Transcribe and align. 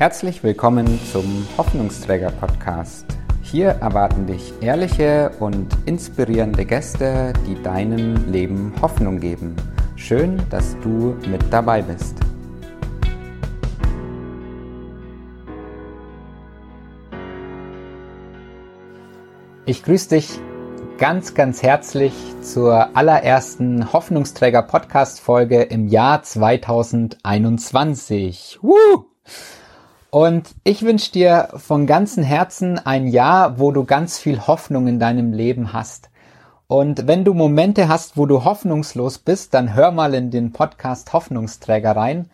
Herzlich 0.00 0.42
willkommen 0.42 0.98
zum 1.12 1.46
Hoffnungsträger 1.58 2.30
Podcast. 2.30 3.04
Hier 3.42 3.68
erwarten 3.68 4.26
dich 4.26 4.54
ehrliche 4.62 5.30
und 5.40 5.68
inspirierende 5.84 6.64
Gäste, 6.64 7.34
die 7.46 7.62
deinem 7.62 8.32
Leben 8.32 8.72
Hoffnung 8.80 9.20
geben. 9.20 9.54
Schön, 9.96 10.42
dass 10.48 10.74
du 10.80 11.18
mit 11.28 11.42
dabei 11.50 11.82
bist. 11.82 12.16
Ich 19.66 19.82
grüße 19.82 20.08
dich 20.08 20.40
ganz, 20.96 21.34
ganz 21.34 21.62
herzlich 21.62 22.14
zur 22.40 22.96
allerersten 22.96 23.92
Hoffnungsträger 23.92 24.62
Podcast 24.62 25.20
Folge 25.20 25.60
im 25.60 25.88
Jahr 25.88 26.22
2021. 26.22 28.60
Woo! 28.62 29.04
Und 30.10 30.50
ich 30.64 30.82
wünsche 30.82 31.12
dir 31.12 31.48
von 31.54 31.86
ganzem 31.86 32.24
Herzen 32.24 32.78
ein 32.78 33.06
Jahr, 33.06 33.60
wo 33.60 33.70
du 33.70 33.84
ganz 33.84 34.18
viel 34.18 34.46
Hoffnung 34.46 34.88
in 34.88 34.98
deinem 34.98 35.32
Leben 35.32 35.72
hast. 35.72 36.10
Und 36.66 37.06
wenn 37.06 37.24
du 37.24 37.32
Momente 37.32 37.88
hast, 37.88 38.16
wo 38.16 38.26
du 38.26 38.44
hoffnungslos 38.44 39.18
bist, 39.18 39.54
dann 39.54 39.74
hör 39.74 39.92
mal 39.92 40.14
in 40.14 40.30
den 40.30 40.52
Podcast 40.52 41.12
Hoffnungsträger 41.12 41.96
rein. 41.96 42.28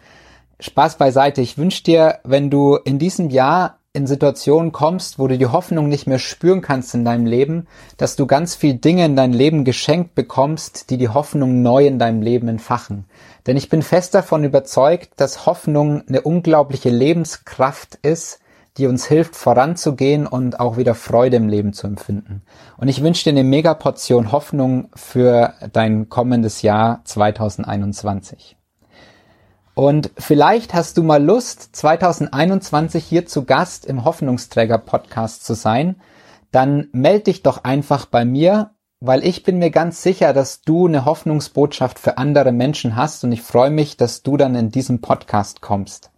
Spaß 0.60 0.96
beiseite. 0.96 1.42
Ich 1.42 1.58
wünsche 1.58 1.82
dir, 1.82 2.18
wenn 2.24 2.50
du 2.50 2.76
in 2.76 2.98
diesem 2.98 3.28
Jahr 3.28 3.78
in 3.92 4.06
Situationen 4.06 4.72
kommst, 4.72 5.18
wo 5.18 5.26
du 5.26 5.38
die 5.38 5.46
Hoffnung 5.46 5.88
nicht 5.88 6.06
mehr 6.06 6.18
spüren 6.18 6.60
kannst 6.60 6.94
in 6.94 7.04
deinem 7.04 7.24
Leben, 7.24 7.66
dass 7.96 8.14
du 8.14 8.26
ganz 8.26 8.54
viel 8.54 8.74
Dinge 8.74 9.06
in 9.06 9.16
dein 9.16 9.32
Leben 9.32 9.64
geschenkt 9.64 10.14
bekommst, 10.14 10.90
die 10.90 10.98
die 10.98 11.08
Hoffnung 11.08 11.62
neu 11.62 11.86
in 11.86 11.98
deinem 11.98 12.20
Leben 12.20 12.48
entfachen. 12.48 13.06
Denn 13.46 13.56
ich 13.56 13.68
bin 13.68 13.82
fest 13.82 14.14
davon 14.14 14.44
überzeugt, 14.44 15.10
dass 15.16 15.46
Hoffnung 15.46 16.02
eine 16.08 16.22
unglaubliche 16.22 16.90
Lebenskraft 16.90 17.94
ist, 17.96 18.40
die 18.76 18.86
uns 18.86 19.06
hilft 19.06 19.36
voranzugehen 19.36 20.26
und 20.26 20.60
auch 20.60 20.76
wieder 20.76 20.94
Freude 20.94 21.36
im 21.36 21.48
Leben 21.48 21.72
zu 21.72 21.86
empfinden. 21.86 22.42
Und 22.76 22.88
ich 22.88 23.02
wünsche 23.02 23.24
dir 23.24 23.30
eine 23.30 23.44
Megaportion 23.44 24.32
Hoffnung 24.32 24.90
für 24.94 25.54
dein 25.72 26.08
kommendes 26.08 26.62
Jahr 26.62 27.00
2021. 27.04 28.56
Und 29.74 30.10
vielleicht 30.18 30.74
hast 30.74 30.96
du 30.98 31.02
mal 31.02 31.22
Lust, 31.22 31.76
2021 31.76 33.04
hier 33.04 33.26
zu 33.26 33.44
Gast 33.44 33.86
im 33.86 34.04
Hoffnungsträger 34.04 34.78
Podcast 34.78 35.44
zu 35.44 35.54
sein. 35.54 35.96
Dann 36.50 36.88
meld 36.92 37.26
dich 37.26 37.42
doch 37.42 37.64
einfach 37.64 38.06
bei 38.06 38.24
mir, 38.24 38.70
weil 39.00 39.24
ich 39.24 39.42
bin 39.42 39.58
mir 39.58 39.70
ganz 39.70 40.02
sicher, 40.02 40.32
dass 40.32 40.62
du 40.62 40.86
eine 40.86 41.04
Hoffnungsbotschaft 41.04 41.98
für 41.98 42.18
andere 42.18 42.52
Menschen 42.52 42.96
hast 42.96 43.24
und 43.24 43.32
ich 43.32 43.42
freue 43.42 43.70
mich, 43.70 43.96
dass 43.96 44.22
du 44.22 44.36
dann 44.36 44.54
in 44.54 44.70
diesem 44.70 45.00
Podcast 45.00 45.60
kommst. 45.60 46.10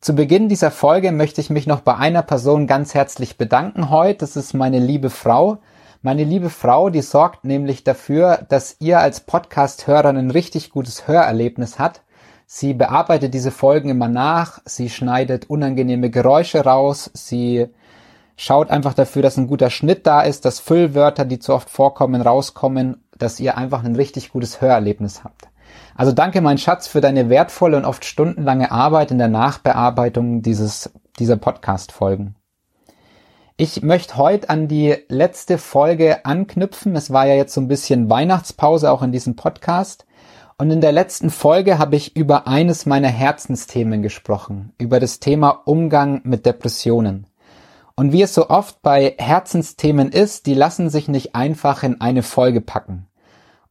Zu 0.00 0.14
Beginn 0.14 0.48
dieser 0.48 0.70
Folge 0.70 1.12
möchte 1.12 1.40
ich 1.40 1.50
mich 1.50 1.66
noch 1.66 1.80
bei 1.80 1.96
einer 1.96 2.22
Person 2.22 2.66
ganz 2.66 2.94
herzlich 2.94 3.38
bedanken 3.38 3.88
heute. 3.88 4.18
Das 4.18 4.36
ist 4.36 4.52
meine 4.52 4.78
liebe 4.78 5.10
Frau. 5.10 5.58
Meine 6.02 6.24
liebe 6.24 6.50
Frau, 6.50 6.90
die 6.90 7.00
sorgt 7.00 7.44
nämlich 7.44 7.84
dafür, 7.84 8.44
dass 8.48 8.76
ihr 8.80 8.98
als 9.00 9.20
Podcast-Hörer 9.20 10.10
ein 10.10 10.30
richtig 10.30 10.70
gutes 10.70 11.08
Hörerlebnis 11.08 11.78
hat 11.78 12.02
Sie 12.46 12.74
bearbeitet 12.74 13.32
diese 13.34 13.50
Folgen 13.50 13.88
immer 13.88 14.08
nach, 14.08 14.60
sie 14.64 14.90
schneidet 14.90 15.48
unangenehme 15.48 16.10
Geräusche 16.10 16.60
raus, 16.60 17.10
sie 17.14 17.68
schaut 18.36 18.70
einfach 18.70 18.94
dafür, 18.94 19.22
dass 19.22 19.36
ein 19.36 19.46
guter 19.46 19.70
Schnitt 19.70 20.06
da 20.06 20.22
ist, 20.22 20.44
dass 20.44 20.60
Füllwörter, 20.60 21.24
die 21.24 21.38
zu 21.38 21.54
oft 21.54 21.70
vorkommen, 21.70 22.20
rauskommen, 22.20 23.04
dass 23.16 23.40
ihr 23.40 23.56
einfach 23.56 23.84
ein 23.84 23.96
richtig 23.96 24.30
gutes 24.30 24.60
Hörerlebnis 24.60 25.24
habt. 25.24 25.48
Also 25.96 26.12
danke, 26.12 26.40
mein 26.40 26.58
Schatz, 26.58 26.86
für 26.86 27.00
deine 27.00 27.28
wertvolle 27.28 27.76
und 27.76 27.84
oft 27.84 28.04
stundenlange 28.04 28.70
Arbeit 28.70 29.10
in 29.10 29.18
der 29.18 29.28
Nachbearbeitung 29.28 30.42
dieses, 30.42 30.90
dieser 31.18 31.36
Podcast-Folgen. 31.36 32.34
Ich 33.56 33.82
möchte 33.82 34.16
heute 34.16 34.50
an 34.50 34.66
die 34.66 34.96
letzte 35.08 35.58
Folge 35.58 36.24
anknüpfen. 36.24 36.96
Es 36.96 37.12
war 37.12 37.26
ja 37.26 37.34
jetzt 37.34 37.54
so 37.54 37.60
ein 37.60 37.68
bisschen 37.68 38.10
Weihnachtspause 38.10 38.90
auch 38.90 39.02
in 39.02 39.12
diesem 39.12 39.36
Podcast. 39.36 40.06
Und 40.58 40.72
in 40.72 40.80
der 40.80 40.90
letzten 40.90 41.30
Folge 41.30 41.78
habe 41.78 41.94
ich 41.94 42.16
über 42.16 42.48
eines 42.48 42.86
meiner 42.86 43.08
Herzensthemen 43.08 44.02
gesprochen, 44.02 44.72
über 44.78 44.98
das 44.98 45.20
Thema 45.20 45.50
Umgang 45.64 46.20
mit 46.24 46.46
Depressionen. 46.46 47.26
Und 47.96 48.12
wie 48.12 48.22
es 48.22 48.34
so 48.34 48.50
oft 48.50 48.82
bei 48.82 49.14
Herzensthemen 49.18 50.10
ist, 50.10 50.46
die 50.46 50.54
lassen 50.54 50.90
sich 50.90 51.06
nicht 51.06 51.34
einfach 51.34 51.84
in 51.84 52.00
eine 52.00 52.24
Folge 52.24 52.60
packen. 52.60 53.06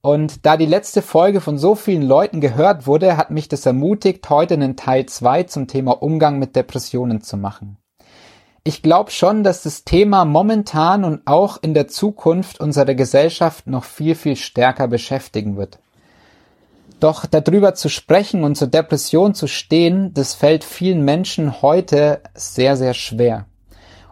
Und 0.01 0.45
da 0.45 0.57
die 0.57 0.65
letzte 0.65 1.01
Folge 1.01 1.41
von 1.41 1.57
so 1.57 1.75
vielen 1.75 2.03
Leuten 2.03 2.41
gehört 2.41 2.87
wurde, 2.87 3.17
hat 3.17 3.31
mich 3.31 3.47
das 3.47 3.65
ermutigt, 3.65 4.29
heute 4.29 4.53
einen 4.53 4.75
Teil 4.75 5.05
2 5.05 5.43
zum 5.43 5.67
Thema 5.67 6.01
Umgang 6.01 6.39
mit 6.39 6.55
Depressionen 6.55 7.21
zu 7.21 7.37
machen. 7.37 7.77
Ich 8.65 8.81
glaube 8.81 9.11
schon, 9.11 9.43
dass 9.43 9.63
das 9.63 9.83
Thema 9.83 10.23
momentan 10.23 11.03
und 11.03 11.21
auch 11.25 11.61
in 11.61 11.73
der 11.73 11.89
Zukunft 11.89 12.61
unsere 12.61 12.95
Gesellschaft 12.95 13.67
noch 13.67 13.83
viel, 13.83 14.15
viel 14.15 14.37
stärker 14.37 14.87
beschäftigen 14.87 15.57
wird. 15.57 15.79
Doch 17.01 17.25
darüber 17.25 17.73
zu 17.73 17.89
sprechen 17.89 18.45
und 18.45 18.55
zur 18.55 18.69
Depression 18.69 19.33
zu 19.33 19.47
stehen, 19.47 20.13
das 20.13 20.33
fällt 20.33 20.63
vielen 20.63 21.03
Menschen 21.03 21.61
heute 21.61 22.21
sehr, 22.35 22.77
sehr 22.77 22.93
schwer. 22.93 23.47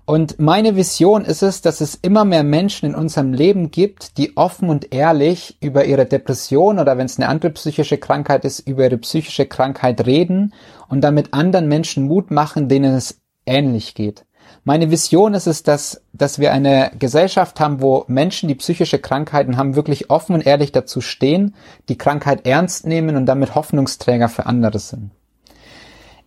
Und 0.06 0.40
meine 0.40 0.76
Vision 0.76 1.24
ist 1.24 1.44
es, 1.44 1.62
dass 1.62 1.80
es 1.80 1.96
immer 1.96 2.26
mehr 2.26 2.44
Menschen 2.44 2.88
in 2.88 2.96
unserem 2.96 3.34
Leben 3.34 3.72
gibt, 3.72 4.18
die 4.18 4.36
offen 4.36 4.70
und 4.70 4.94
ehrlich 4.94 5.58
über 5.62 5.86
ihre 5.86 6.06
Depression 6.06 6.80
oder 6.80 6.98
wenn 6.98 7.06
es 7.06 7.18
eine 7.18 7.30
andere 7.30 7.52
psychische 7.52 7.98
Krankheit 7.98 8.44
ist, 8.44 8.60
über 8.60 8.84
ihre 8.84 8.98
psychische 8.98 9.46
Krankheit 9.46 10.06
reden 10.06 10.54
und 10.90 11.02
damit 11.02 11.34
anderen 11.34 11.68
Menschen 11.68 12.08
Mut 12.08 12.32
machen, 12.32 12.68
denen 12.68 12.96
es 12.96 13.22
ähnlich 13.46 13.94
geht. 13.94 14.26
Meine 14.64 14.92
Vision 14.92 15.34
ist 15.34 15.48
es, 15.48 15.64
dass, 15.64 16.04
dass 16.14 16.38
wir 16.38 16.52
eine 16.52 16.92
Gesellschaft 17.00 17.60
haben, 17.60 17.82
wo 17.82 18.06
Menschen, 18.08 18.48
die 18.48 18.56
psychische 18.56 19.00
Krankheiten 19.00 19.58
haben, 19.58 19.76
wirklich 19.76 20.10
offen 20.10 20.36
und 20.36 20.46
ehrlich 20.46 20.72
dazu 20.72 21.02
stehen, 21.02 21.56
die 21.90 21.98
Krankheit 21.98 22.46
ernst 22.46 22.86
nehmen 22.86 23.16
und 23.16 23.26
damit 23.26 23.56
Hoffnungsträger 23.56 24.30
für 24.30 24.46
andere 24.46 24.80
sind. 24.80 25.12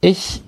Ich 0.00 0.42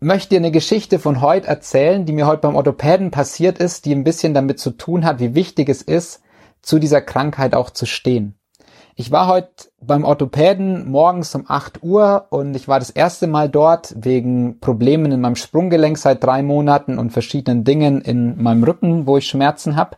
möchte 0.00 0.30
dir 0.30 0.38
eine 0.38 0.50
Geschichte 0.50 0.98
von 0.98 1.20
heute 1.20 1.48
erzählen, 1.48 2.04
die 2.06 2.12
mir 2.12 2.26
heute 2.26 2.42
beim 2.42 2.56
Orthopäden 2.56 3.10
passiert 3.10 3.58
ist, 3.58 3.84
die 3.84 3.94
ein 3.94 4.04
bisschen 4.04 4.34
damit 4.34 4.58
zu 4.58 4.70
tun 4.70 5.04
hat, 5.04 5.20
wie 5.20 5.34
wichtig 5.34 5.68
es 5.68 5.82
ist, 5.82 6.22
zu 6.62 6.78
dieser 6.78 7.00
Krankheit 7.00 7.54
auch 7.54 7.70
zu 7.70 7.86
stehen. 7.86 8.34
Ich 9.00 9.12
war 9.12 9.28
heute 9.28 9.68
beim 9.80 10.04
Orthopäden 10.04 10.90
morgens 10.90 11.32
um 11.36 11.44
8 11.46 11.84
Uhr 11.84 12.26
und 12.30 12.56
ich 12.56 12.66
war 12.66 12.80
das 12.80 12.90
erste 12.90 13.28
Mal 13.28 13.48
dort 13.48 13.94
wegen 13.96 14.58
Problemen 14.58 15.12
in 15.12 15.20
meinem 15.20 15.36
Sprunggelenk 15.36 15.96
seit 15.98 16.24
drei 16.24 16.42
Monaten 16.42 16.98
und 16.98 17.12
verschiedenen 17.12 17.62
Dingen 17.62 18.00
in 18.00 18.42
meinem 18.42 18.64
Rücken, 18.64 19.06
wo 19.06 19.16
ich 19.16 19.28
Schmerzen 19.28 19.76
habe. 19.76 19.96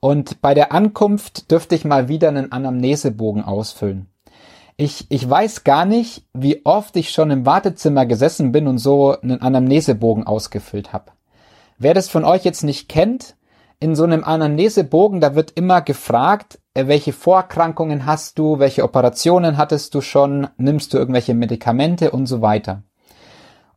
Und 0.00 0.40
bei 0.40 0.54
der 0.54 0.72
Ankunft 0.72 1.50
dürfte 1.50 1.74
ich 1.74 1.84
mal 1.84 2.08
wieder 2.08 2.28
einen 2.28 2.50
Anamnesebogen 2.50 3.44
ausfüllen. 3.44 4.06
Ich, 4.76 5.06
ich 5.08 5.28
weiß 5.28 5.62
gar 5.62 5.84
nicht, 5.84 6.24
wie 6.32 6.66
oft 6.66 6.96
ich 6.96 7.10
schon 7.10 7.30
im 7.30 7.46
Wartezimmer 7.46 8.06
gesessen 8.06 8.50
bin 8.50 8.66
und 8.66 8.78
so 8.78 9.16
einen 9.20 9.40
Anamnesebogen 9.40 10.26
ausgefüllt 10.26 10.92
habe. 10.92 11.12
Wer 11.78 11.94
das 11.94 12.08
von 12.08 12.24
euch 12.24 12.44
jetzt 12.44 12.64
nicht 12.64 12.88
kennt, 12.88 13.36
in 13.78 13.94
so 13.94 14.02
einem 14.04 14.24
Anamnesebogen, 14.24 15.20
da 15.20 15.34
wird 15.36 15.52
immer 15.52 15.80
gefragt, 15.80 16.58
äh, 16.74 16.86
welche 16.86 17.12
Vorerkrankungen 17.12 18.06
hast 18.06 18.38
du, 18.38 18.58
welche 18.58 18.82
Operationen 18.82 19.56
hattest 19.56 19.94
du 19.94 20.00
schon, 20.00 20.48
nimmst 20.56 20.92
du 20.92 20.98
irgendwelche 20.98 21.34
Medikamente 21.34 22.10
und 22.10 22.26
so 22.26 22.40
weiter. 22.40 22.82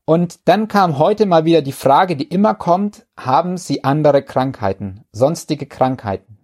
Und 0.06 0.48
dann 0.48 0.68
kam 0.68 0.98
heute 0.98 1.26
mal 1.26 1.46
wieder 1.46 1.62
die 1.62 1.74
Frage, 1.74 2.16
die 2.16 2.28
immer 2.28 2.56
kommt, 2.56 3.06
haben 3.18 3.58
Sie 3.58 3.84
andere 3.84 4.24
Krankheiten, 4.24 5.04
sonstige 5.12 5.66
Krankheiten? 5.66 6.37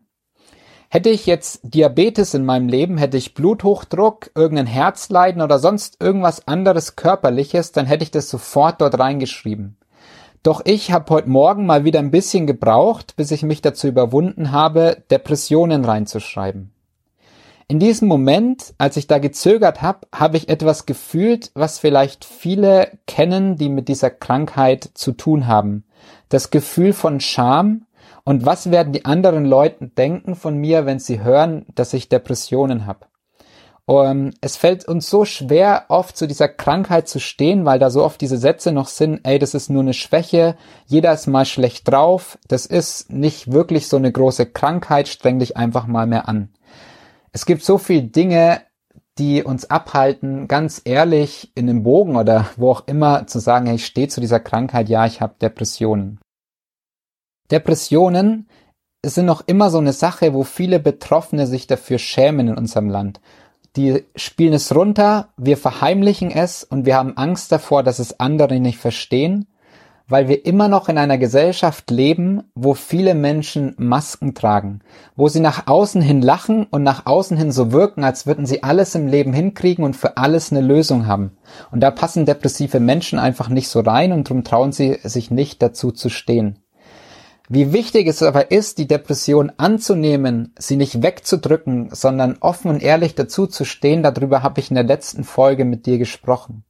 Hätte 0.94 1.10
ich 1.10 1.26
jetzt 1.26 1.62
Diabetes 1.64 2.36
in 2.36 2.46
meinem 2.46 2.68
Leben, 2.68 3.00
hätte 3.00 3.18
ich 3.18 3.34
Bluthochdruck, 3.34 4.30
irgendein 4.36 4.68
Herzleiden 4.68 5.42
oder 5.42 5.58
sonst 5.58 6.00
irgendwas 6.00 6.48
anderes 6.48 6.96
körperliches, 6.96 7.72
dann 7.72 7.88
hätte 7.88 8.04
ich 8.04 8.12
das 8.12 8.30
sofort 8.30 8.80
dort 8.80 9.00
reingeschrieben. 9.00 9.76
Doch 10.44 10.62
ich 10.66 10.92
habe 10.92 11.12
heute 11.12 11.32
Morgen 11.32 11.66
mal 11.66 11.84
wieder 11.84 11.98
ein 11.98 12.12
bisschen 12.12 12.46
gebraucht, 12.46 13.16
bis 13.16 13.32
ich 13.32 13.42
mich 13.42 13.64
dazu 13.64 13.88
überwunden 13.88 14.52
habe, 14.52 15.02
Depressionen 15.10 15.84
reinzuschreiben. 15.84 16.72
In 17.68 17.80
diesem 17.80 18.08
Moment, 18.08 18.76
als 18.78 18.96
ich 18.96 19.08
da 19.08 19.18
gezögert 19.18 19.82
habe, 19.82 20.06
habe 20.14 20.38
ich 20.38 20.48
etwas 20.48 20.86
gefühlt, 20.86 21.50
was 21.56 21.80
vielleicht 21.80 22.24
viele 22.24 22.92
kennen, 23.08 23.58
die 23.58 23.70
mit 23.70 23.88
dieser 23.88 24.12
Krankheit 24.12 24.92
zu 24.94 25.14
tun 25.14 25.48
haben. 25.48 25.86
Das 26.30 26.52
Gefühl 26.52 26.94
von 26.94 27.20
Scham 27.20 27.88
und 28.26 28.46
was 28.46 28.72
werden 28.72 28.94
die 28.94 29.06
anderen 29.06 29.46
Leute 29.46 29.88
denken 29.88 30.36
von 30.36 30.58
mir, 30.58 30.86
wenn 30.86 31.00
sie 31.00 31.24
hören, 31.24 31.66
dass 31.76 31.94
ich 31.94 32.10
Depressionen 32.10 32.86
habe. 32.86 33.08
Um, 33.86 34.06
ähm, 34.06 34.34
es 34.40 34.56
fällt 34.56 34.88
uns 34.88 35.10
so 35.10 35.26
schwer, 35.26 35.86
oft 35.90 36.16
zu 36.16 36.26
dieser 36.26 36.48
Krankheit 36.48 37.10
zu 37.10 37.20
stehen, 37.20 37.66
weil 37.66 37.80
da 37.80 37.90
so 37.90 38.02
oft 38.06 38.22
diese 38.22 38.38
Sätze 38.38 38.72
noch 38.72 38.88
sind, 38.88 39.20
ey, 39.24 39.40
das 39.40 39.54
ist 39.54 39.70
nur 39.70 39.82
eine 39.82 39.94
Schwäche, 39.94 40.56
jeder 40.86 41.12
ist 41.12 41.28
mal 41.28 41.44
schlecht 41.44 41.92
drauf, 41.92 42.38
das 42.48 42.66
ist 42.66 43.12
nicht 43.12 43.52
wirklich 43.52 43.90
so 43.90 43.98
eine 43.98 44.10
große 44.10 44.46
Krankheit, 44.46 45.10
streng 45.10 45.38
dich 45.40 45.58
einfach 45.58 45.86
mal 45.86 46.08
mehr 46.08 46.30
an. 46.30 46.54
Es 47.34 47.46
gibt 47.46 47.62
so 47.62 47.78
viele 47.78 48.04
Dinge, 48.04 48.62
die 49.18 49.44
uns 49.44 49.70
abhalten, 49.70 50.48
ganz 50.48 50.82
ehrlich 50.86 51.52
in 51.54 51.68
dem 51.68 51.84
Bogen 51.84 52.16
oder 52.16 52.48
wo 52.56 52.72
auch 52.72 52.88
immer 52.88 53.28
zu 53.28 53.40
sagen, 53.40 53.66
hey, 53.66 53.76
ich 53.76 53.86
stehe 53.86 54.08
zu 54.08 54.22
dieser 54.22 54.40
Krankheit, 54.40 54.88
ja, 54.88 55.06
ich 55.06 55.20
habe 55.20 55.36
Depressionen. 55.42 56.20
Depressionen 57.54 58.48
sind 59.06 59.26
noch 59.26 59.44
immer 59.48 59.70
so 59.70 59.78
eine 59.78 59.94
Sache, 59.94 60.34
wo 60.34 60.44
viele 60.44 60.80
Betroffene 60.80 61.48
sich 61.48 61.68
dafür 61.68 62.00
schämen 62.00 62.50
in 62.50 62.58
unserem 62.58 62.90
Land. 62.90 63.22
Die 63.76 64.04
spielen 64.16 64.54
es 64.54 64.76
runter, 64.76 65.30
wir 65.38 65.58
verheimlichen 65.58 66.32
es 66.32 66.64
und 66.64 66.86
wir 66.86 66.96
haben 66.96 67.16
Angst 67.16 67.52
davor, 67.52 67.84
dass 67.84 68.00
es 68.00 68.20
andere 68.20 68.60
nicht 68.60 68.78
verstehen 68.78 69.48
weil 70.08 70.28
wir 70.28 70.46
immer 70.46 70.68
noch 70.68 70.90
in 70.90 70.98
einer 70.98 71.18
Gesellschaft 71.18 71.90
leben, 71.90 72.44
wo 72.56 72.74
viele 72.74 73.16
Menschen 73.16 73.74
Masken 73.78 74.34
tragen, 74.34 74.82
wo 75.16 75.28
sie 75.28 75.40
nach 75.40 75.68
außen 75.68 76.02
hin 76.02 76.22
lachen 76.22 76.66
und 76.70 76.84
nach 76.84 77.06
außen 77.06 77.38
hin 77.38 77.52
so 77.52 77.72
wirken, 77.72 78.04
als 78.04 78.28
würden 78.28 78.46
sie 78.46 78.64
alles 78.64 78.96
im 78.96 79.08
Leben 79.08 79.34
hinkriegen 79.34 79.84
und 79.84 79.96
für 79.96 80.18
alles 80.18 80.52
eine 80.52 80.62
Lösung 80.62 81.08
haben. 81.08 81.38
Und 81.72 81.82
da 81.82 81.92
passen 81.92 82.26
depressive 82.26 82.80
Menschen 82.80 83.18
einfach 83.18 83.50
nicht 83.50 83.70
so 83.70 83.80
rein 83.80 84.12
und 84.12 84.30
darum 84.30 84.44
trauen 84.44 84.72
sie 84.72 85.00
sich 85.04 85.32
nicht 85.32 85.62
dazu 85.62 85.92
zu 85.92 86.10
stehen. 86.10 86.60
Wie 87.50 87.74
wichtig 87.74 88.08
es 88.08 88.24
aber 88.24 88.52
ist, 88.52 88.78
die 88.78 88.88
Depression 88.88 89.52
anzunehmen, 89.58 90.54
sie 90.58 90.78
nicht 90.78 91.04
wegzudrücken, 91.04 91.90
sondern 91.92 92.38
offen 92.40 92.72
und 92.72 92.82
ehrlich 92.82 93.16
dazu 93.16 93.48
zu 93.48 93.66
stehen, 93.66 94.02
darüber 94.02 94.44
habe 94.44 94.62
ich 94.62 94.72
in 94.72 94.76
der 94.76 94.86
letzten 94.86 95.26
Folge 95.26 95.66
mit 95.66 95.86
dir 95.86 95.98
gesprochen. 95.98 96.64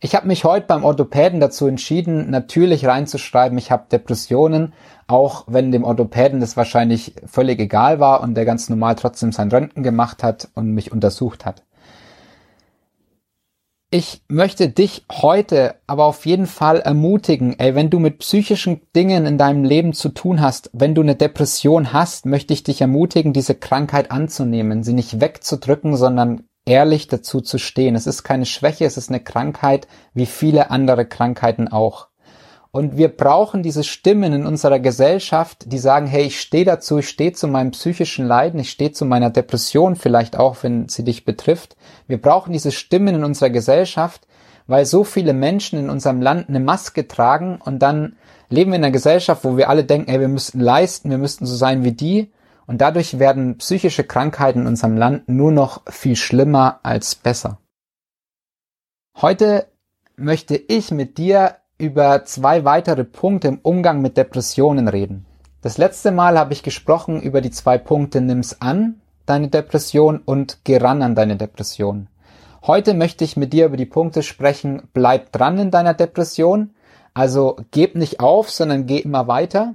Ich 0.00 0.14
habe 0.14 0.28
mich 0.28 0.44
heute 0.44 0.66
beim 0.66 0.84
Orthopäden 0.84 1.40
dazu 1.40 1.66
entschieden, 1.66 2.30
natürlich 2.30 2.86
reinzuschreiben, 2.86 3.58
ich 3.58 3.70
habe 3.70 3.86
Depressionen, 3.90 4.72
auch 5.06 5.44
wenn 5.48 5.72
dem 5.72 5.84
Orthopäden 5.84 6.40
das 6.40 6.56
wahrscheinlich 6.56 7.14
völlig 7.26 7.58
egal 7.58 7.98
war 7.98 8.20
und 8.20 8.34
der 8.34 8.44
ganz 8.44 8.68
normal 8.68 8.96
trotzdem 8.96 9.32
sein 9.32 9.50
Röntgen 9.50 9.82
gemacht 9.82 10.22
hat 10.22 10.48
und 10.54 10.72
mich 10.72 10.92
untersucht 10.92 11.44
hat. 11.44 11.64
Ich 13.90 14.20
möchte 14.28 14.68
dich 14.68 15.06
heute 15.10 15.76
aber 15.86 16.04
auf 16.04 16.26
jeden 16.26 16.46
Fall 16.46 16.80
ermutigen, 16.80 17.58
ey, 17.58 17.74
wenn 17.74 17.88
du 17.88 17.98
mit 18.00 18.18
psychischen 18.18 18.82
Dingen 18.94 19.24
in 19.24 19.38
deinem 19.38 19.64
Leben 19.64 19.94
zu 19.94 20.10
tun 20.10 20.42
hast, 20.42 20.68
wenn 20.74 20.94
du 20.94 21.00
eine 21.00 21.14
Depression 21.14 21.94
hast, 21.94 22.26
möchte 22.26 22.52
ich 22.52 22.62
dich 22.62 22.82
ermutigen, 22.82 23.32
diese 23.32 23.54
Krankheit 23.54 24.10
anzunehmen, 24.10 24.82
sie 24.82 24.92
nicht 24.92 25.22
wegzudrücken, 25.22 25.96
sondern 25.96 26.44
ehrlich 26.66 27.06
dazu 27.06 27.40
zu 27.40 27.56
stehen. 27.56 27.94
Es 27.94 28.06
ist 28.06 28.24
keine 28.24 28.44
Schwäche, 28.44 28.84
es 28.84 28.98
ist 28.98 29.08
eine 29.08 29.20
Krankheit, 29.20 29.88
wie 30.12 30.26
viele 30.26 30.70
andere 30.70 31.06
Krankheiten 31.06 31.68
auch. 31.68 32.07
Und 32.78 32.96
wir 32.96 33.08
brauchen 33.08 33.64
diese 33.64 33.82
Stimmen 33.82 34.32
in 34.32 34.46
unserer 34.46 34.78
Gesellschaft, 34.78 35.64
die 35.72 35.78
sagen, 35.78 36.06
hey, 36.06 36.26
ich 36.26 36.40
stehe 36.40 36.64
dazu, 36.64 36.98
ich 36.98 37.08
stehe 37.08 37.32
zu 37.32 37.48
meinem 37.48 37.72
psychischen 37.72 38.24
Leiden, 38.24 38.60
ich 38.60 38.70
stehe 38.70 38.92
zu 38.92 39.04
meiner 39.04 39.30
Depression 39.30 39.96
vielleicht 39.96 40.36
auch, 40.36 40.62
wenn 40.62 40.88
sie 40.88 41.02
dich 41.02 41.24
betrifft. 41.24 41.76
Wir 42.06 42.22
brauchen 42.22 42.52
diese 42.52 42.70
Stimmen 42.70 43.16
in 43.16 43.24
unserer 43.24 43.50
Gesellschaft, 43.50 44.28
weil 44.68 44.86
so 44.86 45.02
viele 45.02 45.32
Menschen 45.32 45.76
in 45.76 45.90
unserem 45.90 46.22
Land 46.22 46.48
eine 46.48 46.60
Maske 46.60 47.08
tragen 47.08 47.60
und 47.60 47.80
dann 47.80 48.14
leben 48.48 48.70
wir 48.70 48.76
in 48.76 48.84
einer 48.84 48.92
Gesellschaft, 48.92 49.42
wo 49.42 49.56
wir 49.56 49.70
alle 49.70 49.82
denken, 49.82 50.08
hey, 50.08 50.20
wir 50.20 50.28
müssten 50.28 50.60
leisten, 50.60 51.10
wir 51.10 51.18
müssten 51.18 51.46
so 51.46 51.56
sein 51.56 51.82
wie 51.82 51.90
die 51.90 52.30
und 52.68 52.80
dadurch 52.80 53.18
werden 53.18 53.58
psychische 53.58 54.04
Krankheiten 54.04 54.60
in 54.60 54.66
unserem 54.68 54.96
Land 54.96 55.28
nur 55.28 55.50
noch 55.50 55.82
viel 55.90 56.14
schlimmer 56.14 56.78
als 56.84 57.16
besser. 57.16 57.58
Heute 59.16 59.66
möchte 60.14 60.54
ich 60.54 60.92
mit 60.92 61.18
dir 61.18 61.56
über 61.78 62.24
zwei 62.24 62.64
weitere 62.64 63.04
Punkte 63.04 63.48
im 63.48 63.60
Umgang 63.62 64.02
mit 64.02 64.16
Depressionen 64.16 64.88
reden. 64.88 65.24
Das 65.62 65.78
letzte 65.78 66.10
Mal 66.10 66.36
habe 66.36 66.52
ich 66.52 66.64
gesprochen 66.64 67.22
über 67.22 67.40
die 67.40 67.52
zwei 67.52 67.78
Punkte 67.78 68.20
nimm's 68.20 68.60
an, 68.60 69.00
deine 69.26 69.48
Depression 69.48 70.20
und 70.24 70.58
geh 70.64 70.78
ran 70.78 71.02
an 71.02 71.14
deine 71.14 71.36
Depression. 71.36 72.08
Heute 72.66 72.94
möchte 72.94 73.24
ich 73.24 73.36
mit 73.36 73.52
dir 73.52 73.66
über 73.66 73.76
die 73.76 73.86
Punkte 73.86 74.24
sprechen, 74.24 74.88
bleib 74.92 75.30
dran 75.32 75.58
in 75.58 75.70
deiner 75.70 75.94
Depression, 75.94 76.74
also 77.14 77.56
geb 77.70 77.94
nicht 77.94 78.18
auf, 78.18 78.50
sondern 78.50 78.86
geh 78.86 78.98
immer 78.98 79.28
weiter 79.28 79.74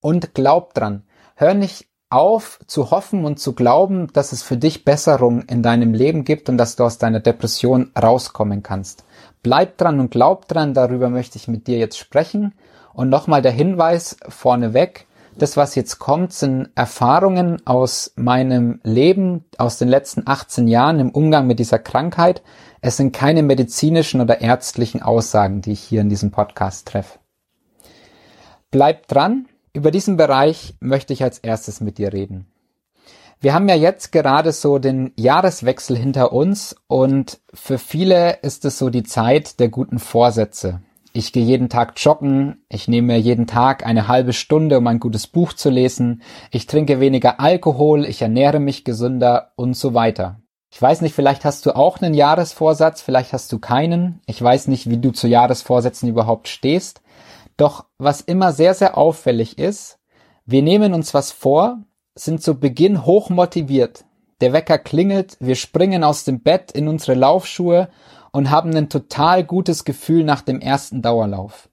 und 0.00 0.34
glaub 0.34 0.74
dran. 0.74 1.04
Hör 1.36 1.54
nicht 1.54 1.86
auf 2.10 2.60
zu 2.66 2.90
hoffen 2.90 3.24
und 3.24 3.38
zu 3.38 3.54
glauben, 3.54 4.12
dass 4.12 4.32
es 4.32 4.42
für 4.42 4.56
dich 4.56 4.84
Besserung 4.84 5.42
in 5.42 5.62
deinem 5.62 5.94
Leben 5.94 6.24
gibt 6.24 6.48
und 6.48 6.58
dass 6.58 6.76
du 6.76 6.84
aus 6.84 6.98
deiner 6.98 7.20
Depression 7.20 7.90
rauskommen 8.00 8.62
kannst. 8.62 9.04
Bleib 9.44 9.76
dran 9.76 10.00
und 10.00 10.10
glaub 10.10 10.48
dran, 10.48 10.72
darüber 10.72 11.10
möchte 11.10 11.36
ich 11.36 11.48
mit 11.48 11.66
dir 11.66 11.76
jetzt 11.76 11.98
sprechen. 11.98 12.54
Und 12.94 13.10
nochmal 13.10 13.42
der 13.42 13.52
Hinweis 13.52 14.16
vorneweg, 14.26 15.06
das, 15.36 15.58
was 15.58 15.74
jetzt 15.74 15.98
kommt, 15.98 16.32
sind 16.32 16.70
Erfahrungen 16.74 17.60
aus 17.66 18.14
meinem 18.16 18.80
Leben, 18.84 19.44
aus 19.58 19.76
den 19.76 19.88
letzten 19.88 20.22
18 20.26 20.66
Jahren 20.66 20.98
im 20.98 21.10
Umgang 21.10 21.46
mit 21.46 21.58
dieser 21.58 21.78
Krankheit. 21.78 22.42
Es 22.80 22.96
sind 22.96 23.14
keine 23.14 23.42
medizinischen 23.42 24.22
oder 24.22 24.40
ärztlichen 24.40 25.02
Aussagen, 25.02 25.60
die 25.60 25.72
ich 25.72 25.80
hier 25.80 26.00
in 26.00 26.08
diesem 26.08 26.30
Podcast 26.30 26.88
treffe. 26.88 27.18
Bleib 28.70 29.08
dran, 29.08 29.46
über 29.74 29.90
diesen 29.90 30.16
Bereich 30.16 30.74
möchte 30.80 31.12
ich 31.12 31.22
als 31.22 31.38
erstes 31.38 31.82
mit 31.82 31.98
dir 31.98 32.14
reden. 32.14 32.46
Wir 33.44 33.52
haben 33.52 33.68
ja 33.68 33.74
jetzt 33.74 34.10
gerade 34.10 34.52
so 34.52 34.78
den 34.78 35.12
Jahreswechsel 35.16 35.98
hinter 35.98 36.32
uns 36.32 36.76
und 36.86 37.40
für 37.52 37.76
viele 37.76 38.38
ist 38.40 38.64
es 38.64 38.78
so 38.78 38.88
die 38.88 39.02
Zeit 39.02 39.60
der 39.60 39.68
guten 39.68 39.98
Vorsätze. 39.98 40.80
Ich 41.12 41.30
gehe 41.30 41.44
jeden 41.44 41.68
Tag 41.68 41.92
joggen, 42.02 42.64
ich 42.70 42.88
nehme 42.88 43.08
mir 43.08 43.20
jeden 43.20 43.46
Tag 43.46 43.84
eine 43.84 44.08
halbe 44.08 44.32
Stunde, 44.32 44.78
um 44.78 44.86
ein 44.86 44.98
gutes 44.98 45.26
Buch 45.26 45.52
zu 45.52 45.68
lesen, 45.68 46.22
ich 46.52 46.66
trinke 46.66 47.00
weniger 47.00 47.38
Alkohol, 47.38 48.06
ich 48.06 48.22
ernähre 48.22 48.60
mich 48.60 48.82
gesünder 48.82 49.52
und 49.56 49.76
so 49.76 49.92
weiter. 49.92 50.40
Ich 50.72 50.80
weiß 50.80 51.02
nicht, 51.02 51.14
vielleicht 51.14 51.44
hast 51.44 51.66
du 51.66 51.76
auch 51.76 52.00
einen 52.00 52.14
Jahresvorsatz, 52.14 53.02
vielleicht 53.02 53.34
hast 53.34 53.52
du 53.52 53.58
keinen. 53.58 54.22
Ich 54.24 54.40
weiß 54.40 54.68
nicht, 54.68 54.88
wie 54.88 54.96
du 54.96 55.10
zu 55.10 55.28
Jahresvorsätzen 55.28 56.08
überhaupt 56.08 56.48
stehst. 56.48 57.02
Doch 57.58 57.84
was 57.98 58.22
immer 58.22 58.52
sehr, 58.54 58.72
sehr 58.72 58.96
auffällig 58.96 59.58
ist, 59.58 59.98
wir 60.46 60.62
nehmen 60.62 60.94
uns 60.94 61.12
was 61.12 61.30
vor, 61.30 61.84
sind 62.14 62.42
zu 62.42 62.58
Beginn 62.58 63.04
hoch 63.04 63.30
motiviert. 63.30 64.04
Der 64.40 64.52
Wecker 64.52 64.78
klingelt, 64.78 65.36
wir 65.40 65.54
springen 65.54 66.04
aus 66.04 66.24
dem 66.24 66.40
Bett 66.40 66.72
in 66.72 66.88
unsere 66.88 67.14
Laufschuhe 67.14 67.88
und 68.32 68.50
haben 68.50 68.74
ein 68.76 68.88
total 68.88 69.44
gutes 69.44 69.84
Gefühl 69.84 70.24
nach 70.24 70.42
dem 70.42 70.60
ersten 70.60 71.02
Dauerlauf. 71.02 71.68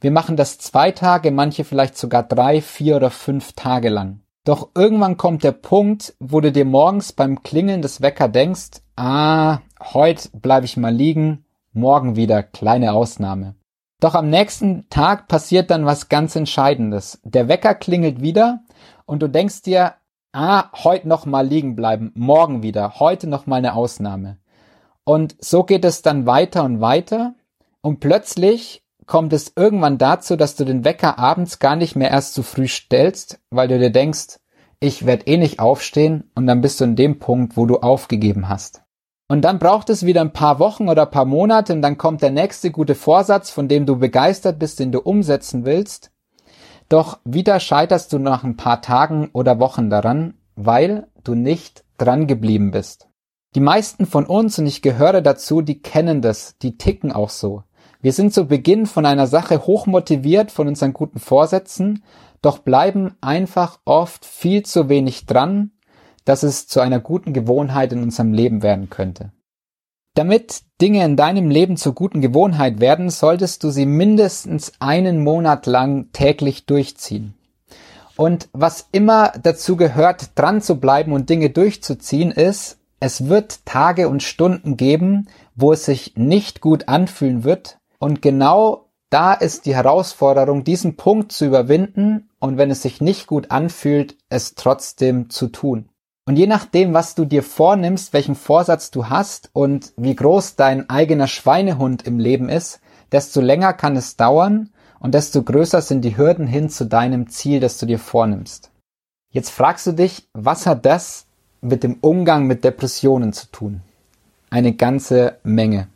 Wir 0.00 0.10
machen 0.10 0.36
das 0.36 0.58
zwei 0.58 0.90
Tage, 0.90 1.30
manche 1.30 1.64
vielleicht 1.64 1.96
sogar 1.96 2.22
drei, 2.22 2.60
vier 2.60 2.96
oder 2.96 3.10
fünf 3.10 3.52
Tage 3.52 3.88
lang. 3.88 4.20
Doch 4.44 4.68
irgendwann 4.74 5.16
kommt 5.16 5.42
der 5.42 5.52
Punkt, 5.52 6.14
wo 6.20 6.40
du 6.40 6.52
dir 6.52 6.66
morgens 6.66 7.12
beim 7.12 7.42
Klingeln 7.42 7.80
des 7.80 8.02
Wecker 8.02 8.28
denkst, 8.28 8.82
ah, 8.96 9.60
heute 9.80 10.28
bleibe 10.34 10.66
ich 10.66 10.76
mal 10.76 10.94
liegen, 10.94 11.46
morgen 11.72 12.16
wieder, 12.16 12.42
kleine 12.42 12.92
Ausnahme. 12.92 13.54
Doch 14.00 14.14
am 14.14 14.28
nächsten 14.28 14.86
Tag 14.90 15.28
passiert 15.28 15.70
dann 15.70 15.86
was 15.86 16.10
ganz 16.10 16.36
Entscheidendes. 16.36 17.20
Der 17.24 17.48
Wecker 17.48 17.74
klingelt 17.74 18.20
wieder 18.20 18.60
und 19.06 19.22
du 19.22 19.28
denkst 19.28 19.62
dir, 19.62 19.94
ah, 20.32 20.70
heute 20.84 21.08
noch 21.08 21.26
mal 21.26 21.46
liegen 21.46 21.76
bleiben, 21.76 22.12
morgen 22.14 22.62
wieder, 22.62 22.98
heute 22.98 23.26
noch 23.26 23.46
mal 23.46 23.56
eine 23.56 23.74
Ausnahme. 23.74 24.38
Und 25.04 25.36
so 25.38 25.64
geht 25.64 25.84
es 25.84 26.02
dann 26.02 26.26
weiter 26.26 26.64
und 26.64 26.80
weiter 26.80 27.34
und 27.82 28.00
plötzlich 28.00 28.82
kommt 29.06 29.32
es 29.32 29.52
irgendwann 29.54 29.98
dazu, 29.98 30.36
dass 30.36 30.56
du 30.56 30.64
den 30.64 30.84
Wecker 30.84 31.18
abends 31.18 31.58
gar 31.58 31.76
nicht 31.76 31.94
mehr 31.94 32.10
erst 32.10 32.34
zu 32.34 32.42
früh 32.42 32.68
stellst, 32.68 33.40
weil 33.50 33.68
du 33.68 33.78
dir 33.78 33.90
denkst, 33.90 34.38
ich 34.80 35.06
werde 35.06 35.26
eh 35.26 35.36
nicht 35.36 35.60
aufstehen 35.60 36.30
und 36.34 36.46
dann 36.46 36.60
bist 36.60 36.80
du 36.80 36.84
in 36.84 36.96
dem 36.96 37.18
Punkt, 37.18 37.56
wo 37.56 37.66
du 37.66 37.78
aufgegeben 37.78 38.48
hast. 38.48 38.82
Und 39.28 39.42
dann 39.42 39.58
braucht 39.58 39.88
es 39.88 40.04
wieder 40.04 40.20
ein 40.20 40.32
paar 40.32 40.58
Wochen 40.58 40.88
oder 40.88 41.02
ein 41.02 41.10
paar 41.10 41.24
Monate 41.24 41.72
und 41.72 41.82
dann 41.82 41.96
kommt 41.96 42.22
der 42.22 42.30
nächste 42.30 42.70
gute 42.70 42.94
Vorsatz, 42.94 43.50
von 43.50 43.68
dem 43.68 43.86
du 43.86 43.96
begeistert 43.96 44.58
bist, 44.58 44.78
den 44.78 44.92
du 44.92 45.00
umsetzen 45.00 45.64
willst. 45.64 46.10
Doch 46.88 47.18
wieder 47.24 47.60
scheiterst 47.60 48.12
du 48.12 48.18
nach 48.18 48.44
ein 48.44 48.56
paar 48.56 48.82
Tagen 48.82 49.30
oder 49.32 49.58
Wochen 49.58 49.90
daran, 49.90 50.34
weil 50.56 51.06
du 51.22 51.34
nicht 51.34 51.84
dran 51.98 52.26
geblieben 52.26 52.70
bist. 52.70 53.08
Die 53.54 53.60
meisten 53.60 54.06
von 54.06 54.26
uns, 54.26 54.58
und 54.58 54.66
ich 54.66 54.82
gehöre 54.82 55.20
dazu, 55.20 55.62
die 55.62 55.80
kennen 55.80 56.22
das, 56.22 56.58
die 56.58 56.76
ticken 56.76 57.12
auch 57.12 57.30
so. 57.30 57.62
Wir 58.00 58.12
sind 58.12 58.34
zu 58.34 58.46
Beginn 58.46 58.86
von 58.86 59.06
einer 59.06 59.26
Sache 59.26 59.66
hochmotiviert 59.66 60.50
von 60.50 60.68
unseren 60.68 60.92
guten 60.92 61.18
Vorsätzen, 61.18 62.04
doch 62.42 62.58
bleiben 62.58 63.14
einfach 63.20 63.78
oft 63.84 64.24
viel 64.26 64.64
zu 64.64 64.88
wenig 64.88 65.24
dran 65.26 65.70
dass 66.24 66.42
es 66.42 66.66
zu 66.66 66.80
einer 66.80 67.00
guten 67.00 67.32
Gewohnheit 67.32 67.92
in 67.92 68.02
unserem 68.02 68.32
Leben 68.32 68.62
werden 68.62 68.90
könnte. 68.90 69.30
Damit 70.14 70.62
Dinge 70.80 71.04
in 71.04 71.16
deinem 71.16 71.50
Leben 71.50 71.76
zur 71.76 71.92
guten 71.92 72.20
Gewohnheit 72.20 72.78
werden, 72.78 73.10
solltest 73.10 73.64
du 73.64 73.70
sie 73.70 73.84
mindestens 73.84 74.72
einen 74.78 75.24
Monat 75.24 75.66
lang 75.66 76.12
täglich 76.12 76.66
durchziehen. 76.66 77.34
Und 78.16 78.48
was 78.52 78.88
immer 78.92 79.32
dazu 79.42 79.76
gehört, 79.76 80.38
dran 80.38 80.62
zu 80.62 80.78
bleiben 80.78 81.12
und 81.12 81.30
Dinge 81.30 81.50
durchzuziehen, 81.50 82.30
ist, 82.30 82.78
es 83.00 83.28
wird 83.28 83.66
Tage 83.66 84.08
und 84.08 84.22
Stunden 84.22 84.76
geben, 84.76 85.28
wo 85.56 85.72
es 85.72 85.84
sich 85.84 86.14
nicht 86.16 86.60
gut 86.60 86.88
anfühlen 86.88 87.42
wird. 87.42 87.78
Und 87.98 88.22
genau 88.22 88.86
da 89.10 89.34
ist 89.34 89.66
die 89.66 89.74
Herausforderung, 89.74 90.62
diesen 90.62 90.96
Punkt 90.96 91.32
zu 91.32 91.44
überwinden 91.44 92.30
und 92.38 92.56
wenn 92.56 92.70
es 92.70 92.82
sich 92.82 93.00
nicht 93.00 93.26
gut 93.26 93.50
anfühlt, 93.50 94.16
es 94.28 94.54
trotzdem 94.54 95.28
zu 95.28 95.48
tun. 95.48 95.88
Und 96.26 96.36
je 96.36 96.46
nachdem, 96.46 96.94
was 96.94 97.14
du 97.14 97.26
dir 97.26 97.42
vornimmst, 97.42 98.12
welchen 98.12 98.34
Vorsatz 98.34 98.90
du 98.90 99.08
hast 99.08 99.50
und 99.52 99.92
wie 99.96 100.14
groß 100.14 100.56
dein 100.56 100.88
eigener 100.88 101.26
Schweinehund 101.26 102.06
im 102.06 102.18
Leben 102.18 102.48
ist, 102.48 102.80
desto 103.12 103.40
länger 103.40 103.74
kann 103.74 103.96
es 103.96 104.16
dauern 104.16 104.70
und 105.00 105.12
desto 105.14 105.42
größer 105.42 105.82
sind 105.82 106.02
die 106.02 106.16
Hürden 106.16 106.46
hin 106.46 106.70
zu 106.70 106.86
deinem 106.86 107.28
Ziel, 107.28 107.60
das 107.60 107.76
du 107.76 107.84
dir 107.84 107.98
vornimmst. 107.98 108.70
Jetzt 109.32 109.50
fragst 109.50 109.86
du 109.86 109.92
dich, 109.92 110.26
was 110.32 110.66
hat 110.66 110.86
das 110.86 111.26
mit 111.60 111.82
dem 111.82 111.98
Umgang 112.00 112.46
mit 112.46 112.64
Depressionen 112.64 113.32
zu 113.32 113.50
tun? 113.50 113.82
Eine 114.48 114.72
ganze 114.72 115.38
Menge. 115.42 115.88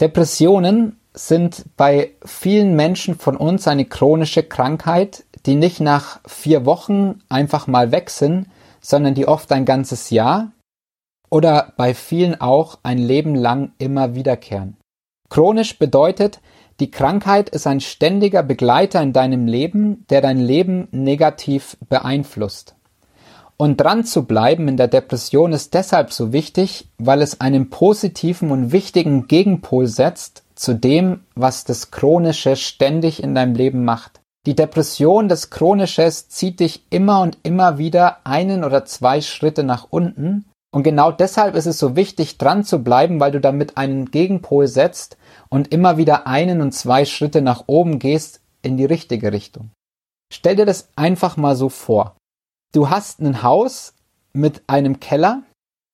Depressionen 0.00 0.98
sind 1.12 1.64
bei 1.76 2.12
vielen 2.24 2.74
Menschen 2.74 3.16
von 3.16 3.36
uns 3.36 3.68
eine 3.68 3.84
chronische 3.84 4.42
Krankheit, 4.42 5.24
die 5.44 5.56
nicht 5.56 5.80
nach 5.80 6.20
vier 6.26 6.64
Wochen 6.64 7.20
einfach 7.28 7.66
mal 7.66 7.92
weg 7.92 8.10
sind, 8.10 8.46
sondern 8.84 9.14
die 9.14 9.26
oft 9.26 9.50
ein 9.52 9.64
ganzes 9.64 10.10
Jahr 10.10 10.52
oder 11.30 11.72
bei 11.76 11.94
vielen 11.94 12.40
auch 12.40 12.78
ein 12.82 12.98
Leben 12.98 13.34
lang 13.34 13.72
immer 13.78 14.14
wiederkehren. 14.14 14.76
Chronisch 15.30 15.78
bedeutet, 15.78 16.40
die 16.80 16.90
Krankheit 16.90 17.48
ist 17.48 17.66
ein 17.66 17.80
ständiger 17.80 18.42
Begleiter 18.42 19.00
in 19.00 19.12
deinem 19.12 19.46
Leben, 19.46 20.04
der 20.10 20.20
dein 20.20 20.38
Leben 20.38 20.88
negativ 20.90 21.76
beeinflusst. 21.88 22.74
Und 23.56 23.80
dran 23.80 24.04
zu 24.04 24.24
bleiben 24.24 24.66
in 24.66 24.76
der 24.76 24.88
Depression 24.88 25.52
ist 25.52 25.74
deshalb 25.74 26.12
so 26.12 26.32
wichtig, 26.32 26.88
weil 26.98 27.22
es 27.22 27.40
einen 27.40 27.70
positiven 27.70 28.50
und 28.50 28.72
wichtigen 28.72 29.28
Gegenpol 29.28 29.86
setzt 29.86 30.42
zu 30.56 30.74
dem, 30.74 31.20
was 31.34 31.64
das 31.64 31.90
Chronische 31.90 32.56
ständig 32.56 33.22
in 33.22 33.34
deinem 33.34 33.54
Leben 33.54 33.84
macht. 33.84 34.13
Die 34.46 34.54
Depression 34.54 35.28
des 35.28 35.50
Chronisches 35.50 36.28
zieht 36.28 36.60
dich 36.60 36.84
immer 36.90 37.22
und 37.22 37.38
immer 37.42 37.78
wieder 37.78 38.26
einen 38.26 38.62
oder 38.62 38.84
zwei 38.84 39.20
Schritte 39.20 39.64
nach 39.64 39.86
unten. 39.90 40.44
Und 40.70 40.82
genau 40.82 41.12
deshalb 41.12 41.54
ist 41.54 41.66
es 41.66 41.78
so 41.78 41.96
wichtig, 41.96 42.36
dran 42.36 42.64
zu 42.64 42.82
bleiben, 42.82 43.20
weil 43.20 43.32
du 43.32 43.40
damit 43.40 43.76
einen 43.76 44.10
Gegenpol 44.10 44.66
setzt 44.66 45.16
und 45.48 45.72
immer 45.72 45.96
wieder 45.96 46.26
einen 46.26 46.60
und 46.60 46.72
zwei 46.72 47.04
Schritte 47.04 47.40
nach 47.40 47.64
oben 47.66 47.98
gehst 47.98 48.40
in 48.60 48.76
die 48.76 48.84
richtige 48.84 49.32
Richtung. 49.32 49.70
Stell 50.32 50.56
dir 50.56 50.66
das 50.66 50.88
einfach 50.96 51.36
mal 51.36 51.54
so 51.54 51.68
vor. 51.68 52.16
Du 52.72 52.90
hast 52.90 53.20
ein 53.20 53.42
Haus 53.42 53.94
mit 54.32 54.62
einem 54.66 54.98
Keller, 54.98 55.44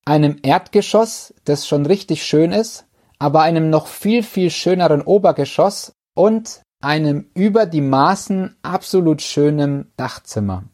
einem 0.07 0.39
Erdgeschoss, 0.43 1.35
das 1.45 1.69
schon 1.69 1.85
richtig 1.85 2.25
schön 2.25 2.51
ist, 2.53 2.87
aber 3.19 3.43
einem 3.43 3.69
noch 3.69 3.87
viel, 3.87 4.23
viel 4.23 4.51
schöneren 4.51 5.03
Obergeschoss 5.03 5.93
und 6.17 6.63
einem 6.81 7.27
über 7.35 7.67
die 7.67 7.83
Maßen 7.83 8.57
absolut 8.63 9.23
schönen 9.23 9.93
Dachzimmer. 9.97 10.65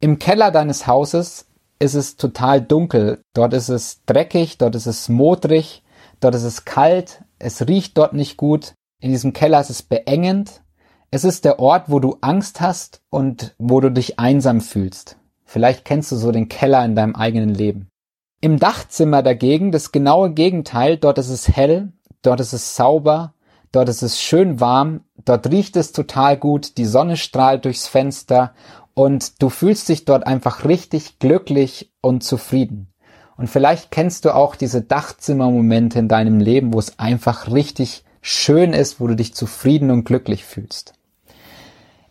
Im 0.00 0.18
Keller 0.18 0.50
deines 0.50 0.86
Hauses 0.86 1.46
ist 1.78 1.94
es 1.94 2.16
total 2.16 2.60
dunkel. 2.60 3.22
Dort 3.34 3.54
ist 3.54 3.68
es 3.68 4.04
dreckig, 4.04 4.58
dort 4.58 4.74
ist 4.74 4.86
es 4.86 5.08
modrig, 5.08 5.82
dort 6.20 6.34
ist 6.34 6.42
es 6.42 6.64
kalt, 6.64 7.22
es 7.38 7.66
riecht 7.66 7.96
dort 7.96 8.12
nicht 8.12 8.36
gut. 8.36 8.74
In 9.00 9.10
diesem 9.10 9.32
Keller 9.32 9.60
ist 9.60 9.70
es 9.70 9.82
beengend. 9.82 10.62
Es 11.10 11.24
ist 11.24 11.44
der 11.44 11.58
Ort, 11.58 11.90
wo 11.90 12.00
du 12.00 12.16
Angst 12.20 12.60
hast 12.60 13.00
und 13.10 13.54
wo 13.58 13.80
du 13.80 13.90
dich 13.90 14.18
einsam 14.18 14.60
fühlst. 14.60 15.18
Vielleicht 15.44 15.84
kennst 15.84 16.10
du 16.10 16.16
so 16.16 16.32
den 16.32 16.48
Keller 16.48 16.84
in 16.84 16.96
deinem 16.96 17.14
eigenen 17.14 17.54
Leben. 17.54 17.88
Im 18.40 18.58
Dachzimmer 18.58 19.22
dagegen 19.22 19.70
das 19.70 19.92
genaue 19.92 20.32
Gegenteil. 20.32 20.96
Dort 20.96 21.18
ist 21.18 21.28
es 21.28 21.48
hell, 21.48 21.92
dort 22.22 22.40
ist 22.40 22.52
es 22.52 22.74
sauber, 22.74 23.34
dort 23.72 23.88
ist 23.88 24.02
es 24.02 24.20
schön 24.20 24.60
warm, 24.60 25.00
dort 25.24 25.50
riecht 25.50 25.76
es 25.76 25.92
total 25.92 26.36
gut, 26.36 26.76
die 26.76 26.84
Sonne 26.84 27.16
strahlt 27.16 27.64
durchs 27.64 27.88
Fenster 27.88 28.54
und 28.94 29.42
du 29.42 29.48
fühlst 29.48 29.88
dich 29.88 30.04
dort 30.04 30.26
einfach 30.26 30.64
richtig 30.64 31.18
glücklich 31.18 31.90
und 32.00 32.22
zufrieden. 32.22 32.92
Und 33.36 33.48
vielleicht 33.48 33.90
kennst 33.90 34.24
du 34.24 34.34
auch 34.34 34.54
diese 34.54 34.82
Dachzimmermomente 34.82 35.98
in 35.98 36.08
deinem 36.08 36.38
Leben, 36.38 36.72
wo 36.72 36.78
es 36.78 36.98
einfach 36.98 37.50
richtig 37.50 38.04
schön 38.20 38.72
ist, 38.72 39.00
wo 39.00 39.08
du 39.08 39.16
dich 39.16 39.34
zufrieden 39.34 39.90
und 39.90 40.04
glücklich 40.04 40.44
fühlst. 40.44 40.92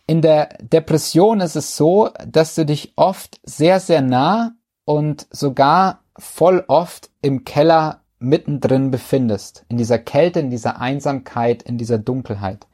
In 0.06 0.20
der 0.20 0.58
Depression 0.60 1.40
ist 1.40 1.56
es 1.56 1.76
so, 1.76 2.10
dass 2.26 2.54
du 2.54 2.66
dich 2.66 2.92
oft 2.96 3.40
sehr, 3.44 3.80
sehr 3.80 4.02
nah 4.02 4.52
und 4.84 5.26
sogar 5.30 6.00
voll 6.18 6.64
oft 6.68 7.08
im 7.22 7.44
Keller 7.44 8.01
mittendrin 8.22 8.90
befindest, 8.90 9.64
in 9.68 9.76
dieser 9.76 9.98
Kälte, 9.98 10.40
in 10.40 10.50
dieser 10.50 10.80
Einsamkeit, 10.80 11.62
in 11.62 11.78
dieser 11.78 11.98
Dunkelheit. 11.98 12.66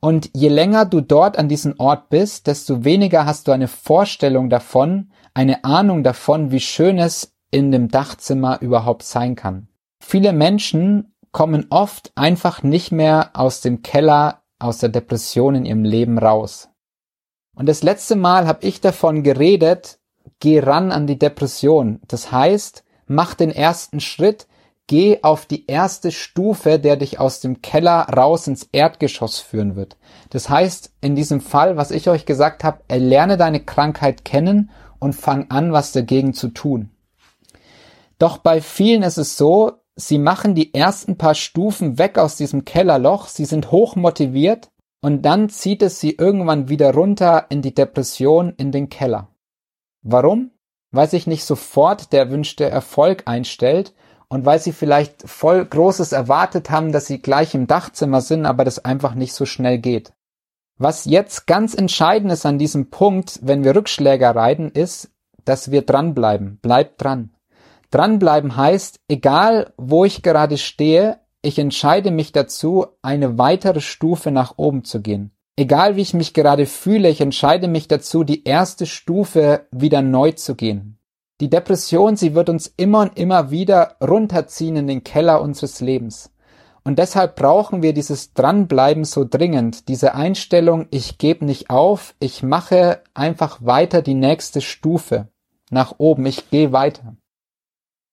Und 0.00 0.30
je 0.34 0.48
länger 0.48 0.84
du 0.84 1.00
dort 1.00 1.38
an 1.38 1.48
diesem 1.48 1.74
Ort 1.78 2.08
bist, 2.10 2.46
desto 2.46 2.84
weniger 2.84 3.26
hast 3.26 3.48
du 3.48 3.52
eine 3.52 3.68
Vorstellung 3.68 4.50
davon, 4.50 5.10
eine 5.34 5.64
Ahnung 5.64 6.02
davon, 6.02 6.50
wie 6.50 6.60
schön 6.60 6.98
es 6.98 7.34
in 7.50 7.72
dem 7.72 7.88
Dachzimmer 7.88 8.60
überhaupt 8.60 9.02
sein 9.02 9.34
kann. 9.34 9.68
Viele 10.00 10.32
Menschen 10.32 11.14
kommen 11.32 11.66
oft 11.70 12.12
einfach 12.14 12.62
nicht 12.62 12.92
mehr 12.92 13.30
aus 13.34 13.60
dem 13.60 13.82
Keller, 13.82 14.42
aus 14.58 14.78
der 14.78 14.88
Depression 14.88 15.54
in 15.54 15.64
ihrem 15.64 15.84
Leben 15.84 16.18
raus. 16.18 16.68
Und 17.54 17.66
das 17.66 17.82
letzte 17.82 18.16
Mal 18.16 18.46
habe 18.46 18.66
ich 18.66 18.80
davon 18.80 19.22
geredet, 19.22 19.98
geh 20.40 20.60
ran 20.60 20.92
an 20.92 21.06
die 21.06 21.18
Depression. 21.18 22.00
Das 22.06 22.32
heißt, 22.32 22.84
mach 23.06 23.34
den 23.34 23.50
ersten 23.50 24.00
Schritt, 24.00 24.46
geh 24.86 25.18
auf 25.22 25.46
die 25.46 25.66
erste 25.66 26.12
Stufe, 26.12 26.78
der 26.78 26.96
dich 26.96 27.18
aus 27.18 27.40
dem 27.40 27.60
Keller 27.62 28.06
raus 28.16 28.46
ins 28.46 28.68
Erdgeschoss 28.72 29.38
führen 29.38 29.76
wird. 29.76 29.96
Das 30.30 30.48
heißt, 30.48 30.92
in 31.00 31.16
diesem 31.16 31.40
Fall, 31.40 31.76
was 31.76 31.90
ich 31.90 32.08
euch 32.08 32.26
gesagt 32.26 32.64
habe, 32.64 32.82
erlerne 32.88 33.36
deine 33.36 33.60
Krankheit 33.60 34.24
kennen 34.24 34.70
und 34.98 35.14
fang 35.14 35.50
an, 35.50 35.72
was 35.72 35.92
dagegen 35.92 36.34
zu 36.34 36.48
tun. 36.48 36.90
Doch 38.18 38.38
bei 38.38 38.60
vielen 38.60 39.02
ist 39.02 39.18
es 39.18 39.36
so, 39.36 39.72
sie 39.96 40.18
machen 40.18 40.54
die 40.54 40.72
ersten 40.72 41.18
paar 41.18 41.34
Stufen 41.34 41.98
weg 41.98 42.18
aus 42.18 42.36
diesem 42.36 42.64
Kellerloch, 42.64 43.26
sie 43.26 43.44
sind 43.44 43.70
hoch 43.72 43.96
motiviert 43.96 44.70
und 45.02 45.22
dann 45.22 45.48
zieht 45.48 45.82
es 45.82 46.00
sie 46.00 46.12
irgendwann 46.12 46.68
wieder 46.68 46.94
runter 46.94 47.46
in 47.50 47.60
die 47.60 47.74
Depression 47.74 48.54
in 48.56 48.72
den 48.72 48.88
Keller. 48.88 49.28
Warum? 50.02 50.52
Weil 50.92 51.10
sich 51.10 51.26
nicht 51.26 51.44
sofort 51.44 52.12
der 52.12 52.20
erwünschte 52.20 52.70
Erfolg 52.70 53.24
einstellt 53.26 53.92
und 54.28 54.44
weil 54.44 54.58
sie 54.58 54.72
vielleicht 54.72 55.28
voll 55.28 55.64
Großes 55.64 56.12
erwartet 56.12 56.70
haben, 56.70 56.92
dass 56.92 57.06
sie 57.06 57.20
gleich 57.20 57.54
im 57.54 57.66
Dachzimmer 57.66 58.20
sind, 58.20 58.46
aber 58.46 58.64
das 58.64 58.84
einfach 58.84 59.14
nicht 59.14 59.32
so 59.32 59.46
schnell 59.46 59.78
geht. 59.78 60.12
Was 60.78 61.04
jetzt 61.06 61.46
ganz 61.46 61.74
entscheidend 61.74 62.32
ist 62.32 62.44
an 62.44 62.58
diesem 62.58 62.90
Punkt, 62.90 63.40
wenn 63.42 63.64
wir 63.64 63.74
Rückschläge 63.74 64.34
reiten, 64.34 64.70
ist, 64.70 65.10
dass 65.44 65.70
wir 65.70 65.82
dranbleiben. 65.82 66.58
Bleibt 66.60 67.02
dran. 67.02 67.30
Dranbleiben 67.90 68.56
heißt, 68.56 69.00
egal 69.08 69.72
wo 69.76 70.04
ich 70.04 70.22
gerade 70.22 70.58
stehe, 70.58 71.20
ich 71.40 71.58
entscheide 71.58 72.10
mich 72.10 72.32
dazu, 72.32 72.86
eine 73.02 73.38
weitere 73.38 73.80
Stufe 73.80 74.32
nach 74.32 74.54
oben 74.56 74.84
zu 74.84 75.00
gehen. 75.00 75.30
Egal 75.56 75.96
wie 75.96 76.02
ich 76.02 76.12
mich 76.12 76.34
gerade 76.34 76.66
fühle, 76.66 77.08
ich 77.08 77.20
entscheide 77.20 77.68
mich 77.68 77.88
dazu, 77.88 78.24
die 78.24 78.44
erste 78.44 78.84
Stufe 78.84 79.66
wieder 79.70 80.02
neu 80.02 80.32
zu 80.32 80.54
gehen. 80.54 80.95
Die 81.40 81.50
Depression, 81.50 82.16
sie 82.16 82.34
wird 82.34 82.48
uns 82.48 82.72
immer 82.76 83.00
und 83.00 83.18
immer 83.18 83.50
wieder 83.50 83.96
runterziehen 84.00 84.76
in 84.76 84.86
den 84.86 85.04
Keller 85.04 85.42
unseres 85.42 85.80
Lebens. 85.80 86.30
Und 86.82 86.98
deshalb 86.98 87.36
brauchen 87.36 87.82
wir 87.82 87.92
dieses 87.92 88.32
Dranbleiben 88.32 89.04
so 89.04 89.26
dringend, 89.28 89.88
diese 89.88 90.14
Einstellung, 90.14 90.86
ich 90.90 91.18
gebe 91.18 91.44
nicht 91.44 91.68
auf, 91.68 92.14
ich 92.20 92.42
mache 92.42 93.02
einfach 93.12 93.58
weiter 93.60 94.02
die 94.02 94.14
nächste 94.14 94.60
Stufe 94.60 95.28
nach 95.70 95.96
oben, 95.98 96.26
ich 96.26 96.48
gehe 96.50 96.72
weiter. 96.72 97.16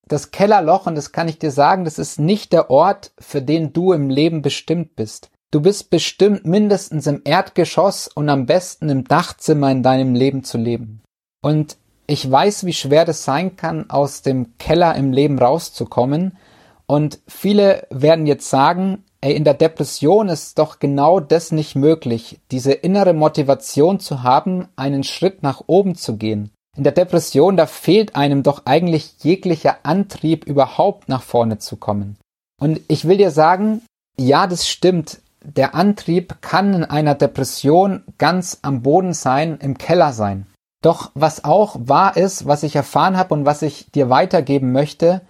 Das 0.07 0.31
Kellerloch, 0.31 0.87
und 0.87 0.95
das 0.95 1.11
kann 1.11 1.27
ich 1.27 1.39
dir 1.39 1.51
sagen, 1.51 1.85
das 1.85 1.99
ist 1.99 2.19
nicht 2.19 2.51
der 2.51 2.69
Ort, 2.69 3.13
für 3.19 3.41
den 3.41 3.71
du 3.71 3.93
im 3.93 4.09
Leben 4.09 4.41
bestimmt 4.41 4.95
bist. 4.95 5.29
Du 5.51 5.61
bist 5.61 5.91
bestimmt 5.91 6.45
mindestens 6.45 7.05
im 7.07 7.21
Erdgeschoss 7.23 8.07
und 8.07 8.27
am 8.27 8.47
besten 8.47 8.89
im 8.89 9.03
Dachzimmer 9.03 9.71
in 9.71 9.83
deinem 9.83 10.15
Leben 10.15 10.43
zu 10.43 10.57
leben. 10.57 11.03
Und 11.41 11.77
ich 12.07 12.29
weiß, 12.29 12.65
wie 12.65 12.73
schwer 12.73 13.05
das 13.05 13.23
sein 13.23 13.55
kann, 13.55 13.89
aus 13.89 14.21
dem 14.21 14.57
Keller 14.57 14.95
im 14.95 15.11
Leben 15.11 15.39
rauszukommen. 15.39 16.37
Und 16.85 17.19
viele 17.27 17.87
werden 17.89 18.27
jetzt 18.27 18.49
sagen, 18.49 19.03
ey, 19.21 19.33
in 19.33 19.43
der 19.43 19.53
Depression 19.53 20.29
ist 20.29 20.59
doch 20.59 20.79
genau 20.79 21.19
das 21.19 21.51
nicht 21.51 21.75
möglich, 21.75 22.39
diese 22.51 22.73
innere 22.73 23.13
Motivation 23.13 23.99
zu 23.99 24.23
haben, 24.23 24.67
einen 24.75 25.03
Schritt 25.03 25.43
nach 25.43 25.63
oben 25.67 25.95
zu 25.95 26.17
gehen. 26.17 26.51
In 26.75 26.83
der 26.83 26.91
Depression, 26.91 27.55
da 27.55 27.67
fehlt 27.67 28.15
einem 28.15 28.43
doch 28.43 28.65
eigentlich 28.65 29.13
jeglicher 29.19 29.77
Antrieb, 29.83 30.45
überhaupt 30.45 31.07
nach 31.07 31.21
vorne 31.21 31.59
zu 31.59 31.77
kommen. 31.77 32.17
Und 32.59 32.81
ich 32.87 33.07
will 33.07 33.17
dir 33.17 33.31
sagen, 33.31 33.81
ja, 34.17 34.47
das 34.47 34.67
stimmt 34.67 35.19
der 35.43 35.75
Antrieb 35.75 36.41
kann 36.41 36.73
in 36.73 36.83
einer 36.83 37.15
Depression 37.15 38.03
ganz 38.17 38.59
am 38.61 38.81
Boden 38.81 39.13
sein, 39.13 39.57
im 39.61 39.77
Keller 39.77 40.13
sein. 40.13 40.47
Doch 40.83 41.11
was 41.15 41.45
auch 41.45 41.77
wahr 41.79 42.17
ist, 42.17 42.45
was 42.45 42.61
ich 42.61 42.75
erfahren 42.75 43.17
habe 43.17 43.33
und 43.33 43.45
was 43.45 43.61
ich 43.61 43.89
dir 43.91 44.09
weitergeben 44.09 44.73
möchte, 44.73 45.21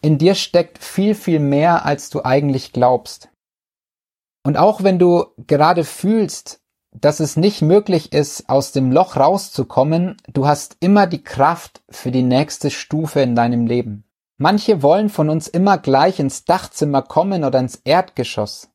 in 0.00 0.16
dir 0.16 0.34
steckt 0.34 0.78
viel, 0.82 1.14
viel 1.14 1.38
mehr, 1.38 1.84
als 1.84 2.08
du 2.08 2.24
eigentlich 2.24 2.72
glaubst. 2.72 3.28
Und 4.42 4.56
auch 4.56 4.82
wenn 4.82 4.98
du 4.98 5.26
gerade 5.46 5.84
fühlst, 5.84 6.60
dass 6.92 7.20
es 7.20 7.36
nicht 7.36 7.60
möglich 7.60 8.14
ist, 8.14 8.48
aus 8.48 8.72
dem 8.72 8.90
Loch 8.90 9.16
rauszukommen, 9.16 10.16
du 10.32 10.46
hast 10.46 10.78
immer 10.80 11.06
die 11.06 11.22
Kraft 11.22 11.82
für 11.90 12.10
die 12.10 12.22
nächste 12.22 12.70
Stufe 12.70 13.20
in 13.20 13.34
deinem 13.34 13.66
Leben. 13.66 14.04
Manche 14.38 14.82
wollen 14.82 15.10
von 15.10 15.28
uns 15.28 15.46
immer 15.46 15.76
gleich 15.76 16.20
ins 16.20 16.46
Dachzimmer 16.46 17.02
kommen 17.02 17.44
oder 17.44 17.58
ins 17.58 17.76
Erdgeschoss. 17.76 18.70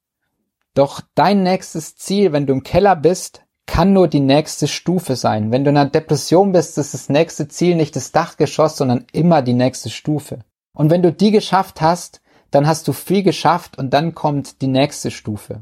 Doch 0.76 1.02
dein 1.16 1.42
nächstes 1.42 1.96
Ziel, 1.96 2.32
wenn 2.32 2.46
du 2.46 2.54
im 2.54 2.62
Keller 2.62 2.96
bist, 2.96 3.44
kann 3.68 3.94
nur 3.94 4.08
die 4.08 4.22
nächste 4.22 4.68
Stufe 4.68 5.16
sein. 5.16 5.52
Wenn 5.52 5.64
du 5.64 5.70
in 5.70 5.78
einer 5.78 5.90
Depression 5.90 6.52
bist, 6.52 6.78
ist 6.80 6.96
das 6.96 7.10
nächste 7.10 7.48
Ziel 7.48 7.76
nicht 7.76 7.96
das 7.96 8.12
Dachgeschoss, 8.12 8.78
sondern 8.78 9.06
immer 9.12 9.44
die 9.44 9.54
nächste 9.54 9.92
Stufe. 9.92 10.40
Und 10.76 10.90
wenn 10.90 11.04
du 11.04 11.12
die 11.12 11.32
geschafft 11.32 11.82
hast, 11.82 12.22
dann 12.50 12.66
hast 12.66 12.88
du 12.88 12.94
viel 12.94 13.24
geschafft 13.24 13.78
und 13.78 13.94
dann 13.94 14.16
kommt 14.16 14.62
die 14.62 14.68
nächste 14.68 15.12
Stufe. 15.12 15.62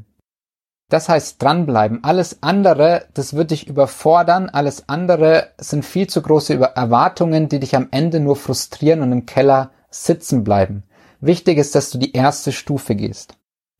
Das 0.88 1.08
heißt 1.08 1.42
dranbleiben. 1.42 2.04
Alles 2.04 2.42
andere, 2.42 3.06
das 3.12 3.34
wird 3.34 3.50
dich 3.50 3.66
überfordern. 3.66 4.48
Alles 4.48 4.88
andere 4.88 5.48
sind 5.58 5.84
viel 5.84 6.06
zu 6.06 6.22
große 6.22 6.54
Erwartungen, 6.54 7.48
die 7.48 7.58
dich 7.58 7.74
am 7.74 7.88
Ende 7.90 8.20
nur 8.20 8.36
frustrieren 8.36 9.02
und 9.02 9.10
im 9.10 9.26
Keller 9.26 9.72
sitzen 9.90 10.44
bleiben. 10.44 10.84
Wichtig 11.20 11.58
ist, 11.58 11.74
dass 11.74 11.90
du 11.90 11.98
die 11.98 12.12
erste 12.12 12.52
Stufe 12.52 12.94
gehst. 12.94 13.34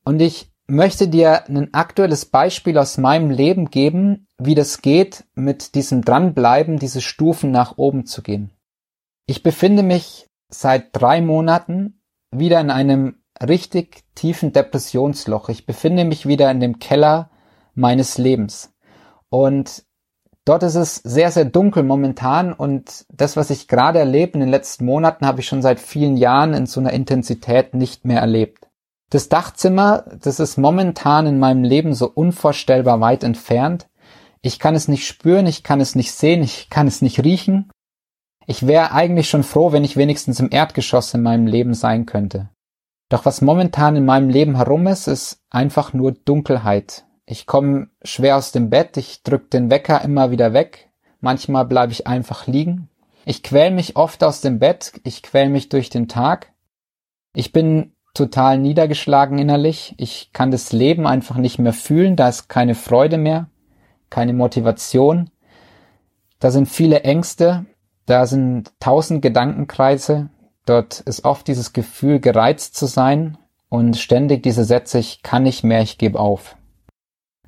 Und 0.04 0.20
ich 0.20 0.50
möchte 0.68 1.08
dir 1.08 1.48
ein 1.48 1.72
aktuelles 1.74 2.24
Beispiel 2.24 2.78
aus 2.78 2.98
meinem 2.98 3.30
Leben 3.30 3.70
geben, 3.70 4.26
wie 4.38 4.54
das 4.54 4.82
geht, 4.82 5.24
mit 5.34 5.74
diesem 5.74 6.02
Dranbleiben, 6.02 6.78
diese 6.78 7.00
Stufen 7.00 7.50
nach 7.50 7.78
oben 7.78 8.06
zu 8.06 8.22
gehen. 8.22 8.50
Ich 9.26 9.42
befinde 9.42 9.82
mich 9.82 10.28
seit 10.48 10.88
drei 10.92 11.20
Monaten 11.20 12.00
wieder 12.30 12.60
in 12.60 12.70
einem 12.70 13.22
richtig 13.40 14.04
tiefen 14.14 14.52
Depressionsloch. 14.52 15.48
Ich 15.48 15.66
befinde 15.66 16.04
mich 16.04 16.26
wieder 16.26 16.50
in 16.50 16.60
dem 16.60 16.78
Keller 16.78 17.30
meines 17.74 18.18
Lebens. 18.18 18.72
Und 19.28 19.84
dort 20.44 20.62
ist 20.62 20.76
es 20.76 20.96
sehr, 20.96 21.30
sehr 21.30 21.44
dunkel 21.44 21.82
momentan 21.82 22.52
und 22.52 23.04
das, 23.12 23.36
was 23.36 23.50
ich 23.50 23.68
gerade 23.68 23.98
erlebe 23.98 24.34
in 24.34 24.40
den 24.40 24.48
letzten 24.48 24.84
Monaten, 24.84 25.26
habe 25.26 25.40
ich 25.40 25.46
schon 25.46 25.62
seit 25.62 25.80
vielen 25.80 26.16
Jahren 26.16 26.54
in 26.54 26.66
so 26.66 26.80
einer 26.80 26.92
Intensität 26.92 27.74
nicht 27.74 28.04
mehr 28.04 28.20
erlebt. 28.20 28.65
Das 29.10 29.28
Dachzimmer, 29.28 30.04
das 30.20 30.40
ist 30.40 30.56
momentan 30.56 31.26
in 31.26 31.38
meinem 31.38 31.62
Leben 31.62 31.94
so 31.94 32.10
unvorstellbar 32.10 33.00
weit 33.00 33.22
entfernt. 33.22 33.88
Ich 34.42 34.58
kann 34.58 34.74
es 34.74 34.88
nicht 34.88 35.06
spüren, 35.06 35.46
ich 35.46 35.62
kann 35.62 35.80
es 35.80 35.94
nicht 35.94 36.12
sehen, 36.12 36.42
ich 36.42 36.70
kann 36.70 36.86
es 36.86 37.02
nicht 37.02 37.22
riechen. 37.22 37.70
Ich 38.46 38.66
wäre 38.66 38.92
eigentlich 38.92 39.28
schon 39.28 39.42
froh, 39.42 39.72
wenn 39.72 39.84
ich 39.84 39.96
wenigstens 39.96 40.40
im 40.40 40.50
Erdgeschoss 40.50 41.14
in 41.14 41.22
meinem 41.22 41.46
Leben 41.46 41.74
sein 41.74 42.06
könnte. 42.06 42.48
Doch 43.08 43.24
was 43.24 43.40
momentan 43.40 43.96
in 43.96 44.04
meinem 44.04 44.28
Leben 44.28 44.56
herum 44.56 44.86
ist, 44.86 45.06
ist 45.06 45.40
einfach 45.50 45.92
nur 45.92 46.12
Dunkelheit. 46.12 47.04
Ich 47.24 47.46
komme 47.46 47.88
schwer 48.02 48.36
aus 48.36 48.52
dem 48.52 48.70
Bett, 48.70 48.96
ich 48.96 49.22
drück 49.22 49.50
den 49.50 49.70
Wecker 49.70 50.02
immer 50.02 50.30
wieder 50.30 50.52
weg, 50.52 50.90
manchmal 51.20 51.64
bleibe 51.64 51.92
ich 51.92 52.06
einfach 52.06 52.46
liegen. 52.46 52.88
Ich 53.24 53.42
quäl 53.42 53.72
mich 53.72 53.96
oft 53.96 54.22
aus 54.22 54.40
dem 54.40 54.60
Bett, 54.60 54.92
ich 55.02 55.22
quäl 55.22 55.48
mich 55.48 55.68
durch 55.68 55.90
den 55.90 56.06
Tag. 56.06 56.52
Ich 57.34 57.52
bin 57.52 57.95
total 58.16 58.58
niedergeschlagen 58.58 59.38
innerlich, 59.38 59.94
ich 59.98 60.30
kann 60.32 60.50
das 60.50 60.72
Leben 60.72 61.06
einfach 61.06 61.36
nicht 61.36 61.58
mehr 61.58 61.72
fühlen, 61.72 62.16
da 62.16 62.28
ist 62.28 62.48
keine 62.48 62.74
Freude 62.74 63.18
mehr, 63.18 63.48
keine 64.10 64.32
Motivation. 64.32 65.30
Da 66.38 66.50
sind 66.50 66.66
viele 66.66 67.02
Ängste, 67.02 67.66
da 68.06 68.26
sind 68.26 68.72
tausend 68.80 69.22
Gedankenkreise, 69.22 70.30
Dort 70.66 71.00
ist 71.00 71.24
oft 71.24 71.46
dieses 71.46 71.72
Gefühl, 71.72 72.18
gereizt 72.18 72.74
zu 72.74 72.86
sein 72.86 73.38
und 73.68 73.96
ständig 73.96 74.42
diese 74.42 74.64
Sätze, 74.64 74.98
ich 74.98 75.22
kann 75.22 75.44
nicht 75.44 75.62
mehr, 75.62 75.80
ich 75.80 75.96
gebe 75.96 76.18
auf. 76.18 76.56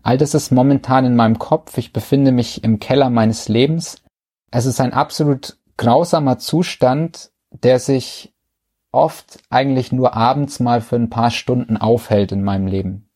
All 0.02 0.16
das 0.16 0.34
ist 0.34 0.52
momentan 0.52 1.04
in 1.04 1.16
meinem 1.16 1.38
Kopf. 1.38 1.76
Ich 1.76 1.92
befinde 1.92 2.30
mich 2.30 2.62
im 2.62 2.78
Keller 2.78 3.10
meines 3.10 3.48
Lebens. 3.48 4.02
Es 4.52 4.64
ist 4.64 4.80
ein 4.80 4.92
absolut 4.92 5.58
grausamer 5.76 6.38
Zustand, 6.38 7.32
der 7.50 7.80
sich 7.80 8.32
oft 8.98 9.40
eigentlich 9.50 9.92
nur 9.92 10.14
abends 10.14 10.60
mal 10.60 10.80
für 10.80 10.96
ein 10.96 11.10
paar 11.10 11.30
Stunden 11.30 11.76
aufhält 11.76 12.32
in 12.32 12.42
meinem 12.42 12.66
Leben. 12.66 13.08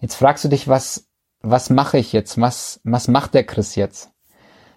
Jetzt 0.00 0.14
fragst 0.14 0.44
du 0.44 0.48
dich, 0.48 0.68
was, 0.68 1.08
was 1.40 1.70
mache 1.70 1.98
ich 1.98 2.12
jetzt? 2.12 2.40
Was, 2.40 2.80
was 2.84 3.08
macht 3.08 3.34
der 3.34 3.44
Chris 3.44 3.74
jetzt? 3.74 4.12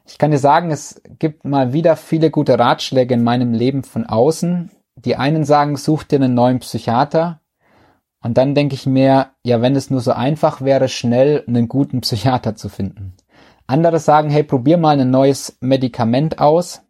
Ich 0.06 0.18
kann 0.18 0.32
dir 0.32 0.40
sagen, 0.40 0.72
es 0.72 1.02
gibt 1.20 1.46
mal 1.46 1.74
wieder 1.74 1.96
viele 1.96 2.32
gute 2.32 2.58
Ratschläge 2.58 3.14
in 3.14 3.24
meinem 3.24 3.54
Leben 3.54 3.84
von 3.84 4.06
außen. 4.06 4.72
Die 4.96 5.16
einen 5.16 5.46
sagen, 5.46 5.78
such 5.78 6.04
dir 6.04 6.18
einen 6.18 6.34
neuen 6.34 6.60
Psychiater. 6.60 7.40
Und 8.24 8.38
dann 8.38 8.56
denke 8.56 8.76
ich 8.76 8.86
mir, 8.86 9.32
ja, 9.44 9.62
wenn 9.62 9.76
es 9.76 9.90
nur 9.90 10.02
so 10.02 10.12
einfach 10.12 10.62
wäre, 10.62 10.90
schnell 10.90 11.44
einen 11.48 11.68
guten 11.68 12.02
Psychiater 12.02 12.56
zu 12.56 12.70
finden. 12.70 13.14
Andere 13.68 14.00
sagen, 14.00 14.30
hey, 14.30 14.44
probier 14.44 14.78
mal 14.78 15.00
ein 15.00 15.10
neues 15.10 15.58
Medikament 15.62 16.40
aus. 16.40 16.82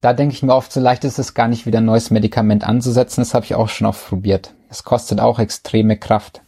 Da 0.00 0.12
denke 0.12 0.34
ich 0.34 0.44
mir 0.44 0.54
oft, 0.54 0.72
so 0.72 0.78
leicht 0.78 1.02
ist 1.04 1.18
es 1.18 1.34
gar 1.34 1.48
nicht 1.48 1.66
wieder 1.66 1.78
ein 1.78 1.84
neues 1.84 2.10
Medikament 2.10 2.62
anzusetzen. 2.62 3.20
Das 3.20 3.34
habe 3.34 3.44
ich 3.44 3.56
auch 3.56 3.68
schon 3.68 3.86
oft 3.86 4.08
probiert. 4.08 4.54
Es 4.68 4.84
kostet 4.84 5.18
auch 5.18 5.40
extreme 5.40 5.96
Kraft. 5.96 6.40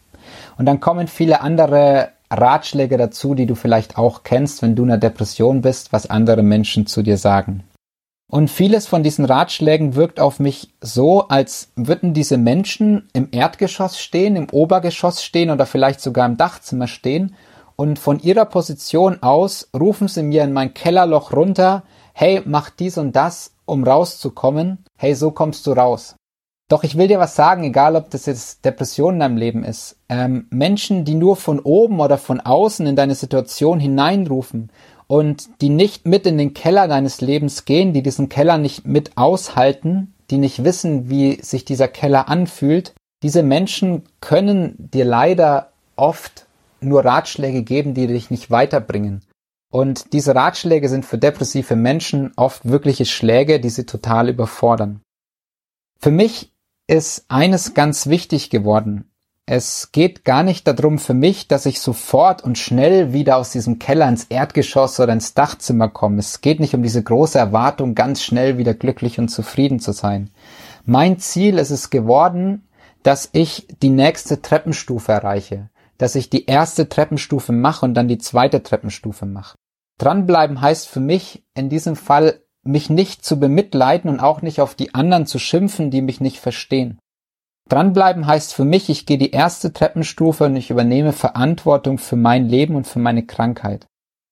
Und 0.57 0.67
dann 0.67 0.79
kommen 0.79 1.09
viele 1.09 1.41
andere 1.41 2.11
Ratschläge 2.31 2.97
dazu, 2.97 3.35
die 3.35 3.47
du 3.47 3.57
vielleicht 3.57 3.99
auch 3.99 4.23
kennst, 4.23 4.63
wenn 4.63 4.77
du 4.77 4.85
in 4.85 4.91
einer 4.91 5.01
Depression 5.01 5.63
bist, 5.63 5.93
was 5.93 6.09
andere 6.09 6.45
Menschen 6.45 6.87
zu 6.87 7.03
dir 7.03 7.17
sagen. 7.17 7.65
Und 8.31 8.49
vieles 8.49 8.87
von 8.87 9.03
diesen 9.03 9.25
Ratschlägen 9.25 9.97
wirkt 9.97 10.21
auf 10.21 10.39
mich 10.39 10.73
so, 10.81 11.27
als 11.27 11.73
würden 11.75 12.15
diese 12.15 12.37
Menschen 12.37 13.09
im 13.13 13.27
Erdgeschoss 13.33 13.99
stehen, 13.99 14.37
im 14.37 14.49
Obergeschoss 14.51 15.25
stehen 15.25 15.51
oder 15.51 15.67
vielleicht 15.67 16.01
sogar 16.01 16.27
im 16.27 16.37
Dachzimmer 16.37 16.87
stehen 16.87 17.35
und 17.75 17.99
von 17.99 18.21
ihrer 18.21 18.45
Position 18.45 19.23
aus 19.23 19.71
rufen 19.75 20.07
sie 20.07 20.23
mir 20.23 20.45
in 20.45 20.53
mein 20.53 20.75
Kellerloch 20.75 21.33
runter, 21.33 21.83
hey, 22.13 22.43
mach 22.45 22.71
dies 22.71 22.99
und 22.99 23.17
das, 23.17 23.53
um 23.65 23.85
rauszukommen, 23.85 24.85
hey, 24.97 25.15
so 25.15 25.31
kommst 25.31 25.67
du 25.67 25.73
raus. 25.73 26.17
Doch 26.71 26.85
ich 26.85 26.97
will 26.97 27.09
dir 27.09 27.19
was 27.19 27.35
sagen, 27.35 27.65
egal 27.65 27.97
ob 27.97 28.11
das 28.11 28.27
jetzt 28.27 28.65
Depression 28.65 29.15
in 29.15 29.21
deinem 29.21 29.37
Leben 29.37 29.65
ist. 29.65 29.97
Ähm, 30.09 30.47
Menschen, 30.51 31.05
die 31.05 31.17
nur 31.17 31.35
von 31.35 31.59
oben 31.59 31.99
oder 31.99 32.17
von 32.17 32.41
außen 32.41 32.87
in 32.87 32.95
deine 32.95 33.17
Situation 33.17 33.81
hineinrufen 33.81 34.71
und 35.09 35.49
die 35.61 35.69
nicht 35.69 36.07
mit 36.07 36.27
in 36.27 36.39
den 36.39 36.55
Keller 36.55 36.87
deines 36.87 37.21
Lebens 37.21 37.65
gehen, 37.65 37.93
die 37.93 38.05
diesen 38.05 38.29
Keller 38.29 38.57
nicht 38.57 38.87
mit 38.87 39.17
aushalten, 39.17 40.15
die 40.31 40.39
nicht 40.39 40.63
wissen, 40.63 41.11
wie 41.11 41.43
sich 41.43 41.65
dieser 41.65 41.89
Keller 41.89 42.29
anfühlt, 42.29 42.95
diese 43.25 43.43
Menschen 43.43 44.05
können 44.21 44.75
dir 44.79 45.05
leider 45.05 45.73
oft 45.97 46.47
nur 46.81 47.05
Ratschläge 47.05 47.65
geben, 47.65 47.95
die 47.95 48.07
dich 48.07 48.31
nicht 48.31 48.53
weiterbringen. 48.53 49.23
Und 49.71 50.13
diese 50.13 50.35
Ratschläge 50.35 50.89
sind 50.89 51.07
für 51.07 51.19
depressive 51.19 51.77
Menschen 51.77 52.33
oft 52.37 52.69
wirkliche 52.69 53.05
Schläge, 53.07 53.61
die 53.61 53.71
sie 53.71 53.87
total 53.87 54.29
überfordern. 54.29 55.01
Für 55.99 56.11
mich 56.11 56.53
ist 56.89 57.25
eines 57.29 57.75
ganz 57.75 58.09
wichtig 58.09 58.51
geworden. 58.51 59.11
Es 59.47 59.91
geht 59.93 60.25
gar 60.25 60.43
nicht 60.43 60.67
darum 60.67 60.99
für 60.99 61.15
mich, 61.15 61.49
dass 61.49 61.67
ich 61.67 61.81
sofort 61.81 62.43
und 62.43 62.59
schnell 62.59 63.13
wieder 63.13 63.37
aus 63.37 63.51
diesem 63.51 63.79
Keller 63.79 64.09
ins 64.09 64.25
Erdgeschoss 64.25 64.99
oder 65.01 65.13
ins 65.13 65.35
Dachzimmer 65.35 65.89
komme. 65.89 66.19
Es 66.19 66.41
geht 66.41 66.61
nicht 66.61 66.75
um 66.75 66.83
diese 66.83 67.03
große 67.03 67.39
Erwartung, 67.39 67.95
ganz 67.95 68.23
schnell 68.23 68.59
wieder 68.59 68.75
glücklich 68.75 69.19
und 69.19 69.29
zufrieden 69.29 69.81
zu 69.81 69.93
sein. 69.93 70.31
Mein 70.85 71.19
Ziel 71.19 71.59
ist 71.59 71.71
es 71.71 71.91
geworden, 71.91 72.67
dass 73.03 73.29
ich 73.33 73.67
die 73.83 73.91
nächste 73.91 74.41
Treppenstufe 74.43 75.13
erreiche, 75.13 75.69
dass 75.99 76.15
ich 76.15 76.31
die 76.31 76.47
erste 76.47 76.89
Treppenstufe 76.89 77.53
mache 77.53 77.85
und 77.85 77.95
dann 77.95 78.09
die 78.09 78.19
zweite 78.19 78.63
Treppenstufe 78.63 79.27
mache. 79.27 79.57
Dranbleiben 80.01 80.63
heißt 80.63 80.89
für 80.89 81.01
mich 81.01 81.45
in 81.55 81.69
diesem 81.69 81.95
Fall 81.95 82.41
mich 82.63 82.89
nicht 82.89 83.23
zu 83.23 83.39
bemitleiden 83.39 84.11
und 84.11 84.21
auch 84.21 84.41
nicht 84.41 84.61
auf 84.63 84.75
die 84.75 84.95
anderen 84.95 85.27
zu 85.27 85.39
schimpfen, 85.39 85.91
die 85.91 86.01
mich 86.01 86.21
nicht 86.23 86.41
verstehen. 86.41 86.99
Dranbleiben 87.69 88.27
heißt 88.27 88.55
für 88.55 88.65
mich, 88.65 88.89
ich 88.89 89.05
gehe 89.05 89.19
die 89.19 89.31
erste 89.31 89.75
Treppenstufe 89.75 90.45
und 90.47 90.57
ich 90.57 90.71
übernehme 90.71 91.13
Verantwortung 91.13 91.99
für 91.99 92.17
mein 92.17 92.49
Leben 92.49 92.77
und 92.77 92.87
für 92.87 92.99
meine 92.99 93.27
Krankheit. 93.27 93.87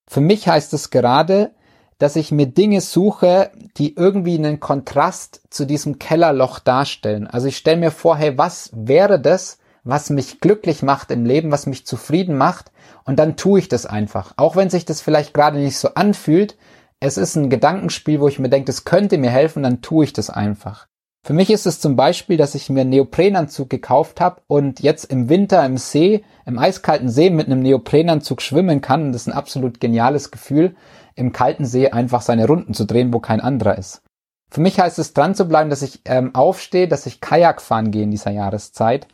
Für 0.09 0.22
mich 0.22 0.48
heißt 0.48 0.72
es 0.72 0.88
gerade, 0.88 1.52
dass 1.98 2.16
ich 2.16 2.33
mir 2.33 2.46
Dinge 2.46 2.81
suche, 2.81 3.50
die 3.76 3.94
irgendwie 3.94 4.38
einen 4.38 4.61
Kontrast 4.61 5.42
zu 5.50 5.66
diesem 5.66 5.98
Kellerloch 5.98 6.61
darstellen. 6.61 7.26
Also 7.26 7.48
ich 7.48 7.59
stelle 7.59 7.76
mir 7.76 7.90
vor, 7.90 8.16
hey, 8.16 8.38
was 8.38 8.70
wäre 8.72 9.20
das, 9.20 9.59
was 9.88 10.11
mich 10.11 10.40
glücklich 10.40 10.83
macht 10.83 11.11
im 11.11 11.24
Leben, 11.24 11.51
was 11.51 11.66
mich 11.66 11.87
zufrieden 11.87 12.37
macht, 12.37 12.70
und 13.05 13.18
dann 13.18 13.37
tue 13.37 13.59
ich 13.59 13.68
das 13.68 13.87
einfach. 13.87 14.35
Auch 14.37 14.55
wenn 14.55 14.68
sich 14.68 14.85
das 14.85 15.01
vielleicht 15.01 15.33
gerade 15.33 15.59
nicht 15.59 15.79
so 15.79 15.94
anfühlt, 15.94 16.59
es 17.01 17.16
ist 17.16 17.37
ein 17.37 17.48
Gedankenspiel, 17.48 18.20
wo 18.20 18.29
ich 18.29 18.38
mir 18.38 18.51
denke, 18.51 18.66
das 18.66 18.85
könnte 18.85 19.16
mir 19.16 19.31
helfen, 19.31 19.62
dann 19.62 19.81
tue 19.81 20.05
ich 20.05 20.12
das 20.12 20.29
einfach. 20.29 20.88
Für 21.24 21.33
mich 21.33 21.51
ist 21.51 21.66
es 21.66 21.81
zum 21.81 21.96
Beispiel, 21.96 22.37
dass 22.37 22.55
ich 22.55 22.68
mir 22.68 22.83
einen 22.83 22.90
Neoprenanzug 22.90 23.70
gekauft 23.70 24.20
habe 24.20 24.42
und 24.46 24.81
jetzt 24.81 25.05
im 25.07 25.31
Winter 25.31 25.64
im 25.64 25.79
See, 25.79 26.22
im 26.44 26.59
eiskalten 26.59 27.09
See 27.09 27.31
mit 27.31 27.46
einem 27.46 27.61
Neoprenanzug 27.61 28.42
schwimmen 28.42 28.83
kann. 28.83 29.03
Und 29.03 29.12
das 29.12 29.22
ist 29.22 29.29
ein 29.29 29.38
absolut 29.38 29.81
geniales 29.81 30.31
Gefühl, 30.31 30.77
im 31.14 31.33
kalten 31.33 31.64
See 31.64 31.90
einfach 31.90 32.20
seine 32.20 32.46
Runden 32.46 32.74
zu 32.74 32.85
drehen, 32.85 33.12
wo 33.12 33.20
kein 33.20 33.40
anderer 33.40 33.79
ist. 33.79 34.03
Für 34.51 34.61
mich 34.61 34.81
heißt 34.81 34.98
es 34.98 35.12
dran 35.12 35.35
zu 35.35 35.46
bleiben, 35.46 35.70
dass 35.70 35.83
ich 35.83 36.01
ähm, 36.05 36.35
aufstehe, 36.35 36.88
dass 36.88 37.07
ich 37.07 37.20
Kajak 37.20 37.61
fahren 37.62 37.90
gehe 37.90 38.05
in 38.05 38.11
dieser 38.11 38.31
Jahreszeit 38.31 39.07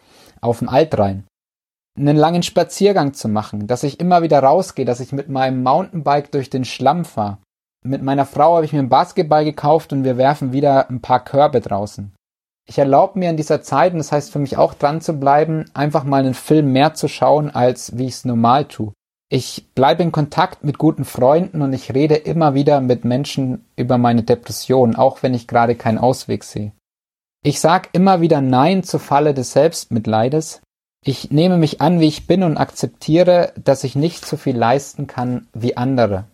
auf 0.45 0.61
dem 0.61 0.69
Altrhein. 0.69 1.25
einen 1.97 2.17
langen 2.17 2.43
Spaziergang 2.43 3.15
zu 3.15 3.29
machen, 3.29 3.69
dass 3.69 3.85
ich 3.85 4.01
immer 4.01 4.23
wieder 4.23 4.41
rausgehe, 4.41 4.85
dass 4.85 4.99
ich 4.99 5.13
mit 5.13 5.29
meinem 5.29 5.63
Mountainbike 5.63 6.33
durch 6.33 6.51
den 6.51 6.65
Schlamm 6.65 7.05
fahre. 7.05 7.39
Mit 7.85 8.03
meiner 8.03 8.27
Frau 8.27 8.57
habe 8.57 8.65
ich 8.65 8.73
mir 8.73 8.81
einen 8.81 8.89
Basketball 8.89 9.45
gekauft 9.45 9.93
und 9.93 10.03
wir 10.03 10.17
werfen 10.17 10.53
wieder 10.53 10.91
ein 10.91 11.01
paar 11.01 11.23
Körbe 11.23 11.61
draußen. 11.61 12.13
Ich 12.67 12.79
erlaube 12.79 13.19
mir 13.19 13.31
in 13.31 13.37
dieser 13.37 13.63
Zeit, 13.63 13.93
und 13.93 13.99
das 13.99 14.11
heißt 14.11 14.33
für 14.33 14.39
mich 14.39 14.57
auch 14.57 14.75
dran 14.75 15.03
zu 15.03 15.13
bleiben, 15.13 15.67
einfach 15.75 16.03
mal 16.05 16.25
einen 16.25 16.35
Film 16.35 16.73
mehr 16.73 16.95
zu 16.95 17.09
schauen, 17.09 17.51
als 17.55 17.97
wie 17.99 18.07
ich 18.07 18.15
es 18.15 18.25
normal 18.25 18.65
tue. 18.65 18.93
Ich 19.31 19.69
bleibe 19.75 20.03
in 20.03 20.13
Kontakt 20.13 20.65
mit 20.65 20.79
guten 20.79 21.05
Freunden 21.05 21.61
und 21.63 21.73
ich 21.75 21.95
rede 21.95 22.15
immer 22.15 22.55
wieder 22.55 22.81
mit 22.81 23.05
Menschen 23.05 23.65
über 23.77 23.99
meine 23.99 24.23
Depression, 24.23 24.97
auch 24.97 25.23
wenn 25.23 25.35
ich 25.35 25.47
gerade 25.47 25.75
keinen 25.75 25.99
Ausweg 25.99 26.43
sehe. 26.43 26.73
Ich 27.47 27.61
sage 27.61 27.91
immer 27.93 28.23
wieder 28.23 28.41
Nein 28.41 28.85
zur 28.85 29.01
Falle 29.01 29.35
des 29.35 29.53
Selbstmitleides. 29.53 30.63
Ich 31.05 31.31
nehme 31.31 31.59
mich 31.59 31.83
an, 31.83 32.01
wie 32.01 32.09
ich 32.09 32.27
bin 32.27 32.43
und 32.43 32.57
akzeptiere, 32.57 33.53
dass 33.63 33.85
ich 33.85 33.95
nicht 33.95 34.25
so 34.25 34.39
viel 34.39 34.57
leisten 34.57 35.07
kann 35.07 35.47
wie 35.53 35.77
andere. 35.77 36.25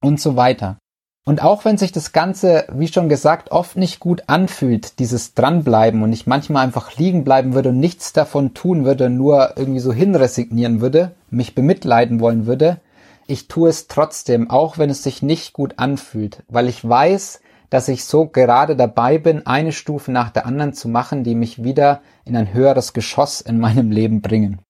Und 0.00 0.18
so 0.18 0.36
weiter. 0.36 0.78
Und 1.26 1.42
auch 1.42 1.66
wenn 1.66 1.76
sich 1.76 1.92
das 1.92 2.12
Ganze, 2.12 2.64
wie 2.72 2.88
schon 2.88 3.10
gesagt, 3.10 3.50
oft 3.50 3.76
nicht 3.76 4.00
gut 4.00 4.22
anfühlt, 4.26 4.98
dieses 5.00 5.34
Dranbleiben 5.34 6.02
und 6.02 6.14
ich 6.14 6.26
manchmal 6.26 6.64
einfach 6.64 6.96
liegen 6.96 7.24
bleiben 7.24 7.52
würde 7.52 7.68
und 7.68 7.78
nichts 7.78 8.14
davon 8.14 8.54
tun 8.54 8.86
würde, 8.86 9.10
nur 9.10 9.58
irgendwie 9.58 9.80
so 9.80 9.92
hinresignieren 9.92 10.80
würde, 10.80 11.10
mich 11.28 11.54
bemitleiden 11.54 12.20
wollen 12.20 12.46
würde, 12.46 12.80
ich 13.26 13.48
tue 13.48 13.68
es 13.68 13.86
trotzdem, 13.86 14.48
auch 14.48 14.78
wenn 14.78 14.88
es 14.88 15.02
sich 15.02 15.22
nicht 15.22 15.52
gut 15.52 15.74
anfühlt, 15.76 16.42
weil 16.48 16.68
ich 16.68 16.86
weiß, 16.86 17.40
dass 17.74 17.88
ich 17.88 18.04
so 18.04 18.28
gerade 18.28 18.76
dabei 18.76 19.18
bin, 19.18 19.46
eine 19.46 19.72
Stufe 19.72 20.12
nach 20.12 20.30
der 20.30 20.46
anderen 20.46 20.74
zu 20.74 20.88
machen, 20.88 21.24
die 21.24 21.34
mich 21.34 21.64
wieder 21.64 22.02
in 22.24 22.36
ein 22.36 22.54
höheres 22.54 22.92
Geschoss 22.92 23.40
in 23.40 23.58
meinem 23.58 23.90
Leben 23.90 24.22
bringen. 24.22 24.60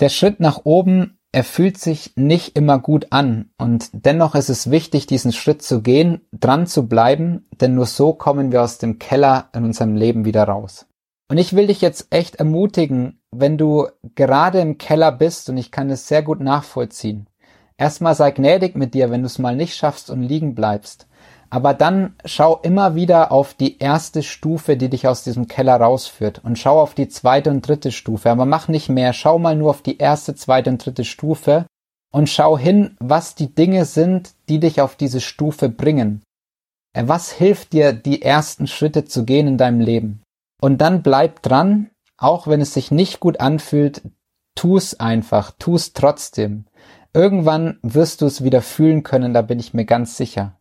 Der 0.00 0.10
Schritt 0.10 0.38
nach 0.38 0.60
oben, 0.64 1.18
er 1.32 1.44
fühlt 1.44 1.78
sich 1.78 2.12
nicht 2.16 2.58
immer 2.58 2.78
gut 2.78 3.06
an 3.08 3.48
und 3.56 3.88
dennoch 3.92 4.34
ist 4.34 4.50
es 4.50 4.70
wichtig, 4.70 5.06
diesen 5.06 5.32
Schritt 5.32 5.62
zu 5.62 5.80
gehen, 5.80 6.20
dran 6.30 6.66
zu 6.66 6.88
bleiben, 6.88 7.48
denn 7.58 7.74
nur 7.74 7.86
so 7.86 8.12
kommen 8.12 8.52
wir 8.52 8.64
aus 8.64 8.76
dem 8.76 8.98
Keller 8.98 9.48
in 9.54 9.64
unserem 9.64 9.96
Leben 9.96 10.26
wieder 10.26 10.44
raus. 10.44 10.84
Und 11.30 11.38
ich 11.38 11.56
will 11.56 11.68
dich 11.68 11.80
jetzt 11.80 12.08
echt 12.10 12.34
ermutigen, 12.34 13.22
wenn 13.30 13.56
du 13.56 13.88
gerade 14.14 14.60
im 14.60 14.76
Keller 14.76 15.10
bist 15.10 15.48
und 15.48 15.56
ich 15.56 15.70
kann 15.70 15.88
es 15.88 16.06
sehr 16.06 16.22
gut 16.22 16.40
nachvollziehen. 16.40 17.28
Erstmal 17.78 18.14
sei 18.14 18.30
gnädig 18.30 18.76
mit 18.76 18.92
dir, 18.92 19.10
wenn 19.10 19.22
du 19.22 19.26
es 19.26 19.38
mal 19.38 19.56
nicht 19.56 19.74
schaffst 19.74 20.10
und 20.10 20.20
liegen 20.20 20.54
bleibst. 20.54 21.06
Aber 21.50 21.74
dann 21.74 22.14
schau 22.24 22.60
immer 22.62 22.94
wieder 22.94 23.32
auf 23.32 23.54
die 23.54 23.78
erste 23.78 24.22
Stufe, 24.22 24.76
die 24.76 24.88
dich 24.88 25.08
aus 25.08 25.24
diesem 25.24 25.48
Keller 25.48 25.76
rausführt 25.76 26.40
und 26.44 26.58
schau 26.58 26.80
auf 26.80 26.94
die 26.94 27.08
zweite 27.08 27.50
und 27.50 27.66
dritte 27.66 27.90
Stufe. 27.90 28.30
Aber 28.30 28.46
mach 28.46 28.68
nicht 28.68 28.88
mehr. 28.88 29.12
Schau 29.12 29.38
mal 29.38 29.56
nur 29.56 29.70
auf 29.70 29.82
die 29.82 29.98
erste, 29.98 30.36
zweite 30.36 30.70
und 30.70 30.84
dritte 30.84 31.04
Stufe 31.04 31.66
und 32.12 32.28
schau 32.28 32.56
hin, 32.56 32.96
was 33.00 33.34
die 33.34 33.52
Dinge 33.52 33.84
sind, 33.84 34.30
die 34.48 34.60
dich 34.60 34.80
auf 34.80 34.94
diese 34.94 35.20
Stufe 35.20 35.68
bringen. 35.68 36.22
Äh, 36.92 37.04
was 37.06 37.32
hilft 37.32 37.72
dir, 37.72 37.92
die 37.92 38.22
ersten 38.22 38.66
Schritte 38.66 39.04
zu 39.04 39.24
gehen 39.24 39.46
in 39.46 39.58
deinem 39.58 39.80
Leben? 39.80 40.22
Und 40.60 40.78
dann 40.80 41.02
bleib 41.02 41.42
dran, 41.42 41.90
auch 42.16 42.46
wenn 42.46 42.60
es 42.60 42.74
sich 42.74 42.90
nicht 42.90 43.20
gut 43.20 43.40
anfühlt, 43.40 44.02
tu 44.54 44.76
es 44.76 45.00
einfach, 45.00 45.52
tu 45.58 45.74
es 45.74 45.94
trotzdem. 45.94 46.66
Irgendwann 47.12 47.78
wirst 47.82 48.20
du 48.20 48.26
es 48.26 48.44
wieder 48.44 48.62
fühlen 48.62 49.02
können, 49.02 49.34
da 49.34 49.42
bin 49.42 49.58
ich 49.58 49.74
mir 49.74 49.84
ganz 49.84 50.16
sicher. 50.16 50.59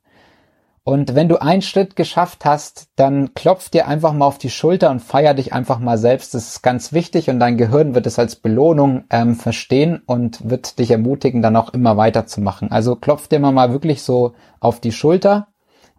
Und 0.89 1.13
wenn 1.13 1.30
du 1.30 1.39
einen 1.39 1.62
Schritt 1.62 1.95
geschafft 1.95 2.45
hast, 2.45 2.88
dann 2.95 3.36
klopf 3.36 3.69
dir 3.69 3.88
einfach 3.88 4.12
mal 4.12 4.25
auf 4.25 4.39
die 4.39 4.49
Schulter 4.49 4.89
und 4.89 5.02
feier 5.02 5.36
dich 5.36 5.54
einfach 5.54 5.78
mal 5.78 5.99
selbst. 5.99 6.34
Das 6.34 6.47
ist 6.47 6.63
ganz 6.63 6.93
wichtig 6.93 7.30
und 7.30 7.39
dein 7.39 7.58
Gehirn 7.58 7.93
wird 7.93 8.08
es 8.08 8.17
als 8.17 8.36
Belohnung 8.36 9.04
ähm, 9.12 9.36
verstehen 9.36 10.02
und 10.08 10.49
wird 10.49 10.80
dich 10.80 10.89
ermutigen, 10.89 11.43
dann 11.43 11.58
auch 11.58 11.75
immer 11.75 11.95
weiterzumachen. 11.95 12.71
Also 12.71 12.95
klopf 12.95 13.28
dir 13.28 13.38
mal 13.38 13.71
wirklich 13.71 14.02
so 14.02 14.34
auf 14.60 14.80
die 14.80 14.91
Schulter 14.91 15.49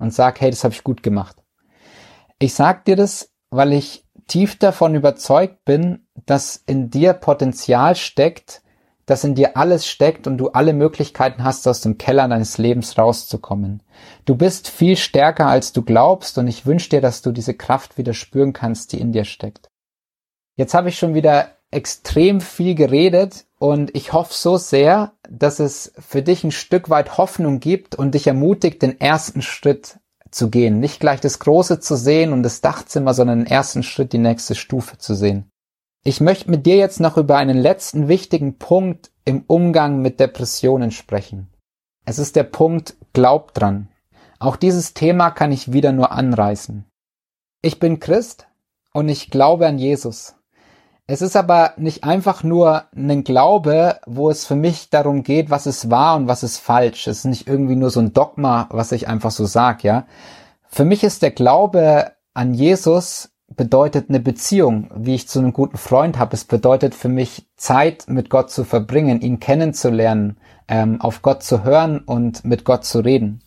und 0.01 0.13
sag, 0.13 0.41
hey, 0.41 0.51
das 0.51 0.65
habe 0.65 0.75
ich 0.75 0.83
gut 0.83 1.05
gemacht. 1.05 1.37
Ich 2.41 2.55
sag 2.55 2.85
dir 2.85 2.97
das, 2.97 3.31
weil 3.51 3.73
ich 3.73 4.05
tief 4.27 4.59
davon 4.59 4.97
überzeugt 4.97 5.65
bin, 5.65 6.09
dass 6.27 6.57
in 6.67 6.91
dir 6.91 7.13
Potenzial 7.13 7.95
steckt, 7.95 8.63
dass 9.11 9.25
in 9.25 9.35
dir 9.35 9.57
alles 9.57 9.89
steckt 9.89 10.29
und 10.29 10.39
du 10.39 10.51
alle 10.51 10.73
Möglichkeiten 10.73 11.43
hast, 11.43 11.67
aus 11.67 11.81
dem 11.81 11.99
Keller 11.99 12.29
deines 12.29 12.59
Lebens 12.59 12.97
rauszukommen. 12.97 13.83
Du 14.25 14.37
bist 14.37 14.69
viel 14.69 14.97
stärker, 14.97 15.49
als 15.49 15.73
du 15.73 15.83
glaubst 15.83 16.39
und 16.39 16.47
ich 16.47 16.65
wünsche 16.65 16.91
dir, 16.91 17.01
dass 17.01 17.21
du 17.21 17.33
diese 17.33 17.55
Kraft 17.55 17.99
wieder 17.99 18.15
spüren 18.15 18.53
kannst, 18.53 18.93
die 18.93 19.01
in 19.01 19.11
dir 19.11 19.25
steckt. 19.25 19.69
Jetzt 20.57 20.75
habe 20.75 20.91
ich 20.91 20.99
schon 20.99 21.15
wieder 21.15 21.57
extrem 21.73 22.41
viel 22.41 22.77
geredet 22.77 23.47
und 23.59 23.95
ich 23.97 24.13
hoffe 24.13 24.33
so 24.33 24.57
sehr, 24.57 25.13
dass 25.29 25.59
es 25.59 25.93
für 25.99 26.23
dich 26.23 26.45
ein 26.45 26.53
Stück 26.53 26.89
weit 26.89 27.19
Hoffnung 27.19 27.59
gibt 27.59 27.97
und 27.97 28.15
dich 28.15 28.29
ermutigt, 28.29 28.81
den 28.81 29.01
ersten 29.01 29.43
Schritt 29.43 29.99
zu 30.31 30.51
gehen. 30.51 30.79
Nicht 30.79 31.01
gleich 31.01 31.21
das 31.21 31.41
Große 31.41 31.81
zu 31.81 31.97
sehen 31.97 32.33
und 32.33 32.45
das 32.45 32.61
Dachzimmer, 32.61 33.13
sondern 33.13 33.41
den 33.41 33.51
ersten 33.51 33.83
Schritt, 33.83 34.13
die 34.13 34.19
nächste 34.19 34.55
Stufe 34.55 34.99
zu 34.99 35.15
sehen. 35.15 35.50
Ich 36.03 36.23
möchte 36.23 36.51
mit 36.51 36.65
dir 36.65 36.77
jetzt 36.77 36.99
noch 36.99 37.19
über 37.19 37.37
einen 37.37 37.59
letzten 37.59 38.09
wichtigen 38.09 38.57
Punkt 38.57 39.11
im 39.27 39.45
Umgang 39.47 40.01
mit 40.01 40.19
Depressionen 40.19 40.93
sprechen. 40.93 41.53
Es 42.07 42.19
ist 42.19 42.37
der 42.37 42.45
Punkt 42.45 42.97
Glaub 43.13 43.53
dran. 43.53 43.89
Auch 44.39 44.57
dieses 44.57 44.95
Thema 44.95 45.31
kann 45.31 45.53
ich 45.53 45.75
wieder 45.75 45.93
nur 45.93 46.11
anreißen. 46.13 46.87
Ich 47.61 47.79
bin 47.79 48.01
Christ 48.01 48.49
und 48.95 49.11
ich 49.11 49.31
glaube 49.31 49.67
an 49.67 49.79
Jesus. 49.79 50.37
Es 51.07 51.21
ist 51.21 51.37
aber 51.37 51.75
nicht 51.77 52.03
einfach 52.05 52.45
nur 52.45 52.85
ein 52.97 53.23
Glaube, 53.23 54.01
wo 54.07 54.31
es 54.31 54.47
für 54.47 54.55
mich 54.55 54.89
darum 54.89 55.23
geht, 55.23 55.51
was 55.51 55.67
ist 55.67 55.91
wahr 55.91 56.17
und 56.17 56.29
was 56.29 56.43
ist 56.43 56.59
falsch. 56.59 57.09
Es 57.09 57.19
ist 57.19 57.25
nicht 57.27 57.47
irgendwie 57.47 57.77
nur 57.77 57.91
so 57.91 58.01
ein 58.01 58.15
Dogma, 58.15 58.69
was 58.71 58.93
ich 58.93 59.07
einfach 59.07 59.33
so 59.33 59.45
sag, 59.45 59.85
ja. 59.85 60.07
Für 60.67 60.87
mich 60.87 61.05
ist 61.05 61.21
der 61.21 61.33
Glaube 61.33 62.13
an 62.33 62.55
Jesus 62.55 63.33
bedeutet 63.57 64.09
eine 64.09 64.21
Beziehung, 64.21 64.91
wie 64.95 65.15
ich 65.15 65.29
zu 65.29 65.39
einem 65.39 65.53
guten 65.53 65.77
Freund 65.77 66.19
habe. 66.19 66.35
Es 66.35 66.45
bedeutet 66.45 66.95
für 66.95 67.09
mich 67.09 67.49
Zeit 67.57 68.05
mit 68.09 68.31
Gott 68.31 68.51
zu 68.51 68.65
verbringen, 68.65 69.21
ihn 69.21 69.41
kennenzulernen, 69.41 70.39
ähm, 70.69 71.01
auf 71.01 71.23
Gott 71.23 71.43
zu 71.43 71.65
hören 71.65 71.99
und 71.99 72.45
mit 72.45 72.65
Gott 72.65 72.85
zu 72.85 73.01
reden. 73.01 73.43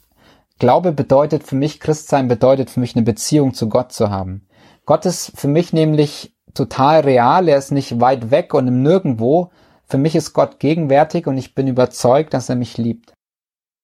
Glaube 0.59 0.91
bedeutet 0.91 1.43
für 1.43 1.55
mich, 1.55 1.79
Christsein 1.79 2.27
bedeutet 2.27 2.69
für 2.69 2.79
mich 2.79 2.95
eine 2.95 3.03
Beziehung 3.03 3.53
zu 3.53 3.69
Gott 3.69 3.91
zu 3.91 4.09
haben. 4.09 4.47
Gott 4.85 5.05
ist 5.05 5.31
für 5.35 5.47
mich 5.47 5.73
nämlich 5.73 6.35
total 6.53 7.01
real, 7.01 7.47
er 7.47 7.57
ist 7.57 7.71
nicht 7.71 7.99
weit 7.99 8.29
weg 8.29 8.53
und 8.53 8.67
im 8.67 8.83
Nirgendwo. 8.83 9.51
Für 9.85 9.97
mich 9.97 10.15
ist 10.15 10.33
Gott 10.33 10.59
gegenwärtig 10.59 11.27
und 11.27 11.37
ich 11.37 11.55
bin 11.55 11.67
überzeugt, 11.67 12.33
dass 12.33 12.49
er 12.49 12.55
mich 12.55 12.77
liebt. 12.77 13.13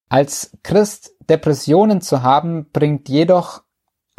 Als 0.10 0.58
Christ 0.64 1.16
Depressionen 1.30 2.02
zu 2.02 2.24
haben, 2.24 2.70
bringt 2.72 3.10
jedoch 3.10 3.62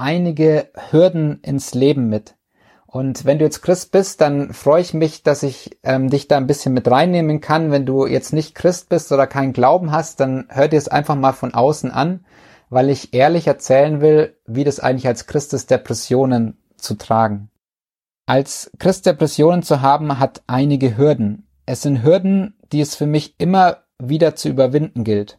einige 0.01 0.71
Hürden 0.91 1.41
ins 1.43 1.75
Leben 1.75 2.09
mit. 2.09 2.35
Und 2.87 3.25
wenn 3.25 3.39
du 3.39 3.45
jetzt 3.45 3.63
Christ 3.63 3.93
bist, 3.93 4.21
dann 4.21 4.53
freue 4.53 4.81
ich 4.81 4.95
mich, 4.95 5.23
dass 5.23 5.45
ich 5.45 5.79
ähm, 5.85 6.11
dich 6.11 6.27
da 6.27 6.39
ein 6.39 6.49
bisschen 6.49 6.75
mit 6.75 6.91
reinnehmen 6.91 7.41
kann. 7.41 7.71
Wenn 7.71 7.87
du 7.87 8.07
jetzt 8.07 8.33
nicht 8.33 8.57
Christ 8.57 8.89
bist 8.89 9.13
oder 9.13 9.29
keinen 9.29 9.53
Glauben 9.53 9.93
hast, 9.93 10.19
dann 10.19 10.47
hör 10.49 10.67
dir 10.67 10.79
es 10.79 10.89
einfach 10.89 11.15
mal 11.15 11.33
von 11.33 11.55
außen 11.55 11.93
an, 11.93 12.25
weil 12.69 12.91
ich 12.91 13.15
ehrlich 13.15 13.47
erzählen 13.47 14.01
will, 14.01 14.37
wie 14.47 14.65
das 14.65 14.81
eigentlich 14.81 15.07
als 15.07 15.27
Christ 15.27 15.55
ist, 15.55 15.71
Depressionen 15.71 16.59
zu 16.77 16.95
tragen. 16.95 17.51
Als 18.27 18.73
Christ 18.79 19.07
Depressionen 19.07 19.63
zu 19.63 19.83
haben, 19.83 20.19
hat 20.19 20.43
einige 20.49 20.97
Hürden. 20.97 21.47
Es 21.67 21.83
sind 21.83 22.03
Hürden, 22.03 22.57
die 22.73 22.81
es 22.81 22.97
für 22.97 23.07
mich 23.07 23.37
immer 23.39 23.85
wieder 23.99 24.35
zu 24.35 24.49
überwinden 24.49 25.05
gilt. 25.05 25.39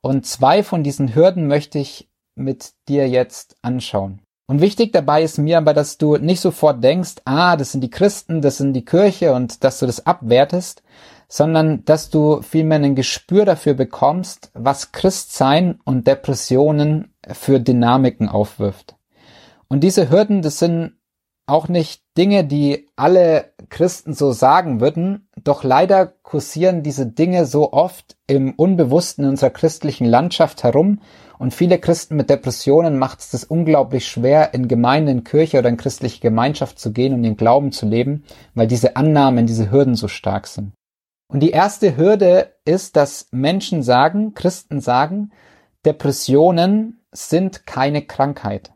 Und 0.00 0.24
zwei 0.24 0.62
von 0.62 0.82
diesen 0.82 1.14
Hürden 1.14 1.46
möchte 1.46 1.78
ich 1.78 2.08
mit 2.36 2.72
dir 2.88 3.08
jetzt 3.08 3.56
anschauen. 3.62 4.20
Und 4.48 4.60
wichtig 4.60 4.92
dabei 4.92 5.24
ist 5.24 5.38
mir 5.38 5.58
aber, 5.58 5.74
dass 5.74 5.98
du 5.98 6.16
nicht 6.18 6.40
sofort 6.40 6.82
denkst, 6.84 7.16
ah, 7.24 7.56
das 7.56 7.72
sind 7.72 7.80
die 7.80 7.90
Christen, 7.90 8.42
das 8.42 8.58
sind 8.58 8.74
die 8.74 8.84
Kirche 8.84 9.32
und 9.32 9.64
dass 9.64 9.80
du 9.80 9.86
das 9.86 10.06
abwertest, 10.06 10.82
sondern 11.28 11.84
dass 11.84 12.10
du 12.10 12.42
vielmehr 12.42 12.78
ein 12.78 12.94
Gespür 12.94 13.44
dafür 13.44 13.74
bekommst, 13.74 14.50
was 14.54 14.92
Christsein 14.92 15.80
und 15.84 16.06
Depressionen 16.06 17.12
für 17.32 17.58
Dynamiken 17.58 18.28
aufwirft. 18.28 18.94
Und 19.68 19.80
diese 19.82 20.10
Hürden, 20.10 20.42
das 20.42 20.60
sind 20.60 20.92
auch 21.46 21.68
nicht 21.68 22.02
Dinge, 22.16 22.44
die 22.44 22.88
alle 22.96 23.52
Christen 23.68 24.14
so 24.14 24.32
sagen 24.32 24.80
würden, 24.80 25.28
doch 25.42 25.64
leider 25.64 26.06
kursieren 26.06 26.82
diese 26.82 27.06
Dinge 27.06 27.46
so 27.46 27.72
oft 27.72 28.16
im 28.26 28.54
Unbewussten 28.54 29.24
unserer 29.24 29.50
christlichen 29.50 30.06
Landschaft 30.06 30.64
herum 30.64 31.00
und 31.38 31.54
viele 31.54 31.78
Christen 31.78 32.16
mit 32.16 32.30
Depressionen 32.30 32.98
macht 32.98 33.20
es 33.20 33.30
das 33.30 33.44
unglaublich 33.44 34.06
schwer, 34.06 34.54
in 34.54 34.68
Gemeinden, 34.68 35.18
in 35.18 35.24
Kirche 35.24 35.58
oder 35.58 35.68
in 35.68 35.76
christliche 35.76 36.20
Gemeinschaft 36.20 36.78
zu 36.78 36.92
gehen 36.92 37.12
und 37.12 37.24
ihren 37.24 37.36
Glauben 37.36 37.72
zu 37.72 37.86
leben, 37.86 38.24
weil 38.54 38.66
diese 38.66 38.96
Annahmen, 38.96 39.46
diese 39.46 39.70
Hürden 39.70 39.94
so 39.94 40.08
stark 40.08 40.46
sind. 40.46 40.72
Und 41.28 41.40
die 41.40 41.50
erste 41.50 41.96
Hürde 41.96 42.54
ist, 42.64 42.96
dass 42.96 43.28
Menschen 43.32 43.82
sagen, 43.82 44.34
Christen 44.34 44.80
sagen, 44.80 45.32
Depressionen 45.84 47.00
sind 47.12 47.66
keine 47.66 48.02
Krankheit. 48.02 48.72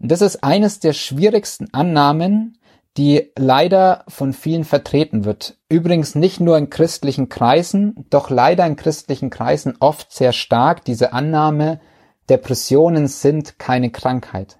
Und 0.00 0.10
das 0.10 0.20
ist 0.20 0.44
eines 0.44 0.80
der 0.80 0.92
schwierigsten 0.92 1.72
Annahmen, 1.72 2.58
die 2.96 3.32
leider 3.36 4.04
von 4.06 4.32
vielen 4.32 4.64
vertreten 4.64 5.24
wird. 5.24 5.58
Übrigens 5.68 6.14
nicht 6.14 6.40
nur 6.40 6.56
in 6.58 6.70
christlichen 6.70 7.28
Kreisen, 7.28 8.06
doch 8.10 8.30
leider 8.30 8.66
in 8.66 8.76
christlichen 8.76 9.30
Kreisen 9.30 9.76
oft 9.80 10.12
sehr 10.12 10.32
stark 10.32 10.84
diese 10.84 11.12
Annahme, 11.12 11.80
Depressionen 12.28 13.08
sind 13.08 13.58
keine 13.58 13.90
Krankheit. 13.90 14.58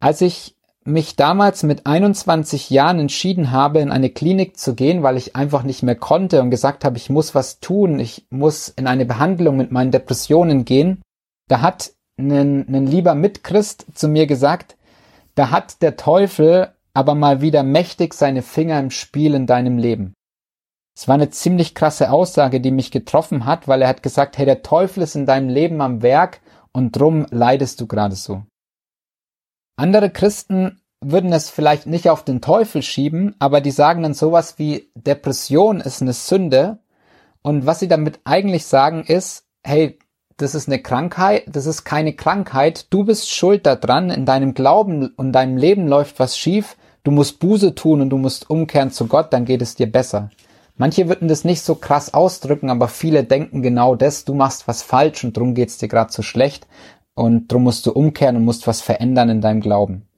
Als 0.00 0.20
ich 0.20 0.54
mich 0.84 1.16
damals 1.16 1.62
mit 1.62 1.86
21 1.86 2.68
Jahren 2.68 3.00
entschieden 3.00 3.50
habe, 3.50 3.80
in 3.80 3.90
eine 3.90 4.10
Klinik 4.10 4.58
zu 4.58 4.74
gehen, 4.74 5.02
weil 5.02 5.16
ich 5.16 5.34
einfach 5.34 5.62
nicht 5.62 5.82
mehr 5.82 5.96
konnte 5.96 6.42
und 6.42 6.50
gesagt 6.50 6.84
habe, 6.84 6.98
ich 6.98 7.08
muss 7.08 7.34
was 7.34 7.58
tun, 7.58 7.98
ich 7.98 8.26
muss 8.28 8.68
in 8.68 8.86
eine 8.86 9.06
Behandlung 9.06 9.56
mit 9.56 9.72
meinen 9.72 9.92
Depressionen 9.92 10.66
gehen, 10.66 11.00
da 11.48 11.62
hat 11.62 11.92
ein, 12.18 12.68
ein 12.68 12.86
lieber 12.86 13.14
Mitchrist 13.14 13.86
zu 13.94 14.08
mir 14.08 14.26
gesagt, 14.26 14.76
da 15.34 15.50
hat 15.50 15.80
der 15.80 15.96
Teufel 15.96 16.72
aber 16.92 17.14
mal 17.14 17.40
wieder 17.40 17.62
mächtig 17.62 18.14
seine 18.14 18.42
Finger 18.42 18.78
im 18.78 18.90
Spiel 18.90 19.34
in 19.34 19.46
deinem 19.46 19.78
Leben. 19.78 20.14
Es 20.96 21.08
war 21.08 21.14
eine 21.14 21.30
ziemlich 21.30 21.74
krasse 21.74 22.12
Aussage, 22.12 22.60
die 22.60 22.70
mich 22.70 22.92
getroffen 22.92 23.46
hat, 23.46 23.66
weil 23.66 23.82
er 23.82 23.88
hat 23.88 24.02
gesagt, 24.04 24.38
hey, 24.38 24.46
der 24.46 24.62
Teufel 24.62 25.02
ist 25.02 25.16
in 25.16 25.26
deinem 25.26 25.48
Leben 25.48 25.80
am 25.80 26.02
Werk 26.02 26.40
und 26.74 26.92
drum 26.92 27.26
leidest 27.30 27.80
du 27.80 27.86
gerade 27.86 28.16
so. 28.16 28.42
Andere 29.76 30.10
Christen 30.10 30.80
würden 31.00 31.32
es 31.32 31.50
vielleicht 31.50 31.86
nicht 31.86 32.08
auf 32.08 32.24
den 32.24 32.40
Teufel 32.40 32.82
schieben, 32.82 33.34
aber 33.38 33.60
die 33.60 33.70
sagen 33.70 34.02
dann 34.02 34.14
sowas 34.14 34.58
wie 34.58 34.90
Depression 34.94 35.80
ist 35.80 36.02
eine 36.02 36.12
Sünde 36.12 36.78
und 37.42 37.66
was 37.66 37.80
sie 37.80 37.88
damit 37.88 38.20
eigentlich 38.24 38.66
sagen 38.66 39.04
ist, 39.04 39.46
hey, 39.62 39.98
das 40.36 40.54
ist 40.54 40.68
eine 40.68 40.82
Krankheit, 40.82 41.44
das 41.46 41.66
ist 41.66 41.84
keine 41.84 42.14
Krankheit, 42.14 42.86
du 42.90 43.04
bist 43.04 43.30
schuld 43.30 43.66
daran, 43.66 44.10
in 44.10 44.26
deinem 44.26 44.54
Glauben 44.54 45.08
und 45.16 45.32
deinem 45.32 45.56
Leben 45.56 45.86
läuft 45.86 46.18
was 46.18 46.36
schief, 46.36 46.76
du 47.04 47.10
musst 47.10 47.38
Buße 47.38 47.74
tun 47.74 48.00
und 48.00 48.10
du 48.10 48.18
musst 48.18 48.50
umkehren 48.50 48.90
zu 48.90 49.06
Gott, 49.06 49.32
dann 49.32 49.44
geht 49.44 49.62
es 49.62 49.76
dir 49.76 49.90
besser. 49.90 50.30
Manche 50.76 51.08
würden 51.08 51.28
das 51.28 51.44
nicht 51.44 51.62
so 51.62 51.76
krass 51.76 52.14
ausdrücken, 52.14 52.68
aber 52.68 52.88
viele 52.88 53.22
denken 53.24 53.62
genau 53.62 53.94
das, 53.94 54.24
du 54.24 54.34
machst 54.34 54.66
was 54.66 54.82
falsch 54.82 55.22
und 55.22 55.36
drum 55.36 55.54
geht's 55.54 55.78
dir 55.78 55.88
gerade 55.88 56.12
so 56.12 56.22
schlecht 56.22 56.66
und 57.14 57.50
drum 57.50 57.62
musst 57.62 57.86
du 57.86 57.92
umkehren 57.92 58.36
und 58.36 58.44
musst 58.44 58.66
was 58.66 58.80
verändern 58.80 59.28
in 59.28 59.40
deinem 59.40 59.60
Glauben. 59.60 60.08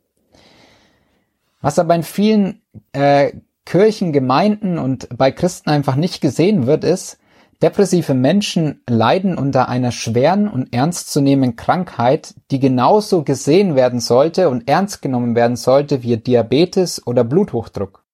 Was 1.61 1.79
aber 1.79 1.95
in 1.95 2.03
vielen 2.03 2.63
äh, 2.93 3.33
Kirchen, 3.67 4.13
Gemeinden 4.13 4.79
und 4.79 5.09
bei 5.17 5.31
Christen 5.31 5.69
einfach 5.69 5.97
nicht 5.97 6.21
gesehen 6.21 6.67
wird, 6.67 6.85
ist, 6.85 7.19
Depressive 7.63 8.13
Menschen 8.13 8.83
leiden 8.87 9.39
unter 9.39 9.71
einer 9.71 9.91
schweren 9.91 10.47
und 10.47 10.75
ernstzunehmenden 10.75 11.57
Krankheit, 11.57 12.35
die 12.51 12.61
genauso 12.61 13.23
gesehen 13.23 13.75
werden 13.75 14.01
sollte 14.01 14.51
und 14.51 14.69
ernst 14.69 15.01
genommen 15.01 15.35
werden 15.35 15.57
sollte 15.57 16.03
wie 16.03 16.19
Diabetes 16.19 17.07
oder 17.07 17.25
Bluthochdruck. 17.25 18.06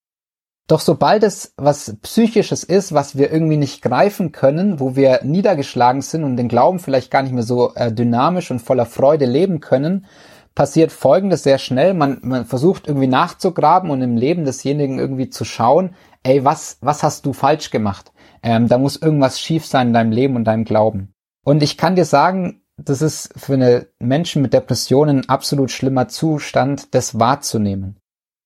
Doch 0.73 0.81
sobald 0.81 1.23
es 1.23 1.53
was 1.59 1.99
Psychisches 2.01 2.65
ist, 2.65 2.95
was 2.95 3.19
wir 3.19 3.31
irgendwie 3.31 3.59
nicht 3.59 3.83
greifen 3.83 4.33
können, 4.33 4.81
wo 4.81 4.97
wir 4.97 5.21
niedergeschlagen 5.23 6.01
sind 6.01 6.25
und 6.25 6.39
den 6.39 6.49
Glauben 6.49 6.79
vielleicht 6.79 7.11
gar 7.11 7.23
nicht 7.23 7.35
mehr 7.35 7.43
so 7.43 7.75
äh, 7.75 7.93
dynamisch 7.93 8.51
und 8.51 8.61
voller 8.61 8.87
Freude 8.87 9.27
leben 9.27 9.61
können, 9.61 10.07
passiert 10.55 10.91
Folgendes 10.91 11.43
sehr 11.43 11.59
schnell. 11.59 11.93
Man, 11.93 12.21
man 12.23 12.47
versucht 12.47 12.89
irgendwie 12.89 13.07
nachzugraben 13.07 13.91
und 13.91 14.01
im 14.01 14.17
Leben 14.17 14.47
desjenigen 14.47 14.99
irgendwie 14.99 15.29
zu 15.29 15.45
schauen, 15.45 15.95
ey, 16.23 16.43
was, 16.43 16.79
was 16.81 17.03
hast 17.03 17.27
du 17.27 17.35
falsch 17.35 17.71
gemacht? 17.71 18.11
Ähm, 18.43 18.67
da 18.67 18.79
muss 18.79 18.97
irgendwas 18.97 19.39
schief 19.39 19.67
sein 19.67 19.89
in 19.89 19.93
deinem 19.93 20.13
Leben 20.13 20.37
und 20.37 20.45
deinem 20.45 20.65
Glauben. 20.65 21.13
Und 21.45 21.63
ich 21.63 21.77
kann 21.77 21.97
dir 21.97 22.07
sagen, 22.07 22.63
das 22.79 23.03
ist 23.03 23.35
für 23.37 23.53
eine 23.53 23.89
Menschen 23.99 24.41
mit 24.41 24.55
Depressionen 24.55 25.19
ein 25.19 25.29
absolut 25.29 25.71
schlimmer 25.71 26.09
Zustand, 26.09 26.95
das 26.95 27.19
wahrzunehmen. 27.19 27.99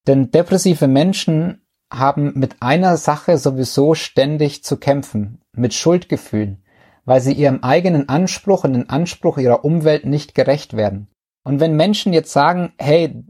Denn 0.09 0.33
depressive 0.33 0.89
Menschen 0.89 1.63
haben 1.93 2.33
mit 2.35 2.57
einer 2.61 2.97
Sache 2.97 3.39
sowieso 3.39 3.95
ständig 3.95 4.65
zu 4.65 4.77
kämpfen, 4.77 5.41
mit 5.53 5.75
Schuldgefühlen, 5.75 6.63
weil 7.05 7.21
sie 7.21 7.33
ihrem 7.33 7.63
eigenen 7.63 8.09
Anspruch 8.09 8.65
und 8.65 8.73
den 8.73 8.91
Anspruch 8.91 9.39
ihrer 9.39 9.65
Umwelt 9.65 10.05
nicht 10.05 10.35
gerecht 10.35 10.77
werden. 10.77 11.09
Und 11.45 11.61
wenn 11.61 11.77
Menschen 11.77 12.13
jetzt 12.13 12.33
sagen, 12.33 12.73
hey, 12.79 13.25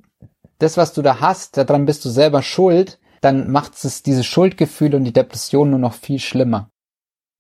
das, 0.59 0.77
was 0.77 0.95
du 0.95 1.03
da 1.03 1.21
hast, 1.21 1.59
daran 1.59 1.85
bist 1.85 2.05
du 2.05 2.09
selber 2.09 2.43
schuld, 2.43 2.99
dann 3.21 3.51
macht 3.51 3.73
es 3.85 4.03
diese 4.03 4.25
Schuldgefühle 4.25 4.97
und 4.97 5.05
die 5.05 5.13
Depression 5.13 5.71
nur 5.71 5.79
noch 5.79 5.95
viel 5.95 6.19
schlimmer. 6.19 6.71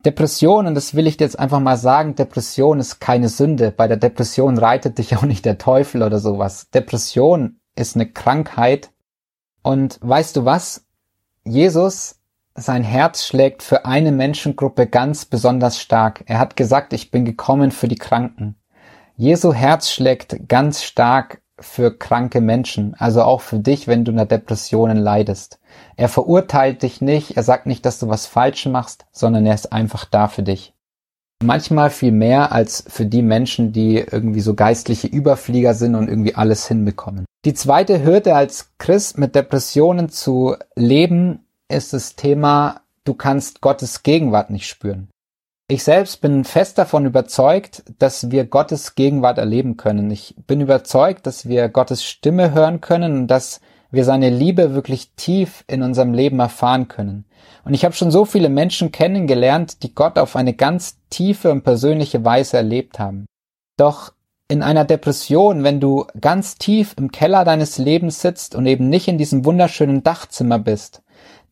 Depression, 0.05 0.66
und 0.66 0.74
das 0.74 0.94
will 0.94 1.07
ich 1.07 1.16
dir 1.16 1.24
jetzt 1.24 1.38
einfach 1.38 1.61
mal 1.61 1.76
sagen, 1.76 2.14
Depression 2.14 2.79
ist 2.79 3.00
keine 3.00 3.29
Sünde. 3.29 3.72
Bei 3.72 3.88
der 3.88 3.96
Depression 3.96 4.57
reitet 4.59 4.98
dich 4.98 5.16
auch 5.16 5.22
nicht 5.22 5.44
der 5.44 5.59
Teufel 5.59 6.02
oder 6.02 6.20
sowas. 6.20 6.70
Depression 6.70 7.59
ist 7.74 7.96
eine 7.96 8.11
Krankheit. 8.11 8.92
Und 9.62 9.98
weißt 10.02 10.37
du 10.37 10.44
was? 10.44 10.86
Jesus, 11.47 12.17
sein 12.57 12.83
Herz 12.83 13.25
schlägt 13.25 13.63
für 13.63 13.87
eine 13.87 14.11
Menschengruppe 14.11 14.89
ganz 14.89 15.25
besonders 15.25 15.81
stark. 15.81 16.25
Er 16.27 16.41
hat 16.41 16.57
gesagt, 16.57 16.93
ich 16.93 17.13
bin 17.13 17.25
gekommen 17.25 17.71
für 17.71 17.87
die 17.87 17.95
Kranken. 17.95 18.57
Jesu 19.17 19.53
Herz 19.53 19.91
schlägt 19.91 20.49
ganz 20.49 20.83
stark 20.83 21.41
für 21.61 21.97
kranke 21.97 22.41
Menschen, 22.41 22.95
also 22.99 23.23
auch 23.23 23.43
für 23.43 23.61
dich, 23.61 23.87
wenn 23.87 24.05
du 24.05 24.11
unter 24.11 24.27
Depressionen 24.27 24.97
leidest. 24.97 25.61
Er 25.97 26.09
verurteilt 26.09 26.83
dich 26.83 27.01
nicht, 27.01 27.37
er 27.37 27.45
sagt 27.45 27.67
nicht, 27.67 27.87
dass 27.87 28.01
du 28.01 28.09
was 28.09 28.27
falsch 28.27 28.67
machst, 28.67 29.07
sondern 29.13 29.47
er 29.47 29.55
ist 29.55 29.73
einfach 29.73 30.05
da 30.05 30.27
für 30.27 30.43
dich. 30.43 30.75
Manchmal 31.45 31.91
viel 31.91 32.13
mehr 32.13 32.51
als 32.51 32.85
für 32.89 33.07
die 33.07 33.23
Menschen, 33.23 33.73
die 33.73 33.99
irgendwie 33.99 34.41
so 34.41 34.55
geistliche 34.55 35.07
Überflieger 35.07 35.75
sind 35.75 35.95
und 35.95 36.09
irgendwie 36.09 36.35
alles 36.35 36.67
hinbekommen. 36.67 37.25
Die 37.47 37.55
zweite 37.55 38.03
Hürde 38.03 38.35
als 38.35 38.73
Christ 38.77 39.19
mit 39.19 39.37
Depressionen 39.37 40.09
zu 40.09 40.57
leben, 40.75 41.47
ist 41.69 41.93
das 41.93 42.17
Thema, 42.17 42.81
du 43.05 43.15
kannst 43.15 43.61
Gottes 43.61 44.03
Gegenwart 44.03 44.51
nicht 44.51 44.67
spüren. 44.67 45.11
Ich 45.69 45.85
selbst 45.85 46.21
bin 46.21 46.43
fest 46.43 46.77
davon 46.77 47.07
überzeugt, 47.07 47.85
dass 48.01 48.33
wir 48.33 48.47
Gottes 48.47 48.97
Gegenwart 48.97 49.39
erleben 49.39 49.77
können. 49.77 50.11
Ich 50.11 50.35
bin 50.49 50.61
überzeugt, 50.61 51.25
dass 51.25 51.47
wir 51.47 51.69
Gottes 51.69 52.03
Stimme 52.03 52.53
hören 52.53 52.81
können 52.81 53.17
und 53.17 53.27
dass 53.29 53.61
wir 53.93 54.05
seine 54.05 54.31
Liebe 54.31 54.75
wirklich 54.75 55.13
tief 55.15 55.63
in 55.69 55.85
unserem 55.85 56.15
Leben 56.15 56.41
erfahren 56.41 56.89
können. 56.89 57.27
Und 57.65 57.75
ich 57.75 57.85
habe 57.85 57.95
schon 57.95 58.11
so 58.11 58.25
viele 58.25 58.49
Menschen 58.49 58.91
kennengelernt, 58.91 59.85
die 59.85 59.95
Gott 59.95 60.19
auf 60.19 60.35
eine 60.35 60.55
ganz 60.55 60.99
tiefe 61.11 61.53
und 61.53 61.63
persönliche 61.63 62.25
Weise 62.25 62.57
erlebt 62.57 62.99
haben. 62.99 63.25
Doch 63.77 64.15
in 64.49 64.63
einer 64.63 64.85
Depression, 64.85 65.65
wenn 65.65 65.81
du 65.81 66.07
ganz 66.21 66.57
tief 66.57 66.95
im 66.97 67.11
Keller 67.11 67.45
deines 67.45 67.79
Lebens 67.79 68.21
sitzt 68.21 68.55
und 68.55 68.67
eben 68.67 68.89
nicht 68.89 69.09
in 69.09 69.19
diesem 69.19 69.45
wunderschönen 69.45 70.03
Dachzimmer 70.03 70.59
bist, 70.59 71.03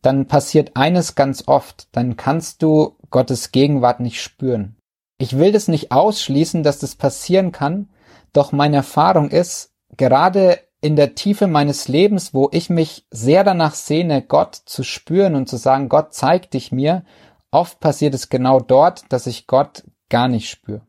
dann 0.01 0.27
passiert 0.27 0.71
eines 0.75 1.15
ganz 1.15 1.47
oft, 1.47 1.87
dann 1.91 2.15
kannst 2.15 2.61
du 2.61 2.95
Gottes 3.09 3.51
Gegenwart 3.51 3.99
nicht 3.99 4.21
spüren. 4.21 4.75
Ich 5.17 5.37
will 5.37 5.51
das 5.51 5.67
nicht 5.67 5.91
ausschließen, 5.91 6.63
dass 6.63 6.79
das 6.79 6.95
passieren 6.95 7.51
kann, 7.51 7.89
doch 8.33 8.51
meine 8.51 8.77
Erfahrung 8.77 9.29
ist, 9.29 9.71
gerade 9.97 10.59
in 10.81 10.95
der 10.95 11.15
Tiefe 11.15 11.47
meines 11.47 11.87
Lebens, 11.87 12.33
wo 12.33 12.49
ich 12.51 12.69
mich 12.69 13.07
sehr 13.09 13.43
danach 13.43 13.73
sehne, 13.73 14.21
Gott 14.21 14.55
zu 14.65 14.83
spüren 14.83 15.35
und 15.35 15.49
zu 15.49 15.57
sagen, 15.57 15.89
Gott 15.89 16.13
zeig 16.13 16.51
dich 16.51 16.71
mir, 16.71 17.03
oft 17.49 17.79
passiert 17.79 18.13
es 18.13 18.29
genau 18.29 18.59
dort, 18.59 19.03
dass 19.09 19.25
ich 19.25 19.47
Gott 19.47 19.83
gar 20.09 20.27
nicht 20.27 20.49
spüre. 20.49 20.81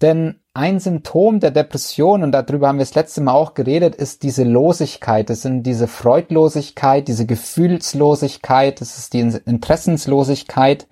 Denn 0.00 0.36
ein 0.54 0.80
Symptom 0.80 1.40
der 1.40 1.50
Depression, 1.50 2.22
und 2.22 2.32
darüber 2.32 2.68
haben 2.68 2.78
wir 2.78 2.84
das 2.84 2.94
letzte 2.94 3.20
Mal 3.20 3.32
auch 3.32 3.54
geredet, 3.54 3.94
ist 3.94 4.22
diese 4.22 4.44
Losigkeit. 4.44 5.30
Das 5.30 5.42
sind 5.42 5.64
diese 5.64 5.88
Freudlosigkeit, 5.88 7.08
diese 7.08 7.26
Gefühlslosigkeit, 7.26 8.80
das 8.80 8.98
ist 8.98 9.12
die 9.12 9.20
Interessenslosigkeit. 9.20 10.86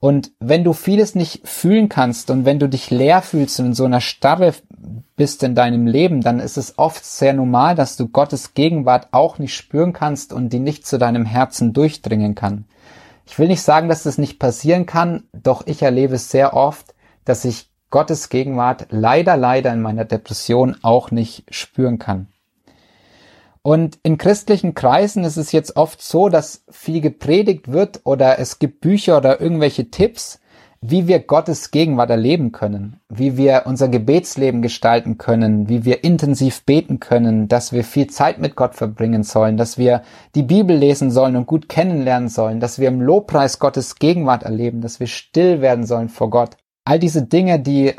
Und 0.00 0.32
wenn 0.40 0.64
du 0.64 0.72
vieles 0.72 1.14
nicht 1.14 1.46
fühlen 1.46 1.88
kannst 1.88 2.30
und 2.30 2.44
wenn 2.44 2.58
du 2.58 2.68
dich 2.68 2.90
leer 2.90 3.22
fühlst 3.22 3.60
und 3.60 3.66
in 3.66 3.74
so 3.74 3.84
einer 3.84 4.00
Starre 4.00 4.52
bist 5.14 5.42
in 5.44 5.54
deinem 5.54 5.86
Leben, 5.86 6.22
dann 6.22 6.40
ist 6.40 6.56
es 6.56 6.76
oft 6.78 7.04
sehr 7.04 7.34
normal, 7.34 7.76
dass 7.76 7.96
du 7.96 8.08
Gottes 8.08 8.54
Gegenwart 8.54 9.08
auch 9.12 9.38
nicht 9.38 9.54
spüren 9.54 9.92
kannst 9.92 10.32
und 10.32 10.52
die 10.52 10.58
nicht 10.58 10.86
zu 10.86 10.98
deinem 10.98 11.24
Herzen 11.24 11.72
durchdringen 11.72 12.34
kann. 12.34 12.64
Ich 13.26 13.38
will 13.38 13.46
nicht 13.46 13.62
sagen, 13.62 13.88
dass 13.88 14.02
das 14.02 14.18
nicht 14.18 14.40
passieren 14.40 14.86
kann, 14.86 15.24
doch 15.32 15.66
ich 15.66 15.82
erlebe 15.82 16.16
es 16.16 16.30
sehr 16.30 16.54
oft, 16.54 16.94
dass 17.24 17.44
ich 17.44 17.71
Gottes 17.92 18.30
Gegenwart 18.30 18.86
leider, 18.90 19.36
leider 19.36 19.72
in 19.72 19.82
meiner 19.82 20.04
Depression 20.04 20.76
auch 20.82 21.12
nicht 21.12 21.44
spüren 21.54 22.00
kann. 22.00 22.26
Und 23.62 24.00
in 24.02 24.18
christlichen 24.18 24.74
Kreisen 24.74 25.22
ist 25.22 25.36
es 25.36 25.52
jetzt 25.52 25.76
oft 25.76 26.02
so, 26.02 26.28
dass 26.28 26.64
viel 26.68 27.00
gepredigt 27.00 27.70
wird 27.70 28.00
oder 28.02 28.40
es 28.40 28.58
gibt 28.58 28.80
Bücher 28.80 29.18
oder 29.18 29.40
irgendwelche 29.40 29.90
Tipps, 29.90 30.40
wie 30.80 31.06
wir 31.06 31.20
Gottes 31.20 31.70
Gegenwart 31.70 32.10
erleben 32.10 32.50
können, 32.50 32.98
wie 33.08 33.36
wir 33.36 33.64
unser 33.66 33.86
Gebetsleben 33.88 34.62
gestalten 34.62 35.16
können, 35.16 35.68
wie 35.68 35.84
wir 35.84 36.02
intensiv 36.02 36.64
beten 36.64 36.98
können, 36.98 37.46
dass 37.46 37.72
wir 37.72 37.84
viel 37.84 38.08
Zeit 38.08 38.40
mit 38.40 38.56
Gott 38.56 38.74
verbringen 38.74 39.22
sollen, 39.22 39.56
dass 39.56 39.78
wir 39.78 40.02
die 40.34 40.42
Bibel 40.42 40.76
lesen 40.76 41.12
sollen 41.12 41.36
und 41.36 41.46
gut 41.46 41.68
kennenlernen 41.68 42.30
sollen, 42.30 42.58
dass 42.58 42.80
wir 42.80 42.88
im 42.88 43.00
Lobpreis 43.00 43.60
Gottes 43.60 43.96
Gegenwart 43.96 44.42
erleben, 44.42 44.80
dass 44.80 44.98
wir 44.98 45.06
still 45.06 45.60
werden 45.60 45.86
sollen 45.86 46.08
vor 46.08 46.30
Gott. 46.30 46.56
All 46.84 46.98
diese 46.98 47.22
Dinge, 47.26 47.60
die, 47.60 47.94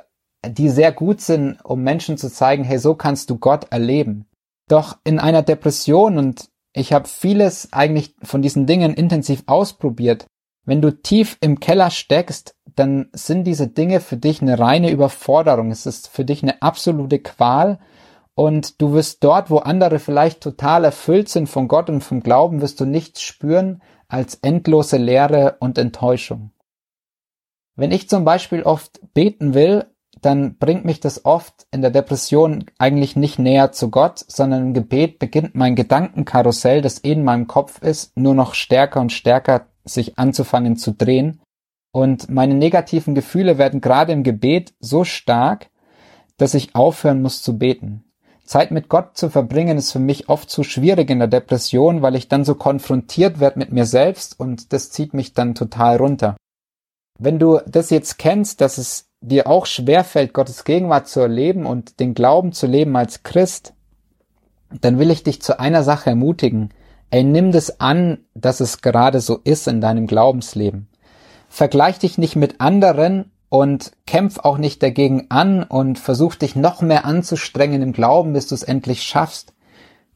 die 0.46 0.70
sehr 0.70 0.92
gut 0.92 1.22
sind, 1.22 1.58
um 1.64 1.84
Menschen 1.84 2.18
zu 2.18 2.30
zeigen, 2.30 2.64
hey, 2.64 2.78
so 2.80 2.96
kannst 2.96 3.30
du 3.30 3.38
Gott 3.38 3.68
erleben. 3.72 4.26
Doch 4.68 4.98
in 5.04 5.20
einer 5.20 5.42
Depression 5.42 6.18
und 6.18 6.50
ich 6.74 6.92
habe 6.92 7.08
vieles 7.08 7.72
eigentlich 7.72 8.16
von 8.24 8.42
diesen 8.42 8.66
Dingen 8.66 8.94
intensiv 8.94 9.44
ausprobiert. 9.46 10.26
Wenn 10.66 10.82
du 10.82 10.92
tief 10.92 11.38
im 11.42 11.60
Keller 11.60 11.92
steckst, 11.92 12.56
dann 12.76 13.10
sind 13.14 13.44
diese 13.46 13.68
Dinge 13.68 14.00
für 14.00 14.18
dich 14.18 14.42
eine 14.42 14.58
reine 14.58 14.90
Überforderung. 14.90 15.72
Es 15.72 15.86
ist 15.86 16.08
für 16.08 16.26
dich 16.26 16.42
eine 16.42 16.62
absolute 16.62 17.20
Qual 17.20 17.80
und 18.36 18.82
du 18.82 18.94
wirst 18.94 19.24
dort, 19.24 19.52
wo 19.52 19.58
andere 19.58 20.00
vielleicht 20.00 20.42
total 20.42 20.86
erfüllt 20.86 21.30
sind 21.30 21.48
von 21.48 21.68
Gott 21.68 21.90
und 21.90 22.02
vom 22.02 22.22
Glauben, 22.22 22.62
wirst 22.62 22.80
du 22.80 22.86
nichts 22.86 23.22
spüren 23.22 23.82
als 24.08 24.36
endlose 24.36 24.98
Leere 24.98 25.58
und 25.60 25.78
Enttäuschung. 25.78 26.52
Wenn 27.76 27.92
ich 27.92 28.10
zum 28.10 28.24
Beispiel 28.24 28.64
oft 28.64 29.00
beten 29.14 29.54
will, 29.54 29.86
dann 30.22 30.58
bringt 30.58 30.86
mich 30.86 31.00
das 31.00 31.26
oft 31.26 31.66
in 31.72 31.82
der 31.82 31.92
Depression 31.92 32.66
eigentlich 32.78 33.16
nicht 33.16 33.40
näher 33.40 33.72
zu 33.72 33.90
Gott, 33.90 34.24
sondern 34.28 34.68
im 34.68 34.74
Gebet 34.74 35.20
beginnt 35.20 35.56
mein 35.56 35.76
Gedankenkarussell, 35.76 36.82
das 36.82 37.00
in 37.00 37.24
meinem 37.24 37.48
Kopf 37.48 37.82
ist, 37.82 38.16
nur 38.16 38.36
noch 38.36 38.54
stärker 38.54 39.02
und 39.02 39.12
stärker 39.12 39.68
sich 39.84 40.18
anzufangen 40.18 40.78
zu 40.78 40.92
drehen. 40.92 41.42
Und 41.92 42.30
meine 42.30 42.54
negativen 42.54 43.16
Gefühle 43.16 43.58
werden 43.58 43.82
gerade 43.82 44.14
im 44.14 44.24
Gebet 44.24 44.74
so 44.80 45.04
stark, 45.04 45.70
dass 46.38 46.54
ich 46.54 46.76
aufhören 46.76 47.22
muss 47.22 47.42
zu 47.42 47.58
beten. 47.58 48.06
Zeit 48.46 48.72
mit 48.72 48.90
Gott 48.90 49.18
zu 49.18 49.30
verbringen 49.30 49.78
ist 49.78 49.92
für 49.92 50.00
mich 50.00 50.30
oft 50.30 50.50
zu 50.50 50.64
schwierig 50.64 51.10
in 51.10 51.20
der 51.20 51.28
Depression, 51.28 52.02
weil 52.02 52.16
ich 52.16 52.28
dann 52.28 52.46
so 52.46 52.56
konfrontiert 52.56 53.40
werde 53.40 53.60
mit 53.60 53.72
mir 53.72 53.86
selbst 53.86 54.40
und 54.40 54.74
das 54.74 54.92
zieht 54.92 55.14
mich 55.14 55.34
dann 55.34 55.56
total 55.56 55.98
runter. 55.98 56.36
Wenn 57.20 57.40
du 57.40 57.60
das 57.68 57.90
jetzt 57.90 58.18
kennst, 58.18 58.62
dass 58.62 58.78
es 58.78 59.10
dir 59.22 59.48
auch 59.48 59.66
schwerfällt, 59.66 60.34
Gottes 60.34 60.64
Gegenwart 60.64 61.08
zu 61.08 61.20
erleben 61.20 61.66
und 61.66 62.00
den 62.00 62.14
Glauben 62.14 62.52
zu 62.52 62.68
leben 62.68 62.96
als 62.96 63.24
Christ, 63.24 63.74
dann 64.82 65.00
will 65.00 65.12
ich 65.12 65.24
dich 65.24 65.42
zu 65.42 65.60
einer 65.60 65.84
Sache 65.84 66.10
ermutigen. 66.10 66.70
Ey, 67.10 67.24
nimm 67.24 67.52
das 67.52 67.80
an, 67.80 68.26
dass 68.34 68.60
es 68.60 68.82
gerade 68.82 69.22
so 69.22 69.40
ist 69.44 69.68
in 69.68 69.82
deinem 69.82 70.08
Glaubensleben. 70.08 70.88
Vergleich 71.48 72.00
dich 72.00 72.18
nicht 72.18 72.36
mit 72.36 72.60
anderen 72.60 73.32
und 73.50 73.92
kämpf 74.08 74.40
auch 74.40 74.58
nicht 74.58 74.82
dagegen 74.82 75.28
an 75.30 75.62
und 75.62 76.00
versuch 76.00 76.34
dich 76.34 76.56
noch 76.56 76.82
mehr 76.82 77.06
anzustrengen 77.06 77.84
im 77.84 77.94
Glauben, 77.94 78.34
bis 78.34 78.48
du 78.48 78.56
es 78.56 78.64
endlich 78.64 79.04
schaffst. 79.04 79.54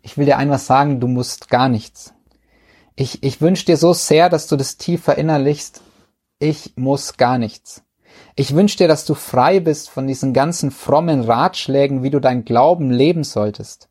Ich 0.01 0.17
will 0.17 0.25
dir 0.25 0.37
einmal 0.37 0.57
sagen, 0.57 0.99
du 0.99 1.07
musst 1.07 1.49
gar 1.49 1.69
nichts. 1.69 2.13
Ich, 2.95 3.21
ich 3.21 3.39
wünsche 3.39 3.65
dir 3.65 3.77
so 3.77 3.93
sehr, 3.93 4.29
dass 4.29 4.47
du 4.47 4.55
das 4.55 4.77
tief 4.77 5.03
verinnerlichst. 5.03 5.81
Ich 6.39 6.73
muss 6.75 7.17
gar 7.17 7.37
nichts. 7.37 7.83
Ich 8.35 8.55
wünsche 8.55 8.77
dir, 8.77 8.87
dass 8.87 9.05
du 9.05 9.13
frei 9.13 9.59
bist 9.59 9.89
von 9.89 10.07
diesen 10.07 10.33
ganzen 10.33 10.71
frommen 10.71 11.21
Ratschlägen, 11.21 12.03
wie 12.03 12.09
du 12.09 12.19
dein 12.19 12.45
Glauben 12.45 12.91
leben 12.91 13.23
solltest. 13.23 13.89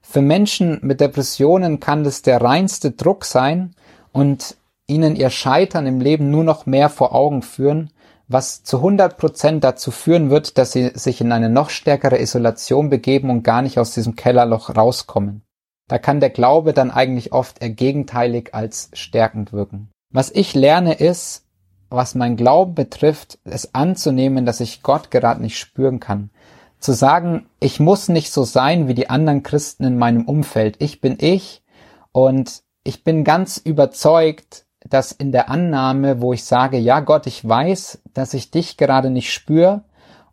Für 0.00 0.22
Menschen 0.22 0.78
mit 0.82 1.00
Depressionen 1.00 1.80
kann 1.80 2.04
das 2.04 2.22
der 2.22 2.40
reinste 2.40 2.90
Druck 2.90 3.24
sein 3.24 3.74
und 4.12 4.56
ihnen 4.86 5.16
ihr 5.16 5.30
Scheitern 5.30 5.86
im 5.86 6.00
Leben 6.00 6.30
nur 6.30 6.44
noch 6.44 6.66
mehr 6.66 6.90
vor 6.90 7.14
Augen 7.14 7.42
führen 7.42 7.90
was 8.32 8.62
zu 8.62 8.78
100 8.78 9.16
Prozent 9.16 9.64
dazu 9.64 9.90
führen 9.90 10.30
wird, 10.30 10.58
dass 10.58 10.72
sie 10.72 10.90
sich 10.94 11.20
in 11.20 11.32
eine 11.32 11.48
noch 11.48 11.70
stärkere 11.70 12.20
Isolation 12.20 12.90
begeben 12.90 13.30
und 13.30 13.42
gar 13.42 13.62
nicht 13.62 13.78
aus 13.78 13.94
diesem 13.94 14.16
Kellerloch 14.16 14.74
rauskommen. 14.74 15.42
Da 15.88 15.98
kann 15.98 16.20
der 16.20 16.30
Glaube 16.30 16.72
dann 16.72 16.90
eigentlich 16.90 17.32
oft 17.32 17.60
eher 17.62 17.70
gegenteilig 17.70 18.54
als 18.54 18.90
stärkend 18.94 19.52
wirken. 19.52 19.90
Was 20.12 20.30
ich 20.30 20.54
lerne 20.54 20.94
ist, 20.94 21.44
was 21.92 22.14
mein 22.14 22.36
Glauben 22.36 22.74
betrifft, 22.74 23.38
es 23.44 23.74
anzunehmen, 23.74 24.46
dass 24.46 24.60
ich 24.60 24.82
Gott 24.82 25.10
gerade 25.10 25.42
nicht 25.42 25.58
spüren 25.58 26.00
kann. 26.00 26.30
Zu 26.78 26.92
sagen, 26.92 27.46
ich 27.60 27.78
muss 27.78 28.08
nicht 28.08 28.32
so 28.32 28.44
sein 28.44 28.88
wie 28.88 28.94
die 28.94 29.10
anderen 29.10 29.42
Christen 29.42 29.84
in 29.84 29.98
meinem 29.98 30.26
Umfeld. 30.26 30.76
Ich 30.80 31.00
bin 31.00 31.16
ich 31.20 31.62
und 32.10 32.62
ich 32.84 33.04
bin 33.04 33.24
ganz 33.24 33.56
überzeugt, 33.58 34.66
dass 34.88 35.12
in 35.12 35.30
der 35.30 35.48
Annahme, 35.48 36.20
wo 36.20 36.32
ich 36.32 36.44
sage, 36.44 36.78
ja 36.78 37.00
Gott, 37.00 37.26
ich 37.26 37.46
weiß, 37.46 38.02
dass 38.14 38.34
ich 38.34 38.50
dich 38.50 38.76
gerade 38.76 39.10
nicht 39.10 39.32
spüre 39.32 39.84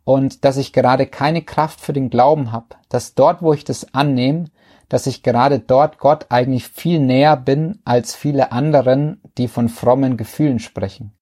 und 0.04 0.44
dass 0.44 0.56
ich 0.56 0.72
gerade 0.72 1.06
keine 1.06 1.42
Kraft 1.42 1.80
für 1.80 1.92
den 1.92 2.10
Glauben 2.10 2.50
habe, 2.50 2.74
dass 2.88 3.14
dort, 3.14 3.42
wo 3.42 3.52
ich 3.52 3.64
das 3.64 3.94
annehme, 3.94 4.46
dass 4.88 5.06
ich 5.06 5.22
gerade 5.22 5.60
dort 5.60 5.98
Gott 5.98 6.26
eigentlich 6.30 6.66
viel 6.66 6.98
näher 6.98 7.36
bin 7.36 7.78
als 7.84 8.16
viele 8.16 8.50
anderen, 8.50 9.20
die 9.38 9.46
von 9.46 9.68
frommen 9.68 10.16
Gefühlen 10.16 10.58
sprechen. 10.58 11.12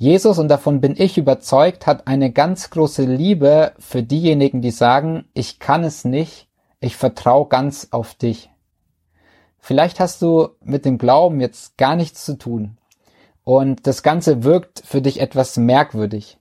Jesus, 0.00 0.38
und 0.38 0.46
davon 0.46 0.80
bin 0.80 0.94
ich 0.96 1.18
überzeugt, 1.18 1.88
hat 1.88 2.06
eine 2.06 2.30
ganz 2.30 2.70
große 2.70 3.02
Liebe 3.02 3.72
für 3.80 4.04
diejenigen, 4.04 4.62
die 4.62 4.70
sagen, 4.70 5.24
ich 5.34 5.58
kann 5.58 5.82
es 5.82 6.04
nicht, 6.04 6.46
ich 6.78 6.94
vertraue 6.94 7.48
ganz 7.48 7.88
auf 7.90 8.14
dich. 8.14 8.48
Vielleicht 9.58 9.98
hast 9.98 10.22
du 10.22 10.50
mit 10.62 10.84
dem 10.84 10.98
Glauben 10.98 11.40
jetzt 11.40 11.76
gar 11.78 11.96
nichts 11.96 12.24
zu 12.24 12.38
tun 12.38 12.78
und 13.42 13.88
das 13.88 14.04
Ganze 14.04 14.44
wirkt 14.44 14.84
für 14.84 15.02
dich 15.02 15.20
etwas 15.20 15.56
merkwürdig. 15.56 16.38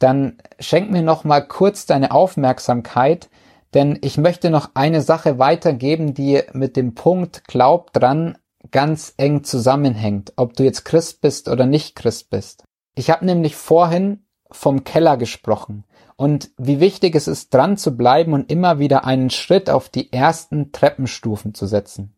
Dann 0.00 0.38
schenk 0.58 0.90
mir 0.90 1.02
noch 1.02 1.22
mal 1.22 1.46
kurz 1.46 1.86
deine 1.86 2.10
Aufmerksamkeit, 2.10 3.30
denn 3.74 3.96
ich 4.02 4.18
möchte 4.18 4.50
noch 4.50 4.70
eine 4.74 5.02
Sache 5.02 5.38
weitergeben, 5.38 6.14
die 6.14 6.42
mit 6.52 6.76
dem 6.76 6.96
Punkt 6.96 7.44
Glaub 7.46 7.92
dran 7.92 8.38
ganz 8.72 9.14
eng 9.18 9.44
zusammenhängt, 9.44 10.32
ob 10.34 10.54
du 10.54 10.64
jetzt 10.64 10.84
Christ 10.84 11.20
bist 11.20 11.48
oder 11.48 11.64
nicht 11.64 11.94
Christ 11.94 12.28
bist. 12.30 12.64
Ich 12.98 13.10
habe 13.10 13.24
nämlich 13.24 13.54
vorhin 13.54 14.24
vom 14.50 14.82
Keller 14.82 15.16
gesprochen 15.16 15.84
und 16.16 16.50
wie 16.58 16.80
wichtig 16.80 17.14
es 17.14 17.28
ist, 17.28 17.54
dran 17.54 17.76
zu 17.76 17.96
bleiben 17.96 18.32
und 18.32 18.50
immer 18.50 18.80
wieder 18.80 19.04
einen 19.04 19.30
Schritt 19.30 19.70
auf 19.70 19.88
die 19.88 20.12
ersten 20.12 20.72
Treppenstufen 20.72 21.54
zu 21.54 21.68
setzen. 21.68 22.16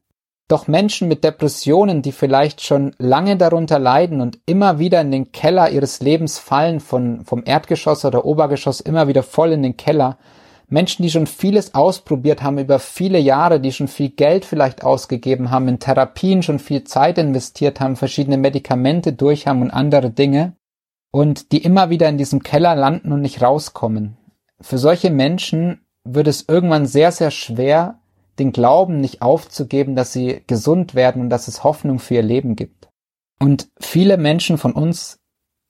Doch 0.49 0.69
Menschen 0.69 1.07
mit 1.07 1.23
Depressionen, 1.23 2.01
die 2.01 2.13
vielleicht 2.13 2.63
schon 2.63 2.95
lange 2.97 3.37
darunter 3.37 3.79
leiden 3.79 4.23
und 4.23 4.39
immer 4.47 4.79
wieder 4.79 5.03
in 5.03 5.11
den 5.11 5.33
Keller 5.33 5.69
ihres 5.69 6.01
Lebens 6.01 6.39
fallen, 6.39 6.81
von, 6.81 7.27
vom 7.27 7.43
Erdgeschoss 7.45 8.07
oder 8.07 8.25
Obergeschoss 8.25 8.81
immer 8.81 9.07
wieder 9.07 9.23
voll 9.23 9.53
in 9.53 9.63
den 9.63 9.77
Keller, 9.77 10.17
Menschen, 10.69 11.03
die 11.03 11.11
schon 11.11 11.27
vieles 11.27 11.75
ausprobiert 11.75 12.43
haben 12.43 12.57
über 12.57 12.79
viele 12.79 13.19
Jahre, 13.19 13.61
die 13.61 13.73
schon 13.73 13.89
viel 13.89 14.09
Geld 14.09 14.47
vielleicht 14.47 14.83
ausgegeben 14.83 15.51
haben, 15.51 15.69
in 15.69 15.79
Therapien 15.79 16.43
schon 16.43 16.59
viel 16.59 16.85
Zeit 16.85 17.19
investiert 17.19 17.81
haben, 17.81 17.97
verschiedene 17.97 18.39
Medikamente 18.39 19.13
durch 19.13 19.47
haben 19.47 19.61
und 19.61 19.73
andere 19.73 20.09
Dinge 20.09 20.55
und 21.11 21.53
die 21.53 21.63
immer 21.63 21.91
wieder 21.91 22.09
in 22.09 22.19
diesem 22.19 22.43
Keller 22.43 22.75
landen 22.75 23.13
und 23.13 23.21
nicht 23.21 23.43
rauskommen. 23.43 24.17
Für 24.61 24.79
solche 24.79 25.11
Menschen 25.11 25.81
wird 26.05 26.29
es 26.29 26.45
irgendwann 26.49 26.87
sehr, 26.87 27.13
sehr 27.13 27.31
schwer, 27.31 28.01
den 28.39 28.53
Glauben 28.53 29.01
nicht 29.01 29.23
aufzugeben, 29.23 29.97
dass 29.97 30.13
sie 30.13 30.43
gesund 30.47 30.95
werden 30.95 31.23
und 31.23 31.31
dass 31.31 31.49
es 31.49 31.65
Hoffnung 31.65 31.99
für 31.99 32.15
ihr 32.15 32.23
Leben 32.23 32.57
gibt. 32.57 32.89
Und 33.39 33.69
viele 33.79 34.17
Menschen 34.17 34.59
von 34.59 34.73
uns, 34.73 35.19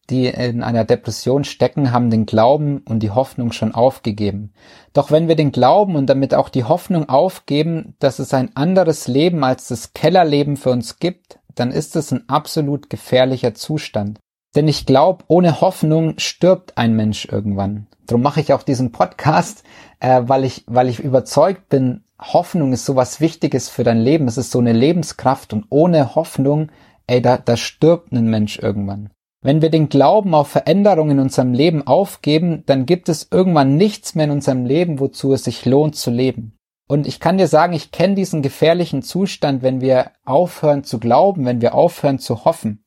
die 0.09 0.27
in 0.27 0.63
einer 0.63 0.85
Depression 0.85 1.45
stecken, 1.45 1.93
haben 1.93 2.11
den 2.11 2.27
Glauben 2.27 2.79
und 2.79 3.01
die 3.01 3.11
Hoffnung 3.11 3.53
schon 3.53 3.75
aufgegeben. 3.75 4.53
Doch 4.93 5.11
wenn 5.11 5.29
wir 5.29 5.37
den 5.37 5.53
Glauben 5.53 5.95
und 5.95 6.07
damit 6.07 6.35
auch 6.35 6.49
die 6.49 6.65
Hoffnung 6.65 7.09
aufgeben, 7.09 7.95
dass 8.01 8.19
es 8.19 8.35
ein 8.35 8.57
anderes 8.57 9.07
Leben 9.07 9.45
als 9.45 9.69
das 9.69 9.93
Kellerleben 9.93 10.57
für 10.57 10.71
uns 10.71 10.99
gibt, 10.99 11.39
dann 11.55 11.71
ist 11.71 11.95
es 11.97 12.13
ein 12.13 12.29
absolut 12.29 12.91
gefährlicher 12.91 13.55
Zustand. 13.55 14.19
Denn 14.57 14.67
ich 14.67 14.85
glaube, 14.85 15.25
ohne 15.29 15.61
Hoffnung 15.61 16.15
stirbt 16.19 16.77
ein 16.77 16.95
Mensch 16.95 17.27
irgendwann. 17.31 17.87
Darum 18.07 18.23
mache 18.23 18.41
ich 18.41 18.53
auch 18.53 18.65
diesen 18.65 18.91
Podcast, 18.91 19.63
äh, 20.01 20.23
weil 20.25 20.45
ich, 20.45 20.65
weil 20.67 20.89
ich 20.89 20.99
überzeugt 20.99 21.69
bin, 21.69 22.03
Hoffnung 22.21 22.73
ist 22.73 22.85
sowas 22.85 23.21
Wichtiges 23.21 23.69
für 23.69 23.85
dein 23.85 24.01
Leben. 24.01 24.27
Es 24.27 24.37
ist 24.37 24.51
so 24.51 24.59
eine 24.59 24.73
Lebenskraft 24.73 25.53
und 25.53 25.67
ohne 25.71 26.17
Hoffnung, 26.17 26.71
ey, 27.07 27.23
da, 27.23 27.39
da 27.39 27.57
stirbt 27.57 28.13
ein 28.13 28.29
Mensch 28.29 28.59
irgendwann. 28.59 29.11
Wenn 29.43 29.63
wir 29.63 29.71
den 29.71 29.89
Glauben 29.89 30.35
auf 30.35 30.49
Veränderungen 30.49 31.13
in 31.13 31.21
unserem 31.21 31.55
Leben 31.55 31.87
aufgeben, 31.87 32.65
dann 32.67 32.85
gibt 32.85 33.09
es 33.09 33.29
irgendwann 33.31 33.77
nichts 33.77 34.15
mehr 34.15 34.27
in 34.27 34.33
unserem 34.33 34.67
Leben, 34.67 35.01
wozu 35.01 35.33
es 35.33 35.45
sich 35.45 35.65
lohnt 35.65 35.97
zu 35.97 36.11
leben. 36.11 36.57
Und 36.89 37.07
ich 37.07 37.21
kann 37.21 37.39
dir 37.39 37.47
sagen, 37.47 37.73
ich 37.73 37.93
kenne 37.93 38.17
diesen 38.17 38.43
gefährlichen 38.43 39.03
Zustand, 39.03 39.63
wenn 39.63 39.81
wir 39.81 40.11
aufhören 40.25 40.85
zu 40.85 40.99
glauben, 40.99 41.47
wenn 41.47 41.63
wir 41.63 41.75
aufhören 41.75 42.19
zu 42.19 42.45
hoffen. 42.45 42.83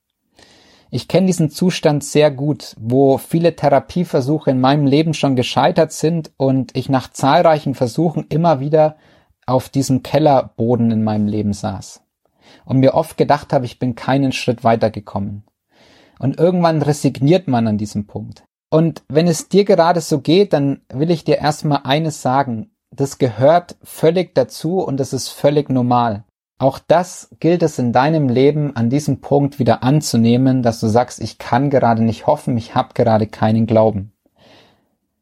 Ich 0.95 1.07
kenne 1.07 1.25
diesen 1.25 1.49
Zustand 1.49 2.03
sehr 2.03 2.29
gut, 2.29 2.75
wo 2.79 3.17
viele 3.17 3.55
Therapieversuche 3.55 4.51
in 4.51 4.61
meinem 4.61 4.85
Leben 4.85 5.15
schon 5.15 5.35
gescheitert 5.35 5.91
sind 5.91 6.31
und 6.37 6.77
ich 6.77 6.87
nach 6.87 7.09
zahlreichen 7.09 7.73
Versuchen 7.73 8.27
immer 8.29 8.59
wieder 8.59 8.97
auf 9.47 9.69
diesem 9.69 10.03
Kellerboden 10.03 10.91
in 10.91 11.03
meinem 11.03 11.25
Leben 11.25 11.53
saß 11.53 12.03
und 12.65 12.77
mir 12.77 12.93
oft 12.93 13.17
gedacht 13.17 13.53
habe, 13.53 13.65
ich 13.65 13.79
bin 13.79 13.95
keinen 13.95 14.33
Schritt 14.33 14.63
weitergekommen. 14.63 15.45
Und 16.19 16.37
irgendwann 16.37 16.83
resigniert 16.83 17.47
man 17.47 17.65
an 17.65 17.79
diesem 17.79 18.05
Punkt. 18.05 18.43
Und 18.69 19.01
wenn 19.09 19.25
es 19.25 19.49
dir 19.49 19.65
gerade 19.65 19.99
so 19.99 20.21
geht, 20.21 20.53
dann 20.53 20.81
will 20.93 21.09
ich 21.09 21.23
dir 21.23 21.39
erstmal 21.39 21.81
eines 21.85 22.21
sagen. 22.21 22.69
Das 22.91 23.17
gehört 23.17 23.77
völlig 23.81 24.35
dazu 24.35 24.77
und 24.77 24.99
das 24.99 25.11
ist 25.11 25.29
völlig 25.29 25.71
normal. 25.71 26.23
Auch 26.63 26.79
das 26.79 27.27
gilt 27.41 27.61
es 27.61 27.77
in 27.77 27.91
deinem 27.91 28.29
Leben 28.29 28.73
an 28.77 28.89
diesem 28.89 29.19
Punkt 29.19 29.59
wieder 29.59 29.83
anzunehmen, 29.83 30.63
dass 30.63 30.79
du 30.79 30.87
sagst, 30.87 31.19
ich 31.19 31.37
kann 31.37 31.69
gerade 31.69 32.01
nicht 32.01 32.25
hoffen, 32.25 32.55
ich 32.55 32.73
habe 32.73 32.93
gerade 32.93 33.27
keinen 33.27 33.65
Glauben. 33.65 34.13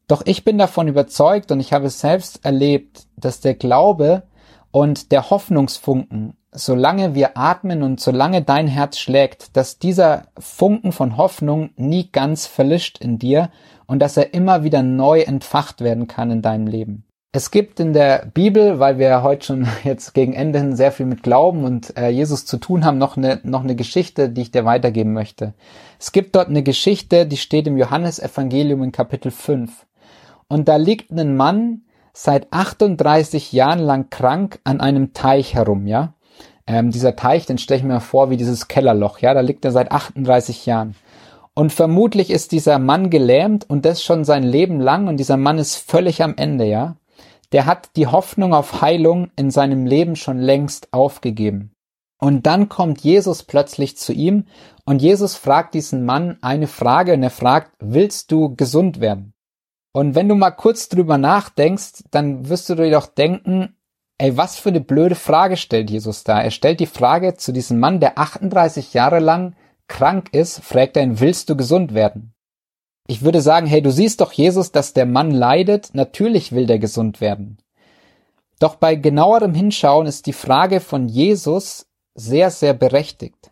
Doch 0.06 0.22
ich 0.24 0.44
bin 0.44 0.56
davon 0.56 0.86
überzeugt 0.86 1.50
und 1.50 1.58
ich 1.58 1.72
habe 1.72 1.86
es 1.86 1.98
selbst 1.98 2.44
erlebt, 2.44 3.08
dass 3.16 3.40
der 3.40 3.54
Glaube 3.54 4.22
Und 4.70 5.10
der 5.10 5.30
Hoffnungsfunken, 5.30 6.36
solange 6.52 7.16
wir 7.16 7.36
atmen 7.36 7.82
und 7.82 7.98
solange 7.98 8.42
dein 8.42 8.68
Herz 8.68 8.98
schlägt, 8.98 9.56
dass 9.56 9.80
dieser 9.80 10.28
Funken 10.38 10.92
von 10.92 11.16
Hoffnung 11.16 11.70
nie 11.74 12.08
ganz 12.12 12.46
verlischt 12.46 12.98
in 12.98 13.18
dir 13.18 13.50
und 13.86 13.98
dass 13.98 14.16
er 14.16 14.32
immer 14.32 14.62
wieder 14.62 14.84
neu 14.84 15.22
entfacht 15.22 15.80
werden 15.80 16.06
kann 16.06 16.30
in 16.30 16.40
deinem 16.40 16.68
Leben. 16.68 17.04
Es 17.34 17.50
gibt 17.50 17.80
in 17.80 17.94
der 17.94 18.26
Bibel, 18.34 18.78
weil 18.78 18.98
wir 18.98 19.22
heute 19.22 19.46
schon 19.46 19.66
jetzt 19.84 20.12
gegen 20.12 20.34
Ende 20.34 20.58
hin 20.58 20.76
sehr 20.76 20.92
viel 20.92 21.06
mit 21.06 21.22
Glauben 21.22 21.64
und 21.64 21.96
äh, 21.96 22.10
Jesus 22.10 22.44
zu 22.44 22.58
tun 22.58 22.84
haben, 22.84 22.98
noch 22.98 23.16
eine, 23.16 23.40
noch 23.42 23.62
eine 23.62 23.74
Geschichte, 23.74 24.28
die 24.28 24.42
ich 24.42 24.50
dir 24.50 24.66
weitergeben 24.66 25.14
möchte. 25.14 25.54
Es 25.98 26.12
gibt 26.12 26.36
dort 26.36 26.48
eine 26.48 26.62
Geschichte, 26.62 27.24
die 27.26 27.38
steht 27.38 27.66
im 27.66 27.78
Johannesevangelium 27.78 28.82
in 28.82 28.92
Kapitel 28.92 29.30
5. 29.30 29.86
Und 30.46 30.68
da 30.68 30.76
liegt 30.76 31.10
ein 31.10 31.34
Mann 31.34 31.84
seit 32.12 32.52
38 32.52 33.50
Jahren 33.52 33.78
lang 33.78 34.10
krank 34.10 34.60
an 34.64 34.82
einem 34.82 35.14
Teich 35.14 35.54
herum, 35.54 35.86
ja. 35.86 36.12
Ähm, 36.66 36.90
dieser 36.90 37.16
Teich, 37.16 37.46
den 37.46 37.56
stelle 37.56 37.78
ich 37.78 37.84
mir 37.84 38.00
vor 38.00 38.28
wie 38.28 38.36
dieses 38.36 38.68
Kellerloch, 38.68 39.20
ja, 39.20 39.32
da 39.32 39.40
liegt 39.40 39.64
er 39.64 39.72
seit 39.72 39.90
38 39.90 40.66
Jahren. 40.66 40.94
Und 41.54 41.72
vermutlich 41.72 42.30
ist 42.30 42.52
dieser 42.52 42.78
Mann 42.78 43.08
gelähmt 43.08 43.68
und 43.68 43.86
das 43.86 44.02
schon 44.02 44.24
sein 44.24 44.42
Leben 44.42 44.80
lang 44.80 45.08
und 45.08 45.16
dieser 45.16 45.38
Mann 45.38 45.56
ist 45.56 45.76
völlig 45.76 46.22
am 46.22 46.34
Ende, 46.36 46.66
ja 46.66 46.96
der 47.52 47.66
hat 47.66 47.96
die 47.96 48.06
Hoffnung 48.06 48.54
auf 48.54 48.80
Heilung 48.80 49.30
in 49.36 49.50
seinem 49.50 49.86
Leben 49.86 50.16
schon 50.16 50.38
längst 50.38 50.92
aufgegeben. 50.92 51.74
Und 52.18 52.46
dann 52.46 52.68
kommt 52.68 53.00
Jesus 53.00 53.42
plötzlich 53.42 53.96
zu 53.96 54.12
ihm 54.12 54.44
und 54.84 55.02
Jesus 55.02 55.34
fragt 55.34 55.74
diesen 55.74 56.04
Mann 56.04 56.38
eine 56.40 56.68
Frage 56.68 57.14
und 57.14 57.22
er 57.22 57.30
fragt, 57.30 57.72
willst 57.80 58.30
du 58.30 58.54
gesund 58.54 59.00
werden? 59.00 59.34
Und 59.92 60.14
wenn 60.14 60.28
du 60.28 60.34
mal 60.34 60.52
kurz 60.52 60.88
drüber 60.88 61.18
nachdenkst, 61.18 62.04
dann 62.10 62.48
wirst 62.48 62.70
du 62.70 62.76
dir 62.76 62.90
doch 62.90 63.06
denken, 63.06 63.76
ey, 64.18 64.36
was 64.36 64.56
für 64.56 64.70
eine 64.70 64.80
blöde 64.80 65.16
Frage 65.16 65.56
stellt 65.56 65.90
Jesus 65.90 66.24
da? 66.24 66.40
Er 66.40 66.50
stellt 66.50 66.80
die 66.80 66.86
Frage 66.86 67.34
zu 67.34 67.52
diesem 67.52 67.78
Mann, 67.78 68.00
der 68.00 68.18
38 68.18 68.94
Jahre 68.94 69.18
lang 69.18 69.54
krank 69.88 70.32
ist, 70.32 70.60
fragt 70.60 70.96
er 70.96 71.02
ihn, 71.02 71.20
willst 71.20 71.50
du 71.50 71.56
gesund 71.56 71.92
werden? 71.92 72.31
Ich 73.12 73.20
würde 73.20 73.42
sagen, 73.42 73.66
hey, 73.66 73.82
du 73.82 73.92
siehst 73.92 74.22
doch 74.22 74.32
Jesus, 74.32 74.72
dass 74.72 74.94
der 74.94 75.04
Mann 75.04 75.32
leidet, 75.32 75.90
natürlich 75.92 76.52
will 76.52 76.64
der 76.64 76.78
gesund 76.78 77.20
werden. 77.20 77.58
Doch 78.58 78.76
bei 78.76 78.94
genauerem 78.94 79.52
Hinschauen 79.52 80.06
ist 80.06 80.24
die 80.24 80.32
Frage 80.32 80.80
von 80.80 81.08
Jesus 81.08 81.84
sehr, 82.14 82.50
sehr 82.50 82.72
berechtigt. 82.72 83.50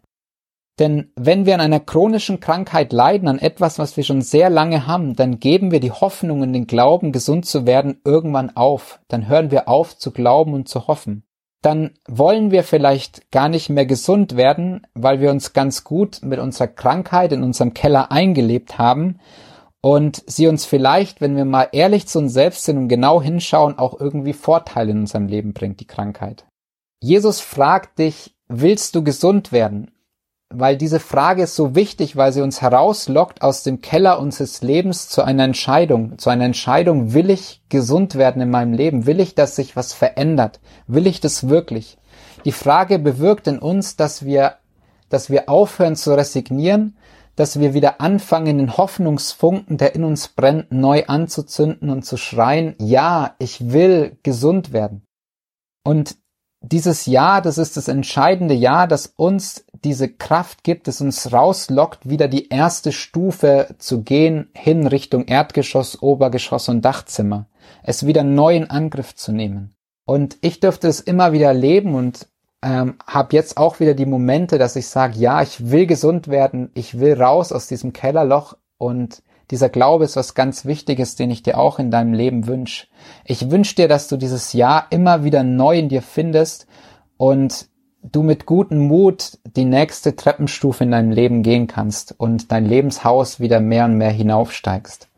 Denn 0.79 1.13
wenn 1.15 1.45
wir 1.45 1.53
an 1.53 1.61
einer 1.61 1.81
chronischen 1.81 2.41
Krankheit 2.41 2.95
leiden, 2.95 3.29
an 3.29 3.39
etwas, 3.39 3.79
was 3.79 3.99
wir 3.99 4.05
schon 4.05 4.23
sehr 4.23 4.49
lange 4.49 4.87
haben, 4.87 5.15
dann 5.15 5.41
geben 5.41 5.73
wir 5.73 5.81
die 5.81 5.93
Hoffnung 5.93 6.41
und 6.41 6.55
den 6.55 6.67
Glauben, 6.67 7.13
gesund 7.13 7.45
zu 7.45 7.67
werden, 7.67 8.01
irgendwann 8.03 8.57
auf. 8.57 9.01
Dann 9.09 9.29
hören 9.29 9.51
wir 9.51 9.69
auf 9.69 9.99
zu 9.99 10.11
glauben 10.11 10.55
und 10.55 10.71
zu 10.71 10.87
hoffen. 10.87 11.25
Dann 11.61 11.91
wollen 12.09 12.51
wir 12.51 12.65
vielleicht 12.65 13.31
gar 13.31 13.51
nicht 13.51 13.69
mehr 13.69 13.85
gesund 13.85 14.39
werden, 14.39 14.87
weil 14.95 15.21
wir 15.21 15.31
uns 15.31 15.53
ganz 15.53 15.85
gut 15.85 16.21
mit 16.23 16.39
unserer 16.39 16.69
Krankheit 16.69 17.33
in 17.33 17.43
unserem 17.43 17.75
Keller 17.75 18.11
eingelebt 18.11 18.79
haben 18.79 19.21
und 19.83 20.23
sie 20.27 20.47
uns 20.47 20.65
vielleicht, 20.65 21.21
wenn 21.21 21.37
wir 21.37 21.45
mal 21.45 21.69
ehrlich 21.73 22.07
zu 22.07 22.19
uns 22.19 22.33
selbst 22.33 22.65
sind 22.65 22.77
und 22.77 22.89
genau 22.89 23.23
hinschauen, 23.23 23.79
auch 23.79 23.99
irgendwie 23.99 24.33
Vorteile 24.33 24.91
in 24.91 25.01
unserem 25.01 25.27
Leben 25.27 25.53
bringt, 25.53 25.81
die 25.81 25.87
Krankheit. 25.87 26.45
Jesus 27.03 27.41
fragt 27.41 27.99
dich, 27.99 28.35
willst 28.49 28.95
du 28.95 29.03
gesund 29.03 29.53
werden? 29.53 29.91
Weil 30.53 30.77
diese 30.77 30.99
Frage 30.99 31.45
ist 31.45 31.55
so 31.55 31.77
wichtig, 31.77 32.17
weil 32.17 32.33
sie 32.33 32.43
uns 32.43 32.61
herauslockt 32.61 33.41
aus 33.41 33.63
dem 33.63 33.81
Keller 33.81 34.19
unseres 34.19 34.63
Lebens 34.63 35.09
zu 35.09 35.23
einer 35.23 35.45
Entscheidung, 35.45 36.19
zu 36.19 36.29
einer 36.29 36.45
Entscheidung, 36.45 37.15
will 37.15 37.31
ich 37.31 37.63
gesund 37.69 38.17
werden 38.17 38.43
in 38.43 38.51
meinem 38.51 38.73
Leben? 38.73 39.07
Will 39.07 39.21
ich, 39.21 39.37
dass 39.37 39.55
sich 39.55 39.77
was 39.77 39.93
verändert? 39.93 40.59
Will 40.89 41.07
ich 41.07 41.21
das 41.21 41.49
wirklich? 41.49 41.99
Die 42.45 42.53
Frage 42.53 42.99
bewirkt 42.99 43.47
in 43.47 43.61
uns, 43.61 43.95
dass 43.95 44.25
wir, 44.25 44.57
dass 45.09 45.31
wir 45.31 45.49
aufhören 45.49 45.95
zu 45.95 46.15
resignieren 46.15 46.97
dass 47.37 47.59
wir 47.59 47.75
wieder 47.75 48.01
anfangen, 48.01 48.59
den 48.59 48.77
Hoffnungsfunken, 48.77 49.77
der 49.77 49.95
in 49.95 50.05
uns 50.05 50.29
brennt, 50.29 50.73
neu 50.73 51.05
anzuzünden 51.07 51.91
und 51.91 52.05
zu 52.05 52.17
schreien, 52.17 52.75
ja, 52.79 53.35
ich 53.39 53.73
will 53.73 54.19
gesund 54.23 54.73
werden. 54.73 55.03
Und 55.85 56.17
dieses 56.63 57.07
Ja, 57.07 57.41
das 57.41 57.57
ist 57.57 57.77
das 57.77 57.89
entscheidende 57.89 58.55
Ja, 58.55 58.87
das 58.87 59.15
uns 59.17 59.65
diese 59.83 60.09
Kraft 60.09 60.63
gibt, 60.63 60.89
das 60.89 61.01
uns 61.01 61.33
rauslockt, 61.33 62.09
wieder 62.09 62.29
die 62.29 62.49
erste 62.49 62.93
Stufe 62.93 63.75
zu 63.79 64.03
gehen, 64.03 64.51
hin 64.55 64.87
Richtung 64.87 65.25
Erdgeschoss, 65.25 66.03
Obergeschoss 66.03 66.69
und 66.69 66.85
Dachzimmer. 66.85 67.47
Es 67.83 68.07
wieder 68.07 68.25
neu 68.25 68.57
in 68.57 68.69
Angriff 68.69 69.15
zu 69.15 69.33
nehmen. 69.33 69.75
Und 70.05 70.37
ich 70.43 70.61
dürfte 70.61 70.89
es 70.89 71.01
immer 71.01 71.33
wieder 71.33 71.55
leben 71.55 71.95
und 71.95 72.27
ähm, 72.63 72.97
habe 73.07 73.35
jetzt 73.35 73.57
auch 73.57 73.81
wieder 73.81 73.95
die 73.95 74.07
Momente, 74.07 74.59
dass 74.59 74.77
ich 74.77 74.89
sage, 74.89 75.19
ja, 75.19 75.43
ich 75.43 75.71
will 75.71 75.87
gesund 75.87 76.29
werden, 76.29 76.71
ich 76.75 77.01
will 77.01 77.15
raus 77.15 77.53
aus 77.53 77.67
diesem 77.67 77.93
Kellerloch 77.93 78.57
und 78.79 79.23
dieser 79.51 79.69
Glaube 79.69 80.05
ist 80.05 80.17
was 80.17 80.35
ganz 80.35 80.65
Wichtiges, 80.65 81.17
den 81.17 81.31
ich 81.31 81.43
dir 81.43 81.59
auch 81.59 81.79
in 81.79 81.91
deinem 81.91 82.13
Leben 82.13 82.47
wünsche. 82.47 82.87
Ich 83.25 83.51
wünsche 83.51 83.75
dir, 83.75 83.89
dass 83.89 84.07
du 84.07 84.17
dieses 84.17 84.53
Jahr 84.53 84.87
immer 84.91 85.25
wieder 85.25 85.43
neu 85.43 85.79
in 85.79 85.89
dir 85.89 86.03
findest 86.03 86.67
und 87.17 87.69
du 88.03 88.23
mit 88.23 88.47
gutem 88.47 88.79
Mut 88.79 89.39
die 89.45 89.65
nächste 89.65 90.15
Treppenstufe 90.15 90.85
in 90.85 90.93
deinem 90.93 91.11
Leben 91.11 91.43
gehen 91.43 91.67
kannst 91.67 92.15
und 92.19 92.53
dein 92.53 92.65
Lebenshaus 92.65 93.41
wieder 93.41 93.61
mehr 93.61 93.87
und 93.87 93.97
mehr 93.97 94.11
hinaufsteigst. 94.11 95.09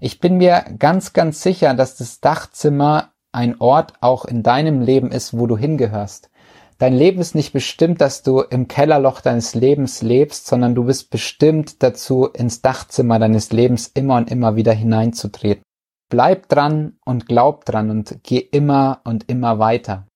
Ich 0.00 0.18
bin 0.18 0.38
mir 0.38 0.64
ganz, 0.78 1.12
ganz 1.12 1.42
sicher, 1.42 1.74
dass 1.74 1.96
das 1.96 2.20
Dachzimmer 2.20 3.12
ein 3.32 3.60
Ort 3.60 3.94
auch 4.00 4.24
in 4.24 4.42
deinem 4.42 4.80
Leben 4.80 5.10
ist, 5.10 5.38
wo 5.38 5.46
du 5.46 5.56
hingehörst. 5.56 6.30
Dein 6.78 6.94
Leben 6.94 7.20
ist 7.20 7.34
nicht 7.34 7.52
bestimmt, 7.52 8.00
dass 8.00 8.22
du 8.22 8.40
im 8.40 8.66
Kellerloch 8.66 9.20
deines 9.20 9.54
Lebens 9.54 10.02
lebst, 10.02 10.46
sondern 10.46 10.74
du 10.74 10.84
bist 10.84 11.10
bestimmt 11.10 11.82
dazu, 11.82 12.26
ins 12.26 12.62
Dachzimmer 12.62 13.18
deines 13.18 13.52
Lebens 13.52 13.86
immer 13.94 14.16
und 14.16 14.30
immer 14.30 14.56
wieder 14.56 14.72
hineinzutreten. 14.72 15.62
Bleib 16.10 16.48
dran 16.48 16.98
und 17.04 17.26
glaub 17.26 17.64
dran 17.64 17.90
und 17.90 18.18
geh 18.24 18.38
immer 18.38 19.00
und 19.04 19.28
immer 19.28 19.58
weiter. 19.58 20.06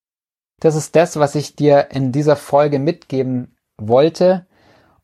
Das 0.61 0.75
ist 0.75 0.97
das, 0.97 1.19
was 1.19 1.37
ich 1.37 1.55
dir 1.55 1.89
in 1.93 2.11
dieser 2.11 2.37
Folge 2.37 2.79
mitgeben 2.81 3.57
wollte. 3.81 4.47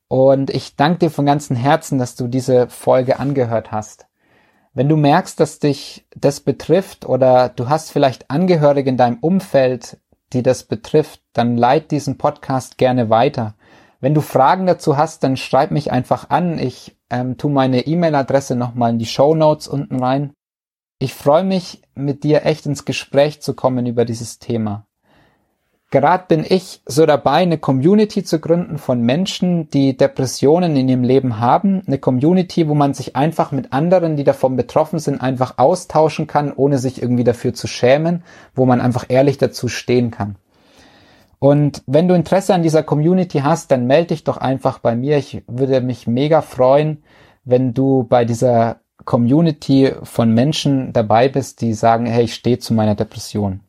Und 0.09 0.51
ich 0.51 0.77
danke 0.77 0.99
dir 0.99 1.11
von 1.11 1.27
ganzem 1.27 1.57
Herzen, 1.57 1.99
dass 1.99 2.17
du 2.17 2.27
diese 2.27 2.69
Folge 2.69 3.19
angehört 3.19 3.71
hast. 3.71 4.07
Wenn 4.77 4.89
du 4.89 4.97
merkst, 4.97 5.39
dass 5.39 5.61
dich 5.61 6.05
das 6.17 6.41
betrifft 6.41 7.09
oder 7.09 7.49
du 7.49 7.69
hast 7.69 7.93
vielleicht 7.93 8.29
Angehörige 8.31 8.91
in 8.91 8.97
deinem 8.97 9.19
Umfeld, 9.21 9.99
die 10.33 10.43
das 10.43 10.65
betrifft, 10.65 11.23
dann 11.33 11.57
leit 11.57 11.91
diesen 11.91 12.19
Podcast 12.19 12.79
gerne 12.79 13.11
weiter. 13.11 13.55
Wenn 14.01 14.15
du 14.15 14.21
Fragen 14.21 14.67
dazu 14.67 14.97
hast, 14.97 15.23
dann 15.23 15.37
schreib 15.37 15.71
mich 15.71 15.91
einfach 15.93 16.31
an. 16.31 16.59
Ich 16.59 16.97
ähm, 17.11 17.37
tu 17.39 17.49
meine 17.49 17.87
E-Mail-Adresse 17.87 18.57
nochmal 18.57 18.91
in 18.91 18.99
die 18.99 19.07
Show 19.07 19.35
Notes 19.35 19.69
unten 19.69 20.03
rein. 20.03 20.33
Ich 20.99 21.15
freue 21.15 21.45
mich, 21.45 21.83
mit 21.95 22.25
dir 22.25 22.45
echt 22.45 22.67
ins 22.67 22.85
Gespräch 22.85 23.41
zu 23.41 23.55
kommen 23.55 23.87
über 23.87 24.05
dieses 24.05 24.39
Thema. 24.39 24.87
Gerade 25.95 26.25
bin 26.27 26.45
ich 26.45 26.83
so 26.87 27.07
dabei, 27.07 27.35
eine 27.35 27.57
Community 27.57 28.25
zu 28.25 28.41
gründen 28.41 28.79
von 28.79 29.01
Menschen, 29.01 29.71
die 29.71 29.97
Depressionen 29.97 30.75
in 30.75 30.89
ihrem 30.89 31.05
Leben 31.05 31.39
haben. 31.39 31.85
Eine 31.87 31.99
Community, 31.99 32.67
wo 32.67 32.75
man 32.75 32.95
sich 32.95 33.15
einfach 33.15 33.53
mit 33.53 33.73
anderen, 33.73 34.17
die 34.17 34.25
davon 34.25 34.57
betroffen 34.57 34.99
sind, 34.99 35.21
einfach 35.21 35.57
austauschen 35.57 36.27
kann, 36.27 36.53
ohne 36.53 36.79
sich 36.79 37.01
irgendwie 37.01 37.23
dafür 37.23 37.55
zu 37.55 37.69
schämen, 37.69 38.25
wo 38.57 38.67
man 38.67 38.81
einfach 38.81 39.05
ehrlich 39.07 39.39
dazu 39.39 39.69
stehen 39.69 40.11
kann. 40.11 40.35
Und 41.39 41.85
wenn 41.87 42.09
du 42.09 42.17
Interesse 42.17 42.55
an 42.55 42.65
dieser 42.65 42.83
Community 42.83 43.43
hast, 43.45 43.71
dann 43.71 43.87
melde 43.87 44.09
dich 44.09 44.25
doch 44.25 44.39
einfach 44.39 44.81
bei 44.81 44.97
mir. 44.97 45.17
Ich 45.17 45.45
würde 45.47 45.81
mich 45.81 46.09
mega 46.09 46.43
freuen, 46.43 47.05
wenn 47.45 47.73
du 47.73 48.03
bei 48.03 48.25
dieser 48.25 48.81
Community 49.05 49.93
von 50.03 50.35
Menschen 50.35 50.93
dabei 50.93 51.29
bist, 51.29 51.61
die 51.61 51.73
sagen, 51.73 52.07
hey, 52.07 52.25
ich 52.25 52.35
stehe 52.35 52.59
zu 52.59 52.75
meiner 52.75 52.97
Depression. 52.97 53.61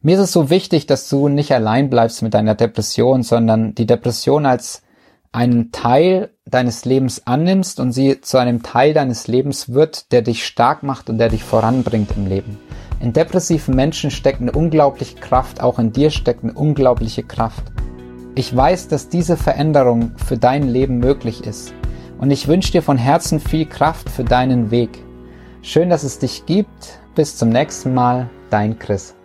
Mir 0.00 0.14
ist 0.14 0.22
es 0.22 0.32
so 0.32 0.48
wichtig, 0.48 0.86
dass 0.86 1.08
du 1.08 1.28
nicht 1.28 1.50
allein 1.50 1.90
bleibst 1.90 2.22
mit 2.22 2.32
deiner 2.32 2.54
Depression, 2.54 3.24
sondern 3.24 3.74
die 3.74 3.86
Depression 3.86 4.46
als 4.46 4.82
einen 5.32 5.72
Teil 5.72 6.30
deines 6.46 6.84
Lebens 6.84 7.26
annimmst 7.26 7.80
und 7.80 7.90
sie 7.90 8.20
zu 8.20 8.38
einem 8.38 8.62
Teil 8.62 8.94
deines 8.94 9.26
Lebens 9.26 9.72
wird, 9.72 10.12
der 10.12 10.22
dich 10.22 10.46
stark 10.46 10.84
macht 10.84 11.10
und 11.10 11.18
der 11.18 11.30
dich 11.30 11.42
voranbringt 11.42 12.12
im 12.16 12.28
Leben. 12.28 12.58
In 13.00 13.12
depressiven 13.12 13.74
Menschen 13.74 14.12
steckt 14.12 14.40
eine 14.40 14.52
unglaubliche 14.52 15.16
Kraft, 15.16 15.60
auch 15.60 15.80
in 15.80 15.92
dir 15.92 16.10
steckt 16.10 16.44
eine 16.44 16.52
unglaubliche 16.52 17.24
Kraft. 17.24 17.64
Ich 18.36 18.54
weiß, 18.54 18.86
dass 18.86 19.08
diese 19.08 19.36
Veränderung 19.36 20.12
für 20.16 20.38
dein 20.38 20.68
Leben 20.68 20.98
möglich 20.98 21.44
ist 21.44 21.74
und 22.18 22.30
ich 22.30 22.46
wünsche 22.46 22.70
dir 22.70 22.82
von 22.82 22.98
Herzen 22.98 23.40
viel 23.40 23.66
Kraft 23.66 24.08
für 24.08 24.24
deinen 24.24 24.70
Weg. 24.70 24.90
Schön, 25.62 25.90
dass 25.90 26.04
es 26.04 26.20
dich 26.20 26.46
gibt. 26.46 27.00
Bis 27.16 27.36
zum 27.36 27.48
nächsten 27.48 27.94
Mal, 27.94 28.30
dein 28.48 28.78
Chris. 28.78 29.17